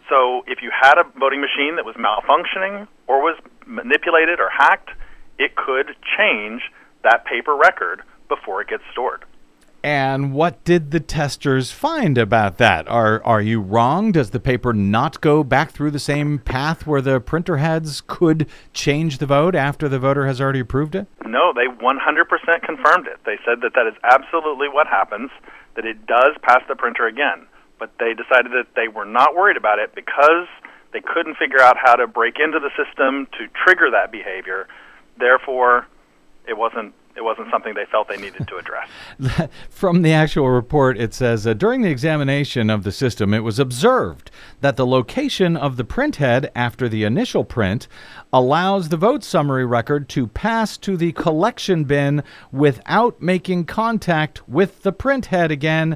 So, 0.09 0.43
if 0.47 0.61
you 0.61 0.69
had 0.69 0.97
a 0.97 1.03
voting 1.17 1.41
machine 1.41 1.77
that 1.77 1.85
was 1.85 1.95
malfunctioning 1.95 2.87
or 3.07 3.21
was 3.21 3.39
manipulated 3.65 4.39
or 4.39 4.49
hacked, 4.49 4.89
it 5.39 5.55
could 5.55 5.95
change 6.17 6.61
that 7.03 7.25
paper 7.25 7.55
record 7.55 8.01
before 8.27 8.61
it 8.61 8.67
gets 8.67 8.83
stored. 8.91 9.23
And 9.84 10.31
what 10.34 10.63
did 10.63 10.91
the 10.91 11.01
testers 11.01 11.73
find 11.73 12.17
about 12.17 12.57
that? 12.57 12.88
Are 12.88 13.21
are 13.25 13.41
you 13.41 13.59
wrong? 13.59 14.13
Does 14.13 14.29
the 14.29 14.39
paper 14.39 14.71
not 14.71 15.19
go 15.19 15.43
back 15.43 15.71
through 15.71 15.91
the 15.91 15.99
same 15.99 16.39
path 16.39 16.88
where 16.88 17.01
the 17.01 17.19
printer 17.19 17.57
heads 17.57 18.01
could 18.07 18.47
change 18.71 19.17
the 19.17 19.25
vote 19.25 19.55
after 19.55 19.89
the 19.89 19.99
voter 19.99 20.25
has 20.25 20.39
already 20.39 20.61
approved 20.61 20.95
it? 20.95 21.07
No, 21.25 21.51
they 21.51 21.67
100% 21.67 22.61
confirmed 22.63 23.07
it. 23.07 23.19
They 23.25 23.38
said 23.43 23.59
that 23.61 23.73
that 23.75 23.88
is 23.88 23.95
absolutely 24.03 24.69
what 24.69 24.88
happens, 24.88 25.31
that 25.75 25.86
it 25.86 26.05
does 26.05 26.38
pass 26.41 26.61
the 26.69 26.75
printer 26.75 27.05
again. 27.05 27.45
But 27.77 27.91
they 27.99 28.13
decided 28.13 28.53
that 28.53 28.67
they 28.77 28.88
were 28.88 29.05
not 29.05 29.36
worried 29.36 29.57
about 29.57 29.79
it 29.79 29.93
because 29.93 30.47
they 30.93 31.01
couldn't 31.01 31.36
figure 31.36 31.59
out 31.59 31.75
how 31.75 31.95
to 31.95 32.07
break 32.07 32.39
into 32.39 32.59
the 32.59 32.69
system 32.81 33.27
to 33.38 33.47
trigger 33.65 33.91
that 33.91 34.13
behavior. 34.13 34.67
Therefore, 35.19 35.88
it 36.47 36.57
wasn't 36.57 36.93
it 37.16 37.24
wasn't 37.24 37.49
something 37.51 37.74
they 37.74 37.86
felt 37.86 38.07
they 38.07 38.18
needed 38.18 38.47
to 38.47 38.57
address. 38.57 38.89
From 39.70 40.01
the 40.01 40.14
actual 40.14 40.49
report, 40.49 40.97
it 40.97 41.14
says 41.14 41.45
uh, 41.45 41.53
during 41.53 41.82
the 41.82 41.91
examination 41.91 42.70
of 42.70 42.84
the 42.84 42.91
system, 42.91 43.34
it 43.34 43.39
was 43.39 43.59
observed 43.59 44.32
that 44.61 44.78
the 44.78 44.86
location 44.86 45.55
of 45.55 45.78
the 45.78 45.84
print 45.84 46.16
head 46.16 46.51
after 46.55 46.89
the 46.89 47.03
initial 47.03 47.43
print 47.43 47.88
allows 48.32 48.89
the 48.89 48.97
vote 48.97 49.24
summary 49.24 49.66
record 49.66 50.09
to 50.09 50.28
pass 50.28 50.78
to 50.78 50.97
the 50.97 51.11
collection 51.11 51.84
bin 51.84 52.24
without 52.51 53.22
making 53.22 53.66
contact 53.66 54.47
with 54.49 54.82
the 54.82 54.91
print 54.91 55.28
head 55.28 55.51
again 55.51 55.95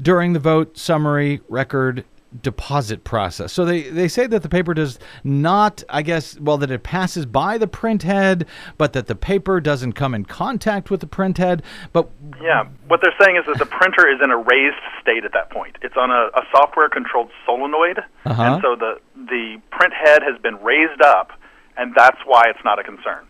during 0.00 0.32
the 0.32 0.38
vote 0.38 0.76
summary 0.78 1.40
record 1.48 2.04
deposit 2.42 3.04
process. 3.04 3.52
So 3.52 3.64
they, 3.64 3.82
they 3.82 4.08
say 4.08 4.26
that 4.26 4.42
the 4.42 4.48
paper 4.48 4.74
does 4.74 4.98
not, 5.22 5.82
I 5.88 6.02
guess, 6.02 6.38
well, 6.40 6.58
that 6.58 6.70
it 6.70 6.82
passes 6.82 7.26
by 7.26 7.58
the 7.58 7.66
print 7.66 8.02
head, 8.02 8.46
but 8.76 8.92
that 8.92 9.06
the 9.06 9.14
paper 9.14 9.60
doesn't 9.60 9.92
come 9.92 10.14
in 10.14 10.24
contact 10.24 10.90
with 10.90 11.00
the 11.00 11.06
print 11.06 11.38
head. 11.38 11.62
But 11.92 12.10
Yeah, 12.42 12.64
what 12.88 13.00
they're 13.02 13.14
saying 13.20 13.36
is 13.36 13.44
that 13.46 13.58
the 13.58 13.66
printer 13.66 14.08
is 14.08 14.20
in 14.22 14.30
a 14.30 14.36
raised 14.36 14.76
state 15.00 15.24
at 15.24 15.32
that 15.32 15.50
point. 15.50 15.76
It's 15.82 15.96
on 15.96 16.10
a, 16.10 16.30
a 16.34 16.42
software-controlled 16.50 17.30
solenoid, 17.46 18.00
Uh-huh. 18.24 18.42
and 18.42 18.62
so 18.62 18.74
the 18.76 19.00
the 19.30 19.60
print 19.70 19.94
head 19.94 20.22
has 20.22 20.38
been 20.42 20.56
raised 20.62 21.00
up, 21.00 21.30
and 21.76 21.94
that's 21.96 22.18
why 22.26 22.44
it's 22.48 22.62
not 22.64 22.78
a 22.78 22.82
concern. 22.82 23.24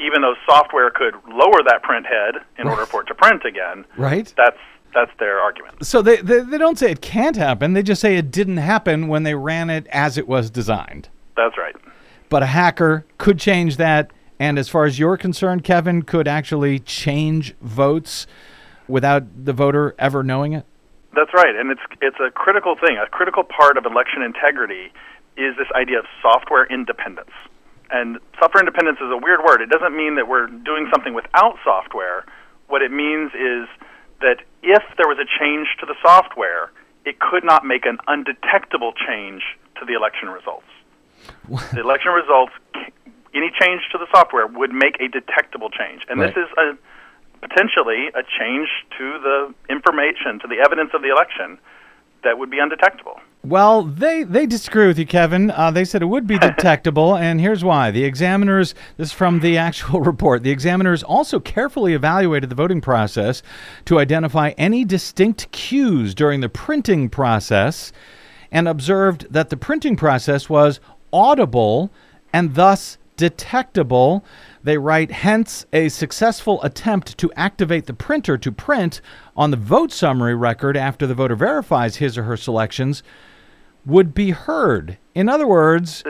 Even 0.00 0.20
though 0.22 0.34
software 0.46 0.90
could 0.90 1.14
lower 1.28 1.62
that 1.68 1.80
print 1.82 2.06
head 2.06 2.42
in 2.58 2.66
order 2.68 2.84
for 2.90 3.02
it 3.02 3.06
to 3.06 3.14
print 3.14 3.44
again, 3.44 3.84
Right. 3.96 4.32
That's 4.36 4.58
that's 4.94 5.10
their 5.18 5.40
argument. 5.40 5.84
So 5.86 6.02
they, 6.02 6.16
they, 6.16 6.40
they 6.40 6.58
don't 6.58 6.78
say 6.78 6.90
it 6.90 7.00
can't 7.00 7.36
happen. 7.36 7.72
They 7.72 7.82
just 7.82 8.00
say 8.00 8.16
it 8.16 8.30
didn't 8.30 8.58
happen 8.58 9.08
when 9.08 9.22
they 9.22 9.34
ran 9.34 9.70
it 9.70 9.86
as 9.88 10.18
it 10.18 10.28
was 10.28 10.50
designed. 10.50 11.08
That's 11.36 11.56
right. 11.56 11.74
But 12.28 12.42
a 12.42 12.46
hacker 12.46 13.04
could 13.18 13.38
change 13.38 13.76
that. 13.76 14.10
And 14.38 14.58
as 14.58 14.68
far 14.68 14.84
as 14.84 14.98
you're 14.98 15.16
concerned, 15.16 15.64
Kevin, 15.64 16.02
could 16.02 16.26
actually 16.26 16.78
change 16.80 17.54
votes 17.60 18.26
without 18.88 19.44
the 19.44 19.52
voter 19.52 19.94
ever 19.98 20.22
knowing 20.22 20.52
it? 20.52 20.66
That's 21.14 21.32
right, 21.34 21.54
and 21.54 21.70
it's 21.70 21.82
it's 22.00 22.16
a 22.26 22.30
critical 22.30 22.74
thing. 22.74 22.96
A 22.96 23.06
critical 23.06 23.44
part 23.44 23.76
of 23.76 23.84
election 23.84 24.22
integrity 24.22 24.90
is 25.36 25.56
this 25.56 25.68
idea 25.74 25.98
of 25.98 26.06
software 26.22 26.64
independence. 26.66 27.30
And 27.90 28.18
software 28.40 28.62
independence 28.62 28.98
is 28.98 29.12
a 29.12 29.18
weird 29.18 29.40
word. 29.46 29.60
It 29.60 29.68
doesn't 29.68 29.94
mean 29.94 30.16
that 30.16 30.26
we're 30.26 30.46
doing 30.46 30.88
something 30.90 31.12
without 31.12 31.58
software. 31.62 32.24
What 32.68 32.80
it 32.80 32.90
means 32.90 33.32
is 33.34 33.68
that 34.20 34.40
if 34.62 34.82
there 34.96 35.08
was 35.08 35.18
a 35.18 35.26
change 35.38 35.68
to 35.80 35.86
the 35.86 35.94
software, 36.02 36.70
it 37.04 37.18
could 37.18 37.44
not 37.44 37.64
make 37.64 37.84
an 37.84 37.98
undetectable 38.06 38.92
change 38.92 39.42
to 39.78 39.84
the 39.84 39.94
election 39.94 40.28
results. 40.28 40.66
the 41.72 41.80
election 41.80 42.12
results, 42.12 42.52
any 43.34 43.50
change 43.60 43.82
to 43.90 43.98
the 43.98 44.06
software 44.14 44.46
would 44.46 44.72
make 44.72 45.00
a 45.00 45.08
detectable 45.08 45.70
change, 45.70 46.02
and 46.08 46.20
this 46.20 46.36
is 46.36 46.48
a 46.58 46.76
potentially 47.42 48.06
a 48.14 48.22
change 48.22 48.68
to 48.96 49.18
the 49.18 49.54
information, 49.68 50.38
to 50.38 50.46
the 50.46 50.62
evidence 50.62 50.90
of 50.94 51.02
the 51.02 51.10
election 51.10 51.58
that 52.24 52.38
would 52.38 52.50
be 52.50 52.58
undetectable. 52.58 53.20
Well, 53.44 53.82
they, 53.82 54.22
they 54.22 54.46
disagree 54.46 54.86
with 54.86 54.98
you, 54.98 55.06
Kevin. 55.06 55.50
Uh, 55.50 55.72
they 55.72 55.84
said 55.84 56.00
it 56.00 56.06
would 56.06 56.26
be 56.26 56.38
detectable, 56.40 57.16
and 57.16 57.40
here's 57.40 57.64
why. 57.64 57.90
The 57.90 58.04
examiners, 58.04 58.74
this 58.96 59.08
is 59.08 59.12
from 59.12 59.40
the 59.40 59.58
actual 59.58 60.00
report, 60.12 60.42
the 60.42 60.50
examiners 60.50 61.02
also 61.02 61.40
carefully 61.40 61.94
evaluated 61.94 62.50
the 62.50 62.54
voting 62.54 62.80
process 62.80 63.42
to 63.86 63.98
identify 63.98 64.50
any 64.50 64.84
distinct 64.84 65.50
cues 65.50 66.14
during 66.14 66.40
the 66.40 66.48
printing 66.48 67.08
process 67.08 67.92
and 68.52 68.68
observed 68.68 69.26
that 69.32 69.50
the 69.50 69.56
printing 69.56 69.96
process 69.96 70.48
was 70.48 70.78
audible 71.12 71.90
and 72.32 72.54
thus 72.54 72.98
detectable. 73.16 74.24
They 74.62 74.78
write, 74.78 75.10
hence, 75.10 75.66
a 75.72 75.88
successful 75.88 76.62
attempt 76.62 77.18
to 77.18 77.32
activate 77.34 77.86
the 77.86 77.94
printer 77.94 78.38
to 78.38 78.52
print 78.52 79.00
on 79.36 79.50
the 79.50 79.56
vote 79.56 79.92
summary 79.92 80.34
record 80.34 80.76
after 80.76 81.06
the 81.06 81.14
voter 81.14 81.36
verifies 81.36 81.96
his 81.96 82.18
or 82.18 82.24
her 82.24 82.36
selections 82.36 83.02
would 83.84 84.14
be 84.14 84.30
heard. 84.30 84.98
In 85.14 85.28
other 85.28 85.46
words, 85.46 86.04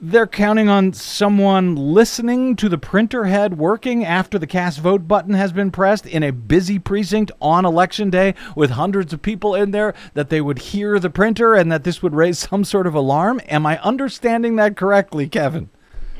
they're 0.00 0.26
counting 0.26 0.68
on 0.68 0.92
someone 0.92 1.76
listening 1.76 2.56
to 2.56 2.68
the 2.68 2.76
printer 2.76 3.24
head 3.24 3.56
working 3.56 4.04
after 4.04 4.38
the 4.38 4.46
cast 4.46 4.78
vote 4.78 5.08
button 5.08 5.32
has 5.32 5.52
been 5.52 5.70
pressed 5.70 6.06
in 6.06 6.22
a 6.22 6.30
busy 6.30 6.78
precinct 6.78 7.32
on 7.40 7.64
election 7.64 8.10
day 8.10 8.34
with 8.54 8.70
hundreds 8.70 9.12
of 9.12 9.22
people 9.22 9.54
in 9.54 9.70
there 9.70 9.94
that 10.12 10.28
they 10.28 10.40
would 10.40 10.58
hear 10.58 10.98
the 10.98 11.08
printer 11.08 11.54
and 11.54 11.72
that 11.72 11.84
this 11.84 12.02
would 12.02 12.14
raise 12.14 12.38
some 12.50 12.64
sort 12.64 12.86
of 12.86 12.94
alarm. 12.94 13.40
Am 13.48 13.64
I 13.64 13.80
understanding 13.80 14.56
that 14.56 14.76
correctly, 14.76 15.26
Kevin? 15.28 15.70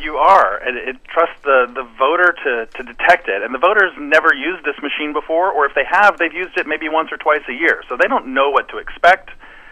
You 0.04 0.16
are, 0.20 0.58
and 0.60 0.76
it 0.76 0.96
trusts 1.08 1.40
the, 1.44 1.64
the 1.72 1.82
voter 1.98 2.36
to, 2.44 2.66
to 2.76 2.82
detect 2.84 3.26
it. 3.28 3.42
And 3.42 3.54
the 3.54 3.58
voters 3.58 3.90
never 3.98 4.34
used 4.34 4.64
this 4.64 4.76
machine 4.82 5.12
before, 5.14 5.50
or 5.50 5.64
if 5.64 5.74
they 5.74 5.84
have, 5.88 6.18
they've 6.18 6.32
used 6.32 6.58
it 6.58 6.66
maybe 6.66 6.88
once 6.90 7.08
or 7.10 7.16
twice 7.16 7.40
a 7.48 7.52
year. 7.54 7.82
So 7.88 7.96
they 7.96 8.06
don't 8.06 8.34
know 8.34 8.50
what 8.50 8.68
to 8.68 8.76
expect, 8.78 9.30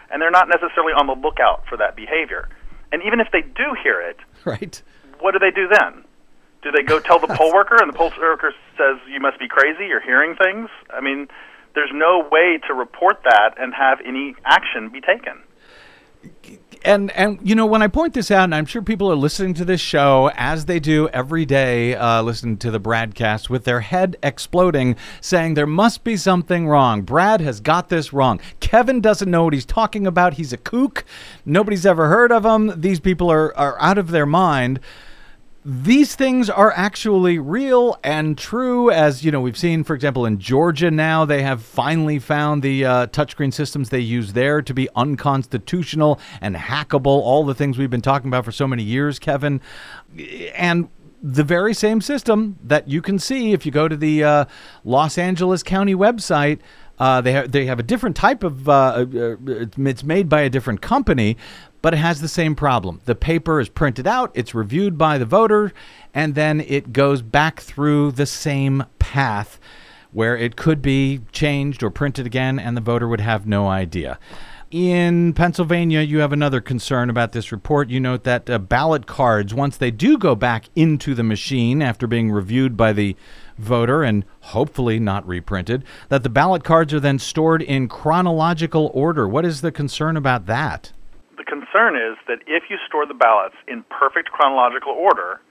and 0.09 0.19
they're 0.19 0.31
not 0.33 0.49
necessarily 0.49 0.93
on 0.93 1.05
the 1.05 1.13
lookout 1.13 1.63
for 1.69 1.77
that 1.77 1.95
behavior. 1.95 2.49
And 2.91 3.03
even 3.05 3.19
if 3.19 3.27
they 3.31 3.41
do 3.41 3.77
hear 3.83 4.01
it, 4.01 4.17
Right. 4.45 4.81
what 5.19 5.31
do 5.33 5.39
they 5.39 5.51
do 5.51 5.67
then? 5.69 6.03
Do 6.63 6.71
they 6.71 6.81
go 6.83 6.99
tell 6.99 7.19
the 7.19 7.27
poll 7.37 7.53
worker, 7.53 7.77
and 7.79 7.87
the 7.87 7.97
poll 7.97 8.11
worker 8.19 8.53
says, 8.75 8.97
You 9.07 9.19
must 9.19 9.37
be 9.37 9.47
crazy, 9.47 9.85
you're 9.85 10.01
hearing 10.01 10.35
things? 10.35 10.69
I 10.89 10.99
mean, 11.01 11.27
there's 11.75 11.91
no 11.93 12.27
way 12.31 12.59
to 12.67 12.73
report 12.73 13.21
that 13.23 13.55
and 13.61 13.73
have 13.73 13.99
any 14.05 14.35
action 14.45 14.89
be 14.89 15.01
taken. 15.01 15.41
And 16.83 17.11
and 17.11 17.39
you 17.43 17.55
know 17.55 17.65
when 17.65 17.81
I 17.81 17.87
point 17.87 18.13
this 18.13 18.31
out, 18.31 18.45
and 18.45 18.55
I'm 18.55 18.65
sure 18.65 18.81
people 18.81 19.11
are 19.11 19.15
listening 19.15 19.53
to 19.55 19.65
this 19.65 19.81
show 19.81 20.31
as 20.35 20.65
they 20.65 20.79
do 20.79 21.07
every 21.09 21.45
day, 21.45 21.95
uh, 21.95 22.21
listening 22.21 22.57
to 22.57 22.71
the 22.71 22.79
broadcast 22.79 23.49
with 23.49 23.63
their 23.65 23.81
head 23.81 24.17
exploding, 24.21 24.95
saying 25.21 25.53
there 25.53 25.67
must 25.67 26.03
be 26.03 26.17
something 26.17 26.67
wrong. 26.67 27.01
Brad 27.01 27.41
has 27.41 27.59
got 27.59 27.89
this 27.89 28.13
wrong. 28.13 28.39
Kevin 28.59 29.01
doesn't 29.01 29.29
know 29.29 29.45
what 29.45 29.53
he's 29.53 29.65
talking 29.65 30.05
about. 30.05 30.35
He's 30.35 30.53
a 30.53 30.57
kook. 30.57 31.03
Nobody's 31.45 31.85
ever 31.85 32.07
heard 32.07 32.31
of 32.31 32.45
him. 32.45 32.79
These 32.79 32.99
people 32.99 33.31
are 33.31 33.55
are 33.57 33.79
out 33.81 33.97
of 33.97 34.11
their 34.11 34.25
mind. 34.25 34.79
These 35.65 36.13
things 36.15 36.49
are 36.49 36.73
actually 36.75 37.39
real 37.39 37.97
and 38.03 38.37
true 38.37 38.91
as 38.91 39.23
you 39.23 39.31
know 39.31 39.39
we've 39.39 39.57
seen 39.57 39.81
for 39.81 39.95
example 39.95 40.25
in 40.25 40.37
georgia 40.37 40.91
now 40.91 41.23
they 41.23 41.41
have 41.41 41.63
finally 41.63 42.19
found 42.19 42.61
the 42.61 42.83
uh, 42.83 43.07
touchscreen 43.07 43.53
systems 43.53 43.89
they 43.89 43.99
use 43.99 44.33
there 44.33 44.61
to 44.61 44.73
be 44.73 44.89
unconstitutional 44.95 46.19
and 46.41 46.55
hackable 46.55 47.05
all 47.05 47.45
the 47.45 47.55
things 47.55 47.77
we've 47.77 47.89
been 47.89 48.01
talking 48.01 48.27
about 48.27 48.43
for 48.43 48.51
so 48.51 48.67
many 48.67 48.83
years 48.83 49.19
kevin. 49.19 49.61
And 50.55 50.89
the 51.21 51.45
very 51.45 51.73
same 51.73 52.01
system 52.01 52.57
that 52.61 52.89
you 52.89 53.01
can 53.01 53.17
see 53.17 53.53
if 53.53 53.65
you 53.65 53.71
go 53.71 53.87
to 53.87 53.95
the 53.95 54.23
uh, 54.23 54.45
los 54.83 55.17
angeles 55.17 55.63
county 55.63 55.95
website 55.95 56.59
uh, 56.99 57.21
they, 57.21 57.33
ha- 57.33 57.45
they 57.47 57.65
have 57.65 57.79
a 57.79 57.83
different 57.83 58.15
type 58.15 58.43
of, 58.43 58.69
uh, 58.69 58.71
uh, 58.71 59.35
it's 59.47 60.03
made 60.03 60.29
by 60.29 60.41
a 60.41 60.49
different 60.49 60.79
company, 60.81 61.35
but 61.83 61.93
it 61.93 61.97
has 61.97 62.21
the 62.21 62.27
same 62.29 62.55
problem. 62.55 63.01
The 63.03 63.13
paper 63.13 63.59
is 63.59 63.69
printed 63.69 64.07
out, 64.07 64.31
it's 64.33 64.55
reviewed 64.55 64.97
by 64.97 65.19
the 65.19 65.25
voter, 65.25 65.73
and 66.13 66.33
then 66.33 66.61
it 66.61 66.93
goes 66.93 67.21
back 67.21 67.59
through 67.59 68.13
the 68.13 68.25
same 68.25 68.85
path 68.97 69.59
where 70.13 70.37
it 70.37 70.55
could 70.55 70.81
be 70.81 71.19
changed 71.33 71.83
or 71.83 71.89
printed 71.89 72.25
again, 72.25 72.57
and 72.57 72.77
the 72.77 72.81
voter 72.81 73.07
would 73.07 73.19
have 73.19 73.45
no 73.45 73.67
idea. 73.67 74.17
In 74.71 75.33
Pennsylvania, 75.33 75.99
you 76.01 76.19
have 76.19 76.31
another 76.31 76.61
concern 76.61 77.09
about 77.09 77.33
this 77.33 77.51
report. 77.51 77.89
You 77.89 77.99
note 77.99 78.23
that 78.23 78.49
uh, 78.49 78.59
ballot 78.59 79.05
cards, 79.05 79.53
once 79.53 79.75
they 79.75 79.91
do 79.91 80.17
go 80.17 80.35
back 80.35 80.69
into 80.75 81.13
the 81.13 81.21
machine 81.21 81.81
after 81.81 82.07
being 82.07 82.31
reviewed 82.31 82.77
by 82.77 82.93
the 82.93 83.15
voter 83.57 84.03
and 84.03 84.23
hopefully 84.39 84.99
not 84.99 85.27
reprinted, 85.27 85.83
that 86.07 86.23
the 86.23 86.29
ballot 86.29 86.63
cards 86.63 86.93
are 86.93 86.99
then 86.99 87.19
stored 87.19 87.61
in 87.61 87.89
chronological 87.89 88.89
order. 88.93 89.27
What 89.27 89.45
is 89.45 89.61
the 89.61 89.71
concern 89.71 90.15
about 90.15 90.45
that? 90.45 90.93
The 91.37 91.43
concern 91.43 91.95
is 91.95 92.17
that 92.27 92.39
if 92.45 92.69
you 92.69 92.77
store 92.87 93.05
the 93.05 93.13
ballots 93.13 93.55
in 93.67 93.83
perfect 93.89 94.29
chronological 94.31 94.91
order, 94.91 95.41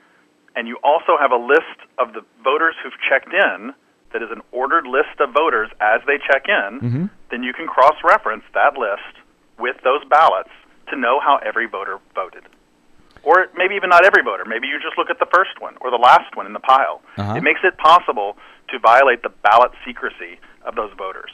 and 0.55 0.69
you 0.69 0.79
also 0.85 1.17
have 1.19 1.33
a 1.33 1.37
list 1.37 1.79
of 1.99 2.13
the 2.13 2.23
voters 2.45 2.75
who've 2.83 2.97
checked 3.09 3.33
in, 3.33 3.75
that 4.13 4.23
is 4.23 4.31
an 4.31 4.43
ordered 4.53 4.87
list 4.87 5.19
of 5.21 5.33
voters 5.33 5.71
as 5.81 6.01
they 6.07 6.19
check 6.19 6.45
in, 6.47 6.81
Mm-hmm. 6.81 7.05
then 7.31 7.43
you 7.43 7.53
can 7.53 7.67
cross 7.67 7.97
reference 8.05 8.45
that 8.55 8.77
list 8.77 9.17
with 9.59 9.77
those 9.83 10.05
ballots 10.09 10.51
to 10.91 10.97
know 10.97 11.19
how 11.21 11.39
every 11.45 11.67
voter 11.67 11.99
voted. 12.15 12.45
Or 13.25 13.47
maybe 13.57 13.75
even 13.77 13.89
not 13.89 14.05
every 14.05 14.23
voter. 14.23 14.45
Maybe 14.45 14.67
you 14.67 14.79
just 14.83 14.99
look 14.99 15.09
at 15.09 15.19
the 15.19 15.31
first 15.33 15.61
one 15.61 15.77
or 15.81 15.91
the 15.91 15.97
last 15.97 16.37
one 16.37 16.45
in 16.45 16.53
the 16.53 16.61
pile. 16.61 17.01
Uh-huh. 17.17 17.35
It 17.35 17.43
makes 17.43 17.61
it 17.63 17.79
possible 17.79 18.37
to 18.69 18.79
violate 18.79 19.23
the 19.23 19.31
ballot 19.31 19.71
secrecy 19.87 20.39
of 20.67 20.75
those 20.75 20.91
voters. 20.99 21.31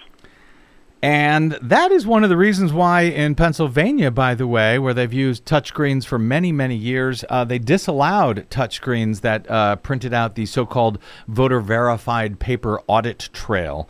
And 1.01 1.53
that 1.63 1.93
is 1.93 2.07
one 2.07 2.25
of 2.25 2.31
the 2.31 2.37
reasons 2.37 2.73
why 2.73 3.03
in 3.03 3.37
Pennsylvania, 3.37 4.11
by 4.11 4.35
the 4.35 4.49
way, 4.49 4.81
where 4.81 4.93
they've 4.93 5.13
used 5.13 5.45
touchscreens 5.45 6.05
for 6.05 6.19
many, 6.19 6.51
many 6.51 6.75
years, 6.75 7.25
uh, 7.31 7.45
they 7.45 7.61
disallowed 7.61 8.51
touchscreens 8.51 9.21
that 9.21 9.49
uh, 9.49 9.77
printed 9.77 10.13
out 10.13 10.35
the 10.35 10.45
so-called 10.45 10.99
voter 11.29 11.61
verified 11.61 12.41
paper 12.41 12.81
audit 12.89 13.29
trail. 13.33 13.89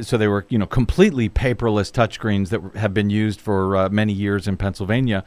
So 0.00 0.16
they 0.16 0.26
were, 0.26 0.46
you 0.48 0.56
know, 0.56 0.66
completely 0.66 1.28
paperless 1.28 1.92
touchscreens 1.92 2.48
that 2.48 2.78
have 2.80 2.94
been 2.94 3.10
used 3.10 3.38
for 3.38 3.76
uh, 3.76 3.88
many 3.90 4.14
years 4.14 4.48
in 4.48 4.56
Pennsylvania. 4.56 5.24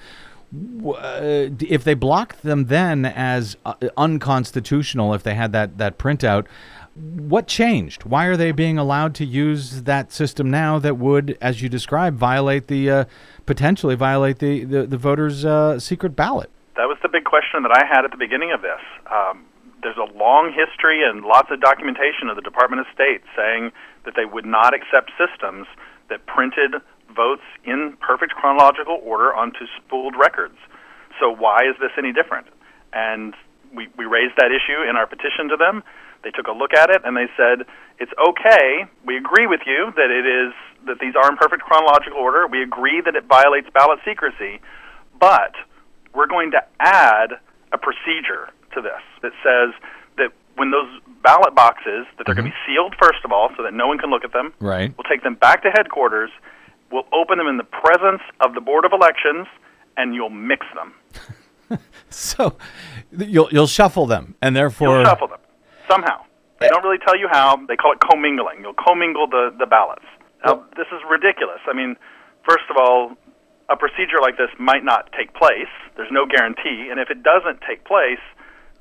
Uh, 0.85 1.49
if 1.59 1.83
they 1.83 1.93
blocked 1.93 2.41
them 2.43 2.65
then 2.65 3.05
as 3.05 3.57
uh, 3.65 3.73
unconstitutional, 3.97 5.13
if 5.13 5.21
they 5.21 5.35
had 5.35 5.51
that 5.51 5.77
that 5.77 5.97
printout, 5.97 6.45
what 6.95 7.47
changed? 7.47 8.05
Why 8.05 8.25
are 8.25 8.37
they 8.37 8.51
being 8.51 8.77
allowed 8.77 9.15
to 9.15 9.25
use 9.25 9.83
that 9.83 10.11
system 10.13 10.49
now 10.49 10.79
that 10.79 10.95
would, 10.97 11.37
as 11.41 11.61
you 11.61 11.67
described, 11.67 12.17
violate 12.17 12.67
the 12.67 12.89
uh, 12.89 13.05
potentially 13.45 13.95
violate 13.95 14.39
the 14.39 14.63
the, 14.63 14.87
the 14.87 14.97
voters' 14.97 15.43
uh, 15.43 15.79
secret 15.79 16.15
ballot? 16.15 16.49
That 16.75 16.87
was 16.87 16.97
the 17.01 17.09
big 17.09 17.25
question 17.25 17.63
that 17.63 17.71
I 17.71 17.85
had 17.85 18.05
at 18.05 18.11
the 18.11 18.17
beginning 18.17 18.51
of 18.51 18.61
this. 18.61 18.79
Um, 19.11 19.45
there's 19.83 19.97
a 19.97 20.17
long 20.17 20.51
history 20.51 21.03
and 21.03 21.23
lots 21.23 21.51
of 21.51 21.61
documentation 21.61 22.29
of 22.29 22.35
the 22.35 22.41
Department 22.41 22.79
of 22.81 22.87
State 22.93 23.21
saying 23.35 23.71
that 24.05 24.15
they 24.15 24.25
would 24.25 24.45
not 24.45 24.73
accept 24.73 25.11
systems 25.17 25.67
that 26.09 26.25
printed 26.25 26.81
votes 27.15 27.43
in 27.63 27.97
perfect 27.99 28.33
chronological 28.33 28.99
order 29.03 29.33
onto 29.33 29.67
spooled 29.77 30.15
records. 30.19 30.57
So 31.19 31.29
why 31.29 31.67
is 31.69 31.75
this 31.79 31.91
any 31.97 32.11
different? 32.11 32.47
And 32.93 33.35
we, 33.73 33.87
we 33.97 34.05
raised 34.05 34.35
that 34.37 34.51
issue 34.51 34.81
in 34.89 34.95
our 34.95 35.07
petition 35.07 35.49
to 35.49 35.57
them. 35.57 35.83
They 36.26 36.32
took 36.32 36.47
a 36.47 36.51
look 36.51 36.73
at 36.73 36.89
it 36.89 37.05
and 37.05 37.15
they 37.15 37.30
said, 37.38 37.65
"It's 37.99 38.11
okay. 38.17 38.89
We 39.05 39.15
agree 39.15 39.45
with 39.45 39.61
you 39.65 39.93
that 39.95 40.09
it 40.09 40.26
is 40.26 40.51
that 40.89 40.97
these 40.99 41.15
are 41.15 41.30
in 41.30 41.38
perfect 41.38 41.61
chronological 41.61 42.17
order. 42.17 42.47
We 42.47 42.61
agree 42.63 42.99
that 43.05 43.15
it 43.15 43.26
violates 43.26 43.69
ballot 43.69 43.99
secrecy, 44.03 44.59
but 45.19 45.53
we're 46.13 46.28
going 46.28 46.51
to 46.51 46.65
add 46.80 47.38
a 47.71 47.78
procedure 47.78 48.49
to 48.73 48.82
this 48.82 49.01
that 49.21 49.32
says 49.45 49.73
that 50.17 50.34
when 50.55 50.71
those 50.71 50.89
ballot 51.21 51.53
boxes 51.53 52.05
that 52.17 52.26
they're 52.26 52.36
going 52.36 52.49
to 52.49 52.51
be 52.51 52.57
mm-hmm. 52.57 52.73
sealed 52.73 52.95
first 53.01 53.23
of 53.26 53.32
all 53.32 53.49
so 53.57 53.63
that 53.63 53.73
no 53.73 53.88
one 53.88 53.97
can 53.97 54.09
look 54.09 54.23
at 54.23 54.32
them 54.32 54.53
Right. 54.59 54.93
we'll 54.95 55.09
take 55.09 55.23
them 55.23 55.36
back 55.36 55.63
to 55.63 55.71
headquarters 55.71 56.30
we'll 56.91 57.07
open 57.11 57.39
them 57.39 57.47
in 57.47 57.57
the 57.57 57.63
presence 57.63 58.21
of 58.41 58.53
the 58.53 58.61
board 58.61 58.86
of 58.86 58.93
elections 58.93 59.47
and 59.97 60.13
you'll 60.13 60.30
mix 60.30 60.65
them 60.76 60.93
So 62.09 62.57
you'll 63.11 63.49
you'll 63.51 63.67
shuffle 63.67 64.05
them, 64.05 64.36
and 64.41 64.55
therefore 64.55 64.97
you'll 64.97 65.05
shuffle 65.05 65.28
them 65.28 65.39
somehow. 65.88 66.23
They 66.59 66.69
don't 66.69 66.83
really 66.83 67.01
tell 67.03 67.17
you 67.17 67.27
how. 67.29 67.57
They 67.67 67.75
call 67.75 67.93
it 67.93 67.99
commingling. 67.99 68.61
You'll 68.61 68.79
commingle 68.79 69.27
the, 69.27 69.51
the 69.57 69.65
ballots. 69.65 70.05
Now 70.43 70.63
this 70.77 70.88
is 70.91 71.01
ridiculous. 71.09 71.59
I 71.67 71.73
mean 71.73 71.95
first 72.47 72.65
of 72.69 72.77
all 72.77 73.13
a 73.67 73.75
procedure 73.75 74.21
like 74.21 74.38
this 74.38 74.53
might 74.59 74.83
not 74.83 75.09
take 75.17 75.33
place. 75.33 75.71
There's 75.97 76.11
no 76.11 76.25
guarantee. 76.25 76.88
And 76.89 76.99
if 76.99 77.09
it 77.09 77.23
doesn't 77.23 77.61
take 77.67 77.83
place 77.83 78.23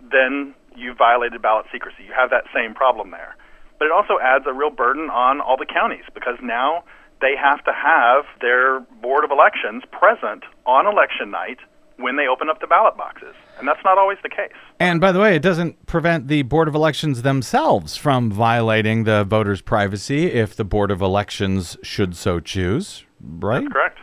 then 0.01 0.55
you 0.77 0.95
violated 0.95 1.41
ballot 1.41 1.67
secrecy. 1.73 2.05
You 2.05 2.13
have 2.13 2.31
that 2.31 2.45
same 2.55 2.75
problem 2.75 3.11
there. 3.11 3.37
But 3.79 3.87
it 3.87 3.93
also 3.93 4.19
adds 4.23 4.45
a 4.47 4.53
real 4.53 4.71
burden 4.71 5.11
on 5.11 5.41
all 5.41 5.57
the 5.57 5.67
counties 5.67 6.05
because 6.15 6.37
now 6.43 6.85
they 7.21 7.35
have 7.41 7.65
to 7.65 7.73
have 7.73 8.25
their 8.41 8.81
board 9.01 9.25
of 9.25 9.31
elections 9.31 9.83
present 9.91 10.45
on 10.67 10.87
election 10.87 11.31
night 11.31 11.59
when 11.97 12.17
they 12.17 12.27
open 12.27 12.51
up 12.51 12.61
the 12.61 12.67
ballot 12.67 12.97
boxes 12.97 13.35
and 13.59 13.69
that's 13.69 13.83
not 13.85 13.99
always 13.99 14.19
the 14.23 14.29
case 14.29 14.53
And 14.81 15.01
by 15.01 15.13
the 15.13 15.21
way, 15.21 15.37
it 15.37 15.43
doesn't 15.43 15.87
prevent 15.87 16.29
the 16.29 16.43
Board 16.43 16.69
of 16.69 16.75
Elections 16.75 17.23
themselves 17.23 17.97
from 17.97 18.31
violating 18.31 19.05
the 19.05 19.25
voters' 19.25 19.61
privacy 19.61 20.27
if 20.27 20.57
the 20.57 20.65
Board 20.65 20.91
of 20.91 21.01
Elections 21.01 21.77
should 21.83 22.17
so 22.17 22.41
choose, 22.41 23.05
right? 23.21 23.71
correct 23.71 23.99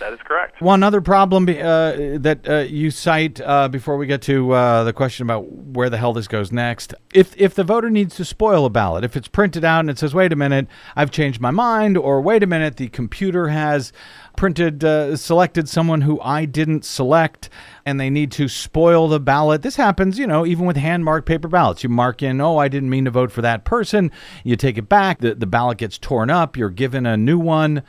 that 0.00 0.12
is 0.12 0.18
correct 0.24 0.60
One 0.60 0.82
other 0.82 1.00
problem 1.00 1.48
uh, 1.48 2.18
that 2.18 2.40
uh, 2.46 2.58
you 2.58 2.90
cite 2.90 3.40
uh, 3.40 3.68
before 3.68 3.96
we 3.96 4.06
get 4.06 4.20
to 4.22 4.52
uh, 4.52 4.84
the 4.84 4.92
question 4.92 5.24
about 5.24 5.50
where 5.50 5.88
the 5.88 5.96
hell 5.96 6.12
this 6.12 6.28
goes 6.28 6.52
next. 6.52 6.94
If 7.14 7.34
if 7.40 7.54
the 7.54 7.64
voter 7.64 7.88
needs 7.90 8.14
to 8.16 8.24
spoil 8.24 8.66
a 8.66 8.70
ballot, 8.70 9.04
if 9.04 9.16
it's 9.16 9.28
printed 9.28 9.64
out 9.64 9.80
and 9.80 9.90
it 9.90 9.98
says, 9.98 10.12
"Wait 10.14 10.32
a 10.32 10.36
minute, 10.36 10.66
I've 10.94 11.10
changed 11.10 11.40
my 11.40 11.50
mind," 11.50 11.96
or 11.96 12.20
"Wait 12.20 12.42
a 12.42 12.46
minute, 12.46 12.76
the 12.76 12.88
computer 12.88 13.48
has 13.48 13.92
printed 14.36 14.84
uh, 14.84 15.16
selected 15.16 15.68
someone 15.68 16.02
who 16.02 16.20
I 16.20 16.44
didn't 16.44 16.84
select," 16.84 17.48
and 17.84 17.98
they 17.98 18.10
need 18.10 18.32
to 18.32 18.48
spoil 18.48 19.08
the 19.08 19.20
ballot. 19.20 19.62
This 19.62 19.76
happens, 19.76 20.18
you 20.18 20.26
know, 20.26 20.44
even 20.46 20.66
with 20.66 20.76
hand 20.76 21.04
marked 21.04 21.26
paper 21.26 21.48
ballots. 21.48 21.82
You 21.82 21.88
mark 21.88 22.22
in, 22.22 22.40
"Oh, 22.40 22.58
I 22.58 22.68
didn't 22.68 22.90
mean 22.90 23.04
to 23.04 23.10
vote 23.10 23.32
for 23.32 23.42
that 23.42 23.64
person." 23.64 24.10
You 24.42 24.56
take 24.56 24.78
it 24.78 24.88
back. 24.88 25.20
The 25.20 25.34
the 25.34 25.46
ballot 25.46 25.78
gets 25.78 25.98
torn 25.98 26.30
up. 26.30 26.56
You're 26.56 26.70
given 26.70 27.06
a 27.06 27.16
new 27.16 27.38
one. 27.38 27.82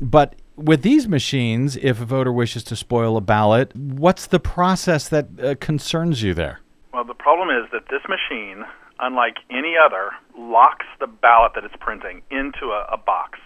But 0.00 0.36
with 0.58 0.82
these 0.82 1.08
machines, 1.08 1.76
if 1.76 2.00
a 2.00 2.04
voter 2.04 2.32
wishes 2.32 2.64
to 2.64 2.76
spoil 2.76 3.16
a 3.16 3.20
ballot, 3.20 3.74
what's 3.76 4.26
the 4.26 4.40
process 4.40 5.08
that 5.08 5.28
uh, 5.42 5.54
concerns 5.60 6.22
you 6.22 6.34
there? 6.34 6.60
Well, 6.92 7.04
the 7.04 7.14
problem 7.14 7.50
is 7.50 7.70
that 7.72 7.84
this 7.90 8.02
machine, 8.08 8.64
unlike 8.98 9.36
any 9.50 9.74
other, 9.76 10.10
locks 10.36 10.86
the 10.98 11.06
ballot 11.06 11.52
that 11.54 11.64
it's 11.64 11.76
printing 11.80 12.22
into 12.30 12.72
a, 12.72 12.88
a 12.92 12.96
box. 12.96 13.38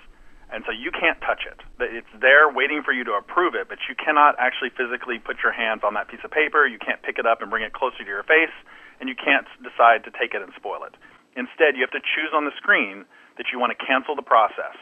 And 0.53 0.61
so 0.69 0.71
you 0.71 0.93
can't 0.93 1.17
touch 1.25 1.49
it. 1.49 1.57
It's 1.81 2.13
there 2.21 2.45
waiting 2.53 2.85
for 2.85 2.93
you 2.93 3.09
to 3.09 3.17
approve 3.17 3.57
it, 3.57 3.73
but 3.73 3.81
you 3.89 3.97
cannot 3.97 4.37
actually 4.37 4.69
physically 4.77 5.17
put 5.17 5.41
your 5.41 5.51
hands 5.51 5.81
on 5.81 5.97
that 5.97 6.13
piece 6.13 6.21
of 6.23 6.31
paper. 6.31 6.69
You 6.69 6.77
can't 6.77 7.01
pick 7.01 7.17
it 7.17 7.25
up 7.25 7.41
and 7.41 7.49
bring 7.49 7.65
it 7.65 7.73
closer 7.73 8.05
to 8.05 8.11
your 8.13 8.23
face, 8.23 8.53
and 9.01 9.09
you 9.09 9.17
can't 9.17 9.49
decide 9.65 10.05
to 10.05 10.13
take 10.13 10.37
it 10.37 10.45
and 10.45 10.53
spoil 10.53 10.85
it. 10.85 10.93
Instead, 11.41 11.81
you 11.81 11.81
have 11.81 11.97
to 11.97 12.05
choose 12.05 12.37
on 12.37 12.45
the 12.45 12.53
screen 12.61 13.09
that 13.41 13.49
you 13.49 13.57
want 13.57 13.73
to 13.73 13.81
cancel 13.81 14.13
the 14.13 14.23
process. 14.23 14.77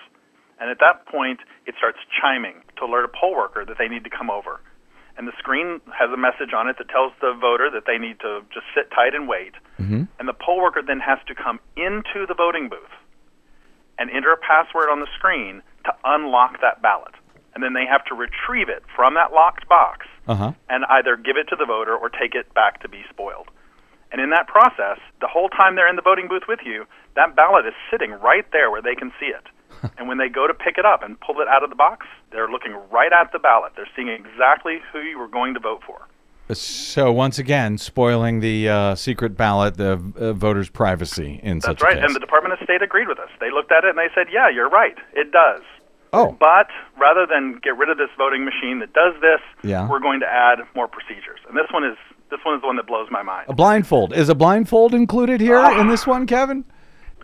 And 0.58 0.68
at 0.68 0.82
that 0.82 1.06
point, 1.06 1.38
it 1.70 1.78
starts 1.78 2.02
chiming 2.18 2.66
to 2.82 2.90
alert 2.90 3.06
a 3.06 3.12
poll 3.14 3.38
worker 3.38 3.62
that 3.64 3.78
they 3.78 3.86
need 3.86 4.02
to 4.02 4.10
come 4.10 4.28
over. 4.28 4.58
And 5.16 5.28
the 5.28 5.36
screen 5.38 5.80
has 5.94 6.10
a 6.10 6.18
message 6.18 6.50
on 6.50 6.66
it 6.66 6.82
that 6.82 6.90
tells 6.90 7.14
the 7.22 7.30
voter 7.38 7.70
that 7.70 7.86
they 7.86 7.96
need 7.96 8.18
to 8.26 8.42
just 8.50 8.66
sit 8.74 8.90
tight 8.90 9.14
and 9.14 9.30
wait. 9.30 9.54
Mm-hmm. 9.78 10.10
And 10.18 10.26
the 10.26 10.34
poll 10.34 10.58
worker 10.58 10.82
then 10.82 10.98
has 10.98 11.22
to 11.30 11.34
come 11.38 11.62
into 11.78 12.26
the 12.26 12.34
voting 12.34 12.68
booth 12.68 12.90
and 14.00 14.10
enter 14.10 14.32
a 14.32 14.36
password 14.36 14.88
on 14.90 14.98
the 14.98 15.06
screen 15.16 15.62
to 15.84 15.92
unlock 16.04 16.60
that 16.60 16.82
ballot. 16.82 17.14
And 17.54 17.62
then 17.62 17.74
they 17.74 17.86
have 17.86 18.04
to 18.06 18.14
retrieve 18.14 18.68
it 18.68 18.82
from 18.96 19.14
that 19.14 19.32
locked 19.32 19.68
box 19.68 20.06
Uh 20.26 20.34
huh. 20.34 20.52
and 20.68 20.84
either 20.88 21.16
give 21.16 21.36
it 21.36 21.46
to 21.50 21.56
the 21.56 21.66
voter 21.66 21.94
or 21.96 22.08
take 22.08 22.34
it 22.34 22.52
back 22.54 22.80
to 22.82 22.88
be 22.88 23.02
spoiled. 23.10 23.48
And 24.12 24.20
in 24.20 24.30
that 24.30 24.48
process, 24.48 24.98
the 25.20 25.28
whole 25.28 25.48
time 25.48 25.76
they're 25.76 25.88
in 25.88 25.94
the 25.96 26.02
voting 26.02 26.26
booth 26.26 26.44
with 26.48 26.60
you, 26.64 26.86
that 27.14 27.36
ballot 27.36 27.66
is 27.66 27.74
sitting 27.90 28.10
right 28.12 28.46
there 28.52 28.70
where 28.70 28.82
they 28.82 28.94
can 28.96 29.12
see 29.20 29.26
it. 29.26 29.44
and 29.98 30.08
when 30.08 30.18
they 30.18 30.28
go 30.28 30.46
to 30.48 30.54
pick 30.54 30.78
it 30.78 30.84
up 30.84 31.02
and 31.02 31.20
pull 31.20 31.40
it 31.40 31.48
out 31.48 31.62
of 31.62 31.70
the 31.70 31.76
box, 31.76 32.06
they're 32.32 32.48
looking 32.48 32.74
right 32.90 33.12
at 33.12 33.30
the 33.32 33.38
ballot. 33.38 33.72
They're 33.76 33.88
seeing 33.94 34.08
exactly 34.08 34.78
who 34.92 35.00
you 35.00 35.18
were 35.18 35.28
going 35.28 35.54
to 35.54 35.60
vote 35.60 35.82
for. 35.86 36.06
So 36.52 37.12
once 37.12 37.38
again, 37.38 37.78
spoiling 37.78 38.40
the 38.40 38.68
uh, 38.68 38.94
secret 38.94 39.36
ballot, 39.36 39.76
the 39.76 39.92
uh, 40.18 40.32
voters' 40.32 40.68
privacy 40.68 41.40
in 41.42 41.60
such 41.60 41.78
That's 41.78 41.82
right. 41.82 41.92
a 41.92 42.00
case. 42.00 42.04
And 42.06 42.14
the 42.14 42.20
Department 42.20 42.54
of 42.54 42.58
State 42.64 42.82
agreed 42.82 43.08
with 43.08 43.18
us. 43.18 43.28
They 43.40 43.50
looked 43.50 43.72
at 43.72 43.84
it 43.84 43.90
and 43.90 43.98
they 43.98 44.08
said, 44.14 44.26
yeah, 44.32 44.48
you're 44.48 44.68
right. 44.68 44.96
It 45.12 45.30
does. 45.32 45.60
oh, 46.12 46.36
But 46.40 46.68
rather 46.98 47.26
than 47.26 47.60
get 47.62 47.76
rid 47.76 47.88
of 47.88 47.98
this 47.98 48.10
voting 48.18 48.44
machine 48.44 48.80
that 48.80 48.92
does 48.92 49.14
this, 49.20 49.40
Yeah. 49.62 49.88
we're 49.88 50.00
going 50.00 50.20
to 50.20 50.26
add 50.26 50.58
more 50.74 50.88
procedures. 50.88 51.38
And 51.48 51.56
this 51.56 51.66
one 51.72 51.84
is 51.84 51.96
this 52.30 52.38
one 52.44 52.54
is 52.54 52.60
the 52.60 52.66
one 52.68 52.76
that 52.76 52.86
blows 52.86 53.08
my 53.10 53.22
mind. 53.22 53.46
a 53.48 53.52
blindfold. 53.52 54.12
Is 54.14 54.28
a 54.28 54.36
blindfold 54.36 54.94
included 54.94 55.40
here 55.40 55.58
in 55.80 55.88
this 55.88 56.06
one, 56.06 56.26
Kevin? 56.28 56.64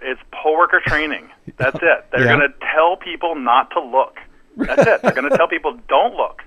It's 0.02 0.20
poll 0.32 0.56
worker 0.58 0.82
training. 0.84 1.28
That's 1.56 1.76
it. 1.76 2.06
They're 2.10 2.24
Yeah. 2.24 2.36
going 2.36 2.40
to 2.40 2.54
tell 2.74 2.96
people 2.96 3.36
not 3.36 3.70
to 3.70 3.80
look. 3.80 4.18
That's 4.56 4.84
it. 4.86 5.02
They're 5.02 5.12
going 5.12 5.30
to 5.30 5.36
tell 5.36 5.46
people 5.48 5.78
don't 5.88 6.14
look. 6.16 6.42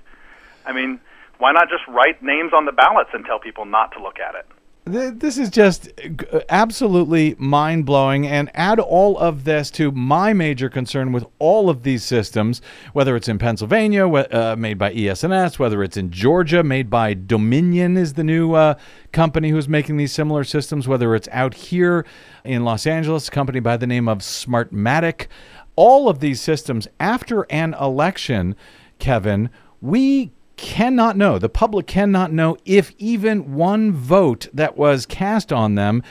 I 0.66 0.72
mean, 0.72 1.00
why 1.40 1.52
not 1.52 1.68
just 1.68 1.82
write 1.88 2.22
names 2.22 2.52
on 2.54 2.66
the 2.66 2.72
ballots 2.72 3.10
and 3.12 3.24
tell 3.24 3.40
people 3.40 3.64
not 3.64 3.92
to 3.92 4.02
look 4.02 4.18
at 4.20 4.34
it? 4.34 4.46
This 4.84 5.36
is 5.38 5.50
just 5.50 5.90
uh, 6.32 6.40
absolutely 6.48 7.36
mind 7.38 7.86
blowing. 7.86 8.26
And 8.26 8.50
add 8.54 8.80
all 8.80 9.18
of 9.18 9.44
this 9.44 9.70
to 9.72 9.92
my 9.92 10.32
major 10.32 10.68
concern 10.68 11.12
with 11.12 11.24
all 11.38 11.70
of 11.70 11.82
these 11.82 12.02
systems, 12.02 12.60
whether 12.92 13.14
it's 13.14 13.28
in 13.28 13.38
Pennsylvania, 13.38 14.08
uh, 14.08 14.56
made 14.58 14.78
by 14.78 14.92
ES&S, 14.92 15.58
whether 15.58 15.82
it's 15.82 15.96
in 15.96 16.10
Georgia, 16.10 16.62
made 16.62 16.90
by 16.90 17.14
Dominion, 17.14 17.96
is 17.96 18.14
the 18.14 18.24
new 18.24 18.54
uh, 18.54 18.74
company 19.12 19.50
who's 19.50 19.68
making 19.68 19.96
these 19.96 20.12
similar 20.12 20.44
systems, 20.44 20.88
whether 20.88 21.14
it's 21.14 21.28
out 21.30 21.54
here 21.54 22.04
in 22.42 22.64
Los 22.64 22.86
Angeles, 22.86 23.28
a 23.28 23.30
company 23.30 23.60
by 23.60 23.76
the 23.76 23.86
name 23.86 24.08
of 24.08 24.18
Smartmatic. 24.18 25.26
All 25.76 26.08
of 26.08 26.20
these 26.20 26.40
systems, 26.40 26.88
after 26.98 27.46
an 27.50 27.74
election, 27.74 28.56
Kevin, 28.98 29.50
we 29.80 30.32
cannot 30.60 31.16
know, 31.16 31.38
the 31.38 31.48
public 31.48 31.86
cannot 31.86 32.32
know 32.32 32.56
if 32.64 32.92
even 32.98 33.54
one 33.54 33.92
vote 33.92 34.48
that 34.52 34.76
was 34.76 35.06
cast 35.06 35.52
on 35.52 35.74
them, 35.74 36.02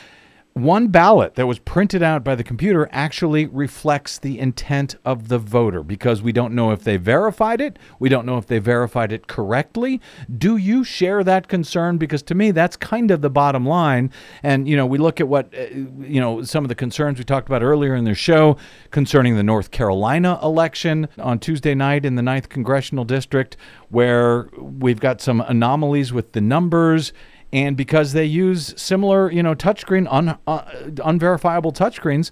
one 0.61 0.87
ballot 0.87 1.35
that 1.35 1.47
was 1.47 1.59
printed 1.59 2.03
out 2.03 2.23
by 2.23 2.35
the 2.35 2.43
computer 2.43 2.87
actually 2.91 3.45
reflects 3.47 4.19
the 4.19 4.39
intent 4.39 4.95
of 5.03 5.27
the 5.27 5.37
voter 5.37 5.83
because 5.83 6.21
we 6.21 6.31
don't 6.31 6.53
know 6.53 6.71
if 6.71 6.83
they 6.83 6.97
verified 6.97 7.61
it. 7.61 7.77
We 7.99 8.09
don't 8.09 8.25
know 8.25 8.37
if 8.37 8.47
they 8.47 8.59
verified 8.59 9.11
it 9.11 9.27
correctly. 9.27 9.99
Do 10.35 10.57
you 10.57 10.83
share 10.83 11.23
that 11.23 11.47
concern? 11.47 11.97
Because 11.97 12.21
to 12.23 12.35
me, 12.35 12.51
that's 12.51 12.77
kind 12.77 13.11
of 13.11 13.21
the 13.21 13.29
bottom 13.29 13.65
line. 13.65 14.11
And, 14.43 14.67
you 14.67 14.75
know, 14.75 14.85
we 14.85 14.97
look 14.97 15.19
at 15.19 15.27
what, 15.27 15.53
uh, 15.53 15.65
you 15.73 16.19
know, 16.19 16.43
some 16.43 16.63
of 16.63 16.69
the 16.69 16.75
concerns 16.75 17.17
we 17.17 17.23
talked 17.23 17.47
about 17.47 17.63
earlier 17.63 17.95
in 17.95 18.03
the 18.03 18.13
show 18.13 18.57
concerning 18.91 19.35
the 19.35 19.43
North 19.43 19.71
Carolina 19.71 20.39
election 20.43 21.07
on 21.17 21.39
Tuesday 21.39 21.75
night 21.75 22.05
in 22.05 22.15
the 22.15 22.21
9th 22.21 22.49
Congressional 22.49 23.05
District, 23.05 23.57
where 23.89 24.49
we've 24.57 24.99
got 24.99 25.21
some 25.21 25.41
anomalies 25.41 26.13
with 26.13 26.33
the 26.33 26.41
numbers 26.41 27.13
and 27.51 27.75
because 27.75 28.13
they 28.13 28.25
use 28.25 28.73
similar, 28.77 29.31
you 29.31 29.41
know, 29.41 29.55
touchscreen, 29.55 30.07
un, 30.09 30.37
uh, 30.47 30.61
unverifiable 31.03 31.73
touchscreens, 31.73 32.31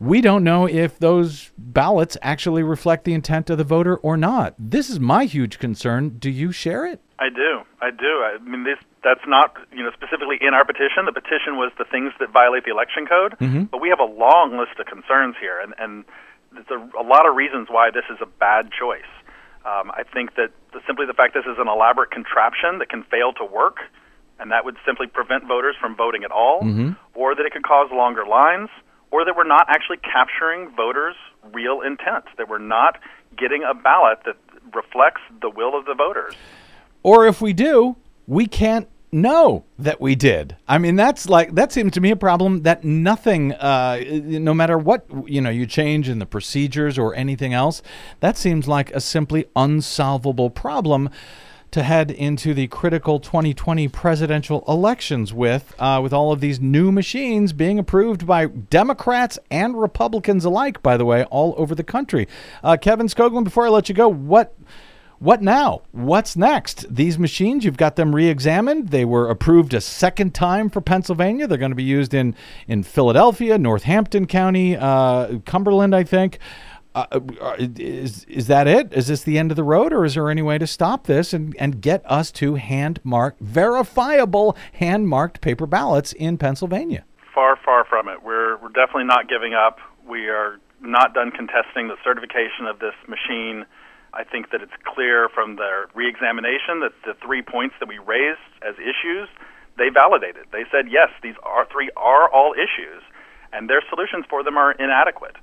we 0.00 0.20
don't 0.20 0.44
know 0.44 0.66
if 0.66 0.98
those 0.98 1.50
ballots 1.58 2.16
actually 2.22 2.62
reflect 2.62 3.04
the 3.04 3.14
intent 3.14 3.50
of 3.50 3.58
the 3.58 3.64
voter 3.64 3.96
or 3.96 4.16
not. 4.16 4.54
This 4.58 4.88
is 4.90 5.00
my 5.00 5.24
huge 5.24 5.58
concern. 5.58 6.10
Do 6.18 6.30
you 6.30 6.52
share 6.52 6.86
it? 6.86 7.00
I 7.18 7.30
do. 7.30 7.62
I 7.80 7.90
do. 7.90 8.22
I 8.22 8.38
mean, 8.42 8.62
this 8.64 8.78
that's 9.02 9.26
not 9.26 9.56
you 9.72 9.82
know 9.82 9.90
specifically 9.92 10.38
in 10.40 10.54
our 10.54 10.64
petition. 10.64 11.06
The 11.06 11.12
petition 11.12 11.56
was 11.56 11.72
the 11.78 11.84
things 11.84 12.12
that 12.20 12.30
violate 12.30 12.64
the 12.64 12.70
election 12.70 13.06
code, 13.06 13.34
but 13.70 13.80
we 13.80 13.88
have 13.88 13.98
a 13.98 14.06
long 14.06 14.56
list 14.56 14.78
of 14.78 14.86
concerns 14.86 15.34
here, 15.40 15.58
and 15.58 15.74
and 15.78 16.04
there's 16.52 16.70
a, 16.70 16.78
a 16.98 17.02
lot 17.02 17.28
of 17.28 17.34
reasons 17.34 17.68
why 17.70 17.90
this 17.90 18.04
is 18.10 18.18
a 18.22 18.26
bad 18.26 18.70
choice. 18.70 19.10
Um, 19.66 19.90
I 19.90 20.02
think 20.02 20.36
that 20.36 20.50
the, 20.72 20.80
simply 20.86 21.06
the 21.06 21.12
fact 21.12 21.34
this 21.34 21.44
is 21.44 21.58
an 21.58 21.68
elaborate 21.68 22.10
contraption 22.10 22.78
that 22.78 22.88
can 22.88 23.02
fail 23.04 23.32
to 23.34 23.44
work, 23.44 23.78
and 24.38 24.50
that 24.52 24.64
would 24.64 24.76
simply 24.86 25.06
prevent 25.06 25.46
voters 25.46 25.74
from 25.80 25.96
voting 25.96 26.24
at 26.24 26.30
all, 26.30 26.60
or 27.14 27.34
that 27.34 27.44
it 27.44 27.52
could 27.52 27.64
cause 27.64 27.90
longer 27.92 28.24
lines, 28.26 28.68
or 29.10 29.24
that 29.24 29.36
we're 29.36 29.46
not 29.46 29.66
actually 29.68 29.98
capturing 29.98 30.70
voters' 30.76 31.16
real 31.52 31.80
intent, 31.80 32.24
that 32.36 32.48
we're 32.48 32.58
not 32.58 32.98
getting 33.36 33.62
a 33.62 33.74
ballot 33.74 34.18
that 34.26 34.36
reflects 34.74 35.22
the 35.40 35.50
will 35.50 35.78
of 35.78 35.86
the 35.86 35.94
voters. 35.94 36.34
Or 37.02 37.26
if 37.26 37.40
we 37.40 37.52
do, 37.52 37.96
we 38.26 38.46
can't 38.46 38.88
know 39.10 39.64
that 39.78 40.00
we 40.00 40.14
did. 40.14 40.56
I 40.66 40.78
mean, 40.78 40.96
that's 40.96 41.28
like 41.28 41.54
that 41.54 41.72
seems 41.72 41.92
to 41.92 42.00
me 42.00 42.10
a 42.10 42.16
problem 42.16 42.62
that 42.64 42.84
nothing, 42.84 43.52
uh, 43.54 44.02
no 44.10 44.52
matter 44.52 44.76
what 44.76 45.06
you 45.26 45.40
know, 45.40 45.50
you 45.50 45.66
change 45.66 46.08
in 46.08 46.18
the 46.18 46.26
procedures 46.26 46.98
or 46.98 47.14
anything 47.14 47.54
else, 47.54 47.82
that 48.20 48.36
seems 48.36 48.68
like 48.68 48.90
a 48.92 49.00
simply 49.00 49.46
unsolvable 49.56 50.50
problem 50.50 51.08
to 51.70 51.82
head 51.82 52.10
into 52.10 52.54
the 52.54 52.66
critical 52.68 53.20
2020 53.20 53.88
presidential 53.88 54.64
elections 54.66 55.32
with, 55.32 55.74
uh, 55.78 56.00
with 56.02 56.12
all 56.12 56.32
of 56.32 56.40
these 56.40 56.60
new 56.60 56.90
machines 56.90 57.52
being 57.52 57.78
approved 57.78 58.26
by 58.26 58.46
Democrats 58.46 59.38
and 59.50 59.80
Republicans 59.80 60.44
alike. 60.44 60.82
By 60.82 60.96
the 60.96 61.04
way, 61.04 61.24
all 61.24 61.54
over 61.56 61.74
the 61.74 61.84
country. 61.84 62.26
Uh, 62.62 62.76
Kevin 62.76 63.06
Skoglund, 63.06 63.44
before 63.44 63.66
I 63.66 63.68
let 63.68 63.88
you 63.88 63.94
go, 63.94 64.08
what? 64.08 64.54
What 65.20 65.42
now? 65.42 65.82
What's 65.90 66.36
next? 66.36 66.94
These 66.94 67.18
machines, 67.18 67.64
you've 67.64 67.76
got 67.76 67.96
them 67.96 68.14
re-examined. 68.14 68.90
They 68.90 69.04
were 69.04 69.28
approved 69.28 69.74
a 69.74 69.80
second 69.80 70.32
time 70.32 70.70
for 70.70 70.80
Pennsylvania. 70.80 71.48
They're 71.48 71.58
going 71.58 71.72
to 71.72 71.76
be 71.76 71.82
used 71.82 72.14
in 72.14 72.36
in 72.68 72.84
Philadelphia, 72.84 73.58
Northampton 73.58 74.28
County, 74.28 74.76
uh, 74.76 75.38
Cumberland, 75.44 75.92
I 75.92 76.04
think. 76.04 76.38
Uh, 76.94 77.20
uh, 77.40 77.56
is 77.58 78.24
is 78.24 78.46
that 78.46 78.66
it? 78.66 78.92
Is 78.92 79.08
this 79.08 79.22
the 79.22 79.38
end 79.38 79.52
of 79.52 79.56
the 79.56 79.64
road, 79.64 79.92
or 79.92 80.04
is 80.04 80.14
there 80.14 80.30
any 80.30 80.42
way 80.42 80.58
to 80.58 80.66
stop 80.66 81.06
this 81.06 81.32
and, 81.32 81.54
and 81.58 81.80
get 81.80 82.02
us 82.10 82.32
to 82.32 82.54
hand 82.54 82.98
marked, 83.04 83.40
verifiable 83.40 84.56
hand 84.72 85.08
marked 85.08 85.40
paper 85.40 85.66
ballots 85.66 86.12
in 86.12 86.38
Pennsylvania? 86.38 87.04
Far, 87.34 87.56
far 87.56 87.84
from 87.84 88.08
it. 88.08 88.22
We're 88.22 88.56
we're 88.56 88.70
definitely 88.70 89.04
not 89.04 89.28
giving 89.28 89.54
up. 89.54 89.78
We 90.08 90.28
are 90.28 90.58
not 90.80 91.14
done 91.14 91.30
contesting 91.30 91.88
the 91.88 91.96
certification 92.02 92.66
of 92.66 92.78
this 92.78 92.94
machine. 93.06 93.66
I 94.14 94.24
think 94.24 94.50
that 94.50 94.62
it's 94.62 94.72
clear 94.84 95.28
from 95.28 95.56
their 95.56 95.88
reexamination 95.94 96.80
that 96.80 96.92
the 97.04 97.14
three 97.22 97.42
points 97.42 97.74
that 97.80 97.88
we 97.88 97.98
raised 97.98 98.40
as 98.66 98.74
issues, 98.76 99.28
they 99.76 99.90
validated. 99.90 100.46
They 100.50 100.64
said 100.72 100.86
yes, 100.90 101.10
these 101.22 101.36
are 101.42 101.66
three 101.70 101.90
are 101.96 102.30
all 102.32 102.54
issues, 102.54 103.02
and 103.52 103.68
their 103.68 103.82
solutions 103.90 104.24
for 104.28 104.42
them 104.42 104.56
are 104.56 104.72
inadequate. 104.72 105.36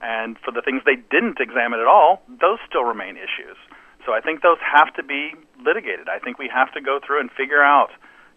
And 0.00 0.36
for 0.44 0.52
the 0.52 0.62
things 0.62 0.82
they 0.84 0.96
didn't 0.96 1.40
examine 1.40 1.80
at 1.80 1.86
all, 1.86 2.22
those 2.28 2.58
still 2.68 2.84
remain 2.84 3.16
issues. 3.16 3.56
So 4.04 4.12
I 4.12 4.20
think 4.20 4.42
those 4.42 4.58
have 4.60 4.94
to 4.94 5.02
be 5.02 5.32
litigated. 5.64 6.08
I 6.08 6.18
think 6.18 6.38
we 6.38 6.48
have 6.52 6.72
to 6.74 6.80
go 6.80 7.00
through 7.04 7.20
and 7.20 7.30
figure 7.30 7.62
out 7.62 7.90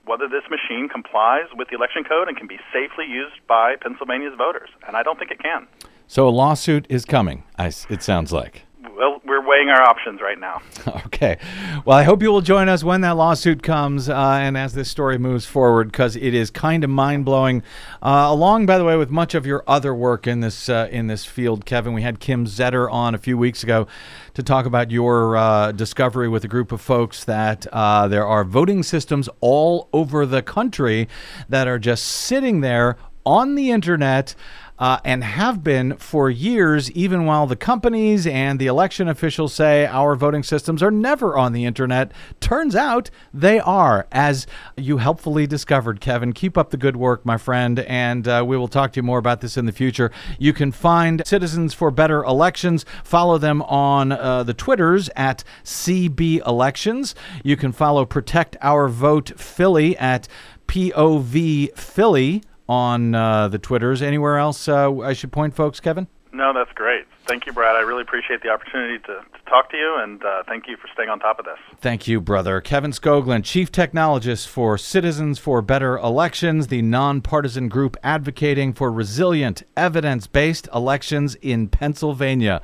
whether 0.05 0.27
this 0.27 0.43
machine 0.49 0.89
complies 0.89 1.45
with 1.55 1.67
the 1.69 1.75
election 1.75 2.03
code 2.03 2.27
and 2.27 2.35
can 2.35 2.47
be 2.47 2.57
safely 2.73 3.05
used 3.05 3.35
by 3.47 3.75
Pennsylvania's 3.75 4.33
voters. 4.37 4.69
And 4.87 4.95
I 4.95 5.03
don't 5.03 5.19
think 5.19 5.29
it 5.29 5.39
can. 5.39 5.67
So 6.07 6.27
a 6.27 6.31
lawsuit 6.31 6.87
is 6.89 7.05
coming. 7.05 7.43
It 7.59 8.01
sounds 8.01 8.31
like. 8.31 8.65
Well, 8.99 9.21
we're 9.25 9.47
weighing 9.47 9.69
our 9.69 9.81
options 9.81 10.19
right 10.19 10.37
now. 10.37 10.61
Okay. 11.05 11.37
Well, 11.85 11.97
I 11.97 12.03
hope 12.03 12.21
you 12.21 12.31
will 12.31 12.41
join 12.41 12.69
us 12.69 12.83
when 12.83 13.01
that 13.01 13.17
lawsuit 13.17 13.61
comes 13.61 14.07
uh, 14.07 14.15
and 14.15 14.57
as 14.57 14.73
this 14.73 14.89
story 14.89 15.17
moves 15.17 15.45
forward 15.45 15.91
because 15.91 16.15
it 16.15 16.33
is 16.33 16.49
kind 16.49 16.83
of 16.83 16.89
mind 16.89 17.25
blowing. 17.25 17.61
Uh, 18.01 18.27
along, 18.29 18.65
by 18.65 18.77
the 18.77 18.85
way, 18.85 18.95
with 18.95 19.09
much 19.09 19.35
of 19.35 19.45
your 19.45 19.63
other 19.67 19.93
work 19.93 20.27
in 20.27 20.39
this 20.39 20.69
uh, 20.69 20.87
in 20.91 21.07
this 21.07 21.25
field, 21.25 21.65
Kevin, 21.65 21.93
we 21.93 22.03
had 22.03 22.19
Kim 22.19 22.45
Zetter 22.45 22.89
on 22.89 23.15
a 23.15 23.17
few 23.17 23.37
weeks 23.37 23.63
ago 23.63 23.85
to 24.33 24.43
talk 24.43 24.65
about 24.65 24.91
your 24.91 25.35
uh, 25.35 25.71
discovery 25.73 26.29
with 26.29 26.45
a 26.45 26.47
group 26.47 26.71
of 26.71 26.79
folks 26.79 27.25
that 27.25 27.67
uh, 27.73 28.07
there 28.07 28.25
are 28.25 28.43
voting 28.43 28.81
systems 28.81 29.27
all 29.41 29.89
over 29.91 30.25
the 30.25 30.41
country 30.41 31.09
that 31.49 31.67
are 31.67 31.79
just 31.79 32.05
sitting 32.05 32.61
there 32.61 32.97
on 33.25 33.55
the 33.55 33.71
internet 33.71 34.35
uh, 34.79 34.99
and 35.03 35.23
have 35.23 35.63
been 35.63 35.97
for 35.97 36.29
years, 36.29 36.89
even 36.91 37.25
while 37.25 37.45
the 37.45 37.55
companies 37.55 38.25
and 38.25 38.59
the 38.59 38.67
election 38.67 39.07
officials 39.07 39.53
say 39.53 39.85
our 39.85 40.15
voting 40.15 40.41
systems 40.41 40.81
are 40.81 40.91
never 40.91 41.37
on 41.37 41.51
the 41.51 41.65
internet. 41.65 42.11
Turns 42.39 42.75
out 42.75 43.09
they 43.33 43.59
are, 43.59 44.07
as 44.11 44.47
you 44.77 44.97
helpfully 44.97 45.45
discovered, 45.45 45.99
Kevin. 45.99 46.31
Keep 46.33 46.57
up 46.57 46.69
the 46.69 46.77
good 46.77 46.95
work, 46.95 47.25
my 47.25 47.37
friend, 47.37 47.79
and 47.79 48.27
uh, 48.27 48.43
we 48.47 48.57
will 48.57 48.69
talk 48.69 48.93
to 48.93 48.99
you 48.99 49.03
more 49.03 49.19
about 49.19 49.41
this 49.41 49.57
in 49.57 49.65
the 49.65 49.71
future. 49.71 50.11
You 50.37 50.53
can 50.53 50.71
find 50.71 51.21
Citizens 51.25 51.73
for 51.73 51.91
Better 51.91 52.23
Elections. 52.23 52.85
Follow 53.03 53.37
them 53.37 53.61
on 53.63 54.13
uh, 54.13 54.43
the 54.43 54.53
Twitters 54.53 55.09
at 55.15 55.43
CB 55.63 56.45
Elections. 56.47 57.15
You 57.43 57.57
can 57.57 57.73
follow 57.73 58.05
Protect 58.05 58.55
Our 58.61 58.87
Vote 58.87 59.33
Philly 59.37 59.97
at 59.97 60.27
POV 60.67 61.75
Philly 61.75 62.43
on 62.69 63.15
uh, 63.15 63.47
the 63.47 63.57
Twitters. 63.57 64.01
Anywhere 64.01 64.37
else 64.37 64.67
uh, 64.69 64.95
I 64.99 65.13
should 65.13 65.31
point 65.31 65.55
folks, 65.55 65.79
Kevin? 65.79 66.07
No, 66.31 66.53
that's 66.53 66.71
great. 66.73 67.05
Thank 67.25 67.47
you, 67.47 67.53
Brad. 67.53 67.75
I 67.75 67.81
really 67.81 68.03
appreciate 68.03 68.43
the 68.43 68.49
opportunity 68.49 68.99
to, 68.99 69.07
to 69.07 69.49
talk 69.49 69.71
to 69.71 69.77
you, 69.77 69.97
and 69.99 70.23
uh, 70.23 70.43
thank 70.47 70.67
you 70.67 70.77
for 70.77 70.87
staying 70.93 71.09
on 71.09 71.19
top 71.19 71.39
of 71.39 71.45
this. 71.45 71.57
Thank 71.81 72.07
you, 72.07 72.21
brother. 72.21 72.61
Kevin 72.61 72.91
Skoglund, 72.91 73.43
Chief 73.43 73.71
Technologist 73.71 74.47
for 74.47 74.77
Citizens 74.77 75.39
for 75.39 75.61
Better 75.63 75.97
Elections, 75.97 76.67
the 76.67 76.83
nonpartisan 76.83 77.67
group 77.67 77.97
advocating 78.03 78.73
for 78.73 78.91
resilient, 78.91 79.63
evidence 79.75 80.27
based 80.27 80.69
elections 80.73 81.35
in 81.35 81.67
Pennsylvania. 81.67 82.61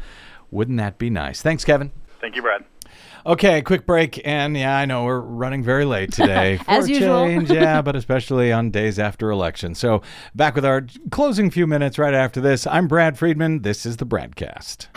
Wouldn't 0.52 0.78
that 0.78 1.00
be 1.00 1.10
nice? 1.10 1.42
Thanks, 1.42 1.66
Kevin. 1.66 1.92
Thank 2.22 2.36
you, 2.36 2.44
Brad. 2.44 2.64
Okay, 3.28 3.64
quick 3.64 3.88
break, 3.88 4.22
and 4.24 4.56
yeah, 4.56 4.78
I 4.78 4.86
know 4.86 5.06
we're 5.06 5.20
running 5.20 5.64
very 5.64 5.84
late 5.84 6.12
today. 6.14 6.58
For 6.58 6.70
As 6.70 6.88
usual. 6.88 7.26
change, 7.26 7.50
yeah, 7.52 7.82
but 7.82 7.96
especially 7.96 8.52
on 8.52 8.70
days 8.70 9.00
after 9.00 9.32
election. 9.32 9.74
So, 9.74 10.04
back 10.36 10.54
with 10.54 10.64
our 10.66 10.86
closing 11.10 11.50
few 11.50 11.66
minutes 11.66 11.98
right 11.98 12.14
after 12.14 12.40
this. 12.40 12.68
I'm 12.68 12.88
Brad 12.88 13.18
Friedman. 13.18 13.64
This 13.64 13.84
is 13.84 13.98
the 13.98 14.06
BradCast. 14.06 14.90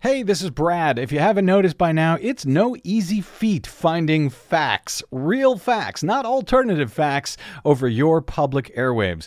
Hey, 0.00 0.22
this 0.22 0.42
is 0.42 0.50
Brad. 0.50 0.98
If 0.98 1.10
you 1.10 1.18
haven't 1.18 1.46
noticed 1.46 1.76
by 1.76 1.92
now, 1.92 2.18
it's 2.20 2.46
no 2.46 2.76
easy 2.84 3.20
feat 3.20 3.66
finding 3.66 4.30
facts, 4.30 5.02
real 5.10 5.58
facts, 5.58 6.02
not 6.04 6.24
alternative 6.24 6.92
facts, 6.92 7.36
over 7.64 7.88
your 7.88 8.20
public 8.20 8.74
airwaves. 8.76 9.26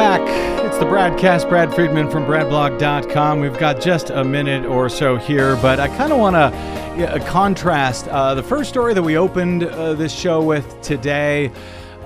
Back. 0.00 0.64
It's 0.64 0.78
the 0.78 0.86
BradCast. 0.86 1.50
Brad 1.50 1.74
Friedman 1.74 2.10
from 2.10 2.24
BradBlog.com. 2.24 3.38
We've 3.38 3.58
got 3.58 3.82
just 3.82 4.08
a 4.08 4.24
minute 4.24 4.64
or 4.64 4.88
so 4.88 5.18
here, 5.18 5.56
but 5.56 5.78
I 5.78 5.88
kind 5.88 6.10
of 6.10 6.18
want 6.18 6.36
to 6.36 7.22
contrast 7.26 8.08
uh, 8.08 8.34
the 8.34 8.42
first 8.42 8.70
story 8.70 8.94
that 8.94 9.02
we 9.02 9.18
opened 9.18 9.64
uh, 9.64 9.92
this 9.92 10.10
show 10.10 10.42
with 10.42 10.80
today. 10.80 11.52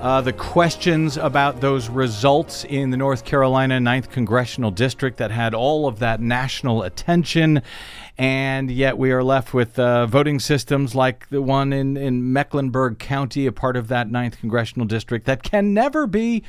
Uh, 0.01 0.19
the 0.19 0.33
questions 0.33 1.15
about 1.15 1.61
those 1.61 1.87
results 1.87 2.65
in 2.65 2.89
the 2.89 2.97
North 2.97 3.23
Carolina 3.23 3.79
9th 3.79 4.09
Congressional 4.09 4.71
District 4.71 5.15
that 5.15 5.31
had 5.31 5.53
all 5.53 5.87
of 5.87 5.99
that 5.99 6.19
national 6.19 6.83
attention. 6.83 7.61
And 8.17 8.69
yet 8.69 8.97
we 8.97 9.13
are 9.13 9.23
left 9.23 9.53
with 9.53 9.79
uh, 9.79 10.05
voting 10.05 10.41
systems 10.41 10.95
like 10.95 11.29
the 11.29 11.41
one 11.41 11.71
in, 11.71 11.95
in 11.95 12.33
Mecklenburg 12.33 12.99
County, 12.99 13.45
a 13.45 13.53
part 13.53 13.77
of 13.77 13.87
that 13.87 14.09
9th 14.09 14.37
Congressional 14.37 14.85
District, 14.85 15.25
that 15.27 15.43
can 15.43 15.73
never 15.73 16.05
be 16.05 16.43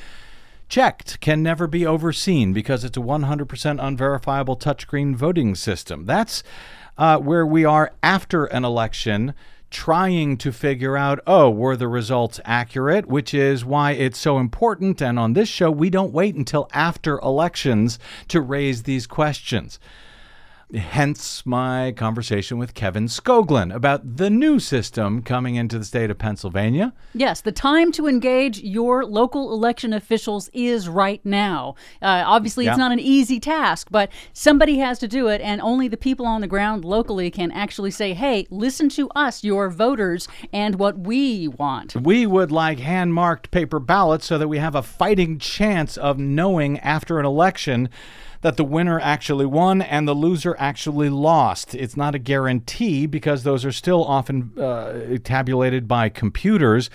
checked, 0.69 1.19
can 1.19 1.41
never 1.41 1.67
be 1.67 1.85
overseen 1.85 2.53
because 2.53 2.83
it's 2.83 2.97
a 2.97 3.01
100% 3.01 3.83
unverifiable 3.83 4.57
touchscreen 4.57 5.15
voting 5.15 5.55
system. 5.55 6.05
That's 6.05 6.43
uh, 6.97 7.19
where 7.19 7.45
we 7.45 7.65
are 7.65 7.93
after 8.01 8.45
an 8.45 8.65
election 8.65 9.33
trying 9.69 10.37
to 10.37 10.51
figure 10.51 10.95
out, 10.95 11.19
oh, 11.27 11.49
were 11.49 11.75
the 11.75 11.87
results 11.87 12.39
accurate, 12.45 13.05
which 13.05 13.33
is 13.33 13.65
why 13.65 13.91
it's 13.91 14.17
so 14.17 14.37
important. 14.37 15.01
And 15.01 15.19
on 15.19 15.33
this 15.33 15.49
show, 15.49 15.69
we 15.69 15.89
don't 15.89 16.13
wait 16.13 16.35
until 16.35 16.69
after 16.73 17.19
elections 17.19 17.99
to 18.29 18.39
raise 18.39 18.83
these 18.83 19.07
questions. 19.07 19.79
Hence 20.75 21.45
my 21.45 21.93
conversation 21.93 22.57
with 22.57 22.73
Kevin 22.73 23.05
Skoglund 23.05 23.73
about 23.73 24.17
the 24.17 24.29
new 24.29 24.59
system 24.59 25.21
coming 25.21 25.55
into 25.55 25.79
the 25.79 25.85
state 25.85 26.11
of 26.11 26.17
Pennsylvania. 26.17 26.93
Yes, 27.13 27.39
the 27.39 27.53
time 27.53 27.89
to 27.93 28.05
engage 28.05 28.59
your 28.59 29.05
local 29.05 29.53
election 29.53 29.93
officials 29.93 30.49
is 30.51 30.89
right 30.89 31.25
now. 31.25 31.75
Uh, 32.01 32.23
obviously, 32.25 32.65
Yeah. 32.65 32.71
it's 32.71 32.77
not 32.77 32.91
an 32.91 32.99
easy 32.99 33.39
task, 33.39 33.87
but 33.89 34.09
somebody 34.33 34.79
has 34.79 34.99
to 34.99 35.07
do 35.07 35.29
it, 35.29 35.39
and 35.39 35.61
only 35.61 35.87
the 35.87 35.95
people 35.95 36.25
on 36.25 36.41
the 36.41 36.47
ground 36.47 36.83
locally 36.83 37.31
can 37.31 37.49
actually 37.53 37.91
say, 37.91 38.13
hey, 38.13 38.45
listen 38.49 38.89
to 38.89 39.09
us, 39.11 39.45
your 39.45 39.69
voters, 39.69 40.27
and 40.51 40.75
what 40.75 40.99
we 40.99 41.47
want. 41.47 41.95
We 41.95 42.25
would 42.25 42.51
like 42.51 42.79
hand 42.79 43.13
marked 43.13 43.51
paper 43.51 43.79
ballots 43.79 44.25
so 44.25 44.37
that 44.37 44.49
we 44.49 44.57
have 44.57 44.75
a 44.75 44.83
fighting 44.83 45.39
chance 45.39 45.95
of 45.95 46.19
knowing 46.19 46.77
after 46.79 47.19
an 47.21 47.25
election 47.25 47.87
that 48.47 48.55
the 48.55 48.63
winner 48.63 48.97
actually 49.01 49.45
won 49.45 49.81
and 49.81 50.07
the 50.07 50.13
loser 50.13 50.55
actually 50.57 51.09
lost. 51.09 51.75
It's 51.75 51.97
not 51.97 52.15
a 52.15 52.17
guarantee 52.17 53.05
because 53.05 53.43
those 53.43 53.65
are 53.65 53.73
still 53.73 54.05
often 54.05 54.57
uh, 54.57 55.17
tabulated 55.21 55.85
by 55.85 56.07
computers. 56.07 56.89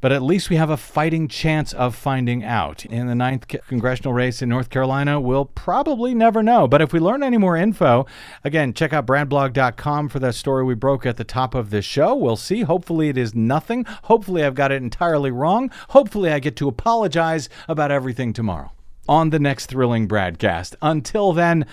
But 0.00 0.10
at 0.10 0.20
least 0.20 0.50
we 0.50 0.56
have 0.56 0.68
a 0.68 0.76
fighting 0.76 1.28
chance 1.28 1.72
of 1.72 1.94
finding 1.94 2.42
out. 2.42 2.84
In 2.86 3.06
the 3.06 3.14
ninth 3.14 3.46
congressional 3.68 4.14
race 4.14 4.42
in 4.42 4.48
North 4.48 4.68
Carolina, 4.68 5.20
we'll 5.20 5.44
probably 5.44 6.12
never 6.12 6.42
know. 6.42 6.66
But 6.66 6.82
if 6.82 6.92
we 6.92 6.98
learn 6.98 7.22
any 7.22 7.38
more 7.38 7.56
info, 7.56 8.04
again, 8.42 8.72
check 8.72 8.92
out 8.92 9.06
bradblog.com 9.06 10.08
for 10.08 10.18
that 10.18 10.34
story 10.34 10.64
we 10.64 10.74
broke 10.74 11.06
at 11.06 11.18
the 11.18 11.22
top 11.24 11.54
of 11.54 11.70
this 11.70 11.84
show. 11.84 12.16
We'll 12.16 12.34
see. 12.34 12.62
Hopefully, 12.62 13.10
it 13.10 13.16
is 13.16 13.32
nothing. 13.32 13.84
Hopefully, 14.04 14.42
I've 14.42 14.56
got 14.56 14.72
it 14.72 14.82
entirely 14.82 15.30
wrong. 15.30 15.70
Hopefully, 15.90 16.32
I 16.32 16.40
get 16.40 16.56
to 16.56 16.66
apologize 16.66 17.48
about 17.68 17.92
everything 17.92 18.32
tomorrow 18.32 18.72
on 19.08 19.30
the 19.30 19.38
next 19.38 19.66
thrilling 19.66 20.06
broadcast. 20.06 20.76
Until 20.82 21.32
then, 21.32 21.66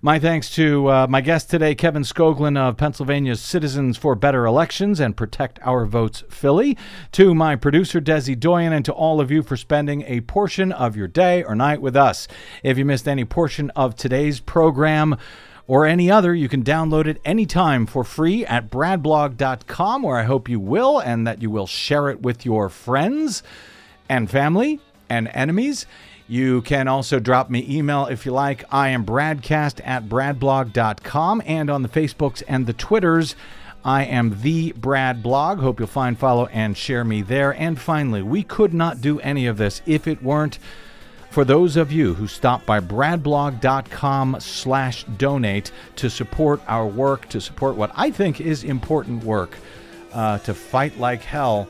my 0.00 0.18
thanks 0.18 0.54
to 0.54 0.88
uh, 0.88 1.06
my 1.08 1.20
guest 1.20 1.50
today, 1.50 1.74
Kevin 1.74 2.02
Skoglund 2.02 2.58
of 2.58 2.76
Pennsylvania's 2.76 3.40
Citizens 3.40 3.96
for 3.96 4.14
Better 4.14 4.46
Elections 4.46 5.00
and 5.00 5.16
Protect 5.16 5.58
Our 5.62 5.86
Votes 5.86 6.22
Philly, 6.28 6.76
to 7.12 7.34
my 7.34 7.56
producer, 7.56 8.00
Desi 8.00 8.38
Doyen, 8.38 8.72
and 8.72 8.84
to 8.84 8.92
all 8.92 9.20
of 9.20 9.30
you 9.30 9.42
for 9.42 9.56
spending 9.56 10.02
a 10.02 10.20
portion 10.20 10.72
of 10.72 10.96
your 10.96 11.08
day 11.08 11.42
or 11.42 11.54
night 11.54 11.80
with 11.80 11.96
us. 11.96 12.28
If 12.62 12.78
you 12.78 12.84
missed 12.84 13.08
any 13.08 13.24
portion 13.24 13.70
of 13.70 13.96
today's 13.96 14.40
program, 14.40 15.16
or 15.66 15.86
any 15.86 16.10
other, 16.10 16.34
you 16.34 16.48
can 16.48 16.62
download 16.62 17.06
it 17.06 17.20
anytime 17.24 17.86
for 17.86 18.04
free 18.04 18.44
at 18.44 18.70
bradblog.com, 18.70 20.02
where 20.02 20.18
I 20.18 20.24
hope 20.24 20.48
you 20.48 20.60
will 20.60 20.98
and 20.98 21.26
that 21.26 21.40
you 21.40 21.50
will 21.50 21.66
share 21.66 22.10
it 22.10 22.20
with 22.20 22.44
your 22.44 22.68
friends 22.68 23.42
and 24.08 24.30
family 24.30 24.80
and 25.08 25.28
enemies. 25.32 25.86
You 26.26 26.62
can 26.62 26.88
also 26.88 27.20
drop 27.20 27.50
me 27.50 27.66
email 27.68 28.06
if 28.06 28.24
you 28.24 28.32
like. 28.32 28.64
I 28.70 28.88
am 28.88 29.04
bradcast 29.04 29.80
at 29.84 30.08
bradblog.com 30.08 31.42
and 31.44 31.68
on 31.68 31.82
the 31.82 31.88
Facebooks 31.88 32.42
and 32.48 32.66
the 32.66 32.72
Twitters. 32.72 33.36
I 33.84 34.04
am 34.04 34.40
the 34.40 34.72
Brad 34.72 35.22
Blog. 35.22 35.58
Hope 35.58 35.78
you'll 35.78 35.86
find, 35.86 36.18
follow, 36.18 36.46
and 36.46 36.76
share 36.76 37.04
me 37.04 37.20
there. 37.20 37.52
And 37.52 37.78
finally, 37.78 38.22
we 38.22 38.42
could 38.42 38.72
not 38.72 39.02
do 39.02 39.20
any 39.20 39.46
of 39.46 39.58
this 39.58 39.82
if 39.84 40.08
it 40.08 40.22
weren't 40.22 40.58
for 41.34 41.44
those 41.44 41.76
of 41.76 41.90
you 41.90 42.14
who 42.14 42.28
stop 42.28 42.64
by 42.64 42.78
bradblog.com 42.78 44.36
slash 44.38 45.02
donate 45.18 45.72
to 45.96 46.08
support 46.08 46.60
our 46.68 46.86
work, 46.86 47.28
to 47.30 47.40
support 47.40 47.74
what 47.74 47.90
I 47.96 48.12
think 48.12 48.40
is 48.40 48.62
important 48.62 49.24
work, 49.24 49.58
uh, 50.12 50.38
to 50.38 50.54
fight 50.54 50.96
like 51.00 51.22
hell 51.22 51.68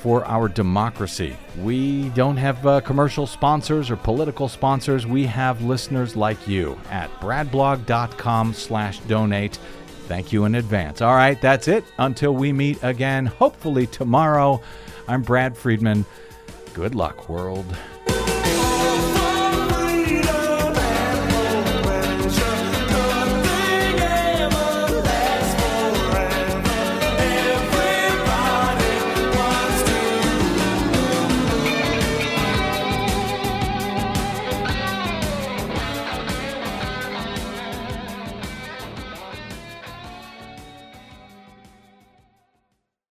for 0.00 0.24
our 0.24 0.48
democracy. 0.48 1.36
We 1.58 2.08
don't 2.10 2.38
have 2.38 2.66
uh, 2.66 2.80
commercial 2.80 3.26
sponsors 3.26 3.90
or 3.90 3.96
political 3.96 4.48
sponsors. 4.48 5.06
We 5.06 5.26
have 5.26 5.62
listeners 5.62 6.16
like 6.16 6.48
you 6.48 6.78
at 6.90 7.10
bradblog.com 7.20 8.54
slash 8.54 9.00
donate. 9.00 9.58
Thank 10.08 10.32
you 10.32 10.44
in 10.46 10.54
advance. 10.54 11.02
All 11.02 11.14
right, 11.14 11.40
that's 11.40 11.68
it. 11.68 11.84
Until 11.98 12.34
we 12.34 12.52
meet 12.52 12.78
again, 12.82 13.26
hopefully 13.26 13.86
tomorrow, 13.86 14.60
I'm 15.06 15.22
Brad 15.22 15.56
Friedman. 15.56 16.04
Good 16.72 16.94
luck, 16.94 17.28
world. 17.28 17.66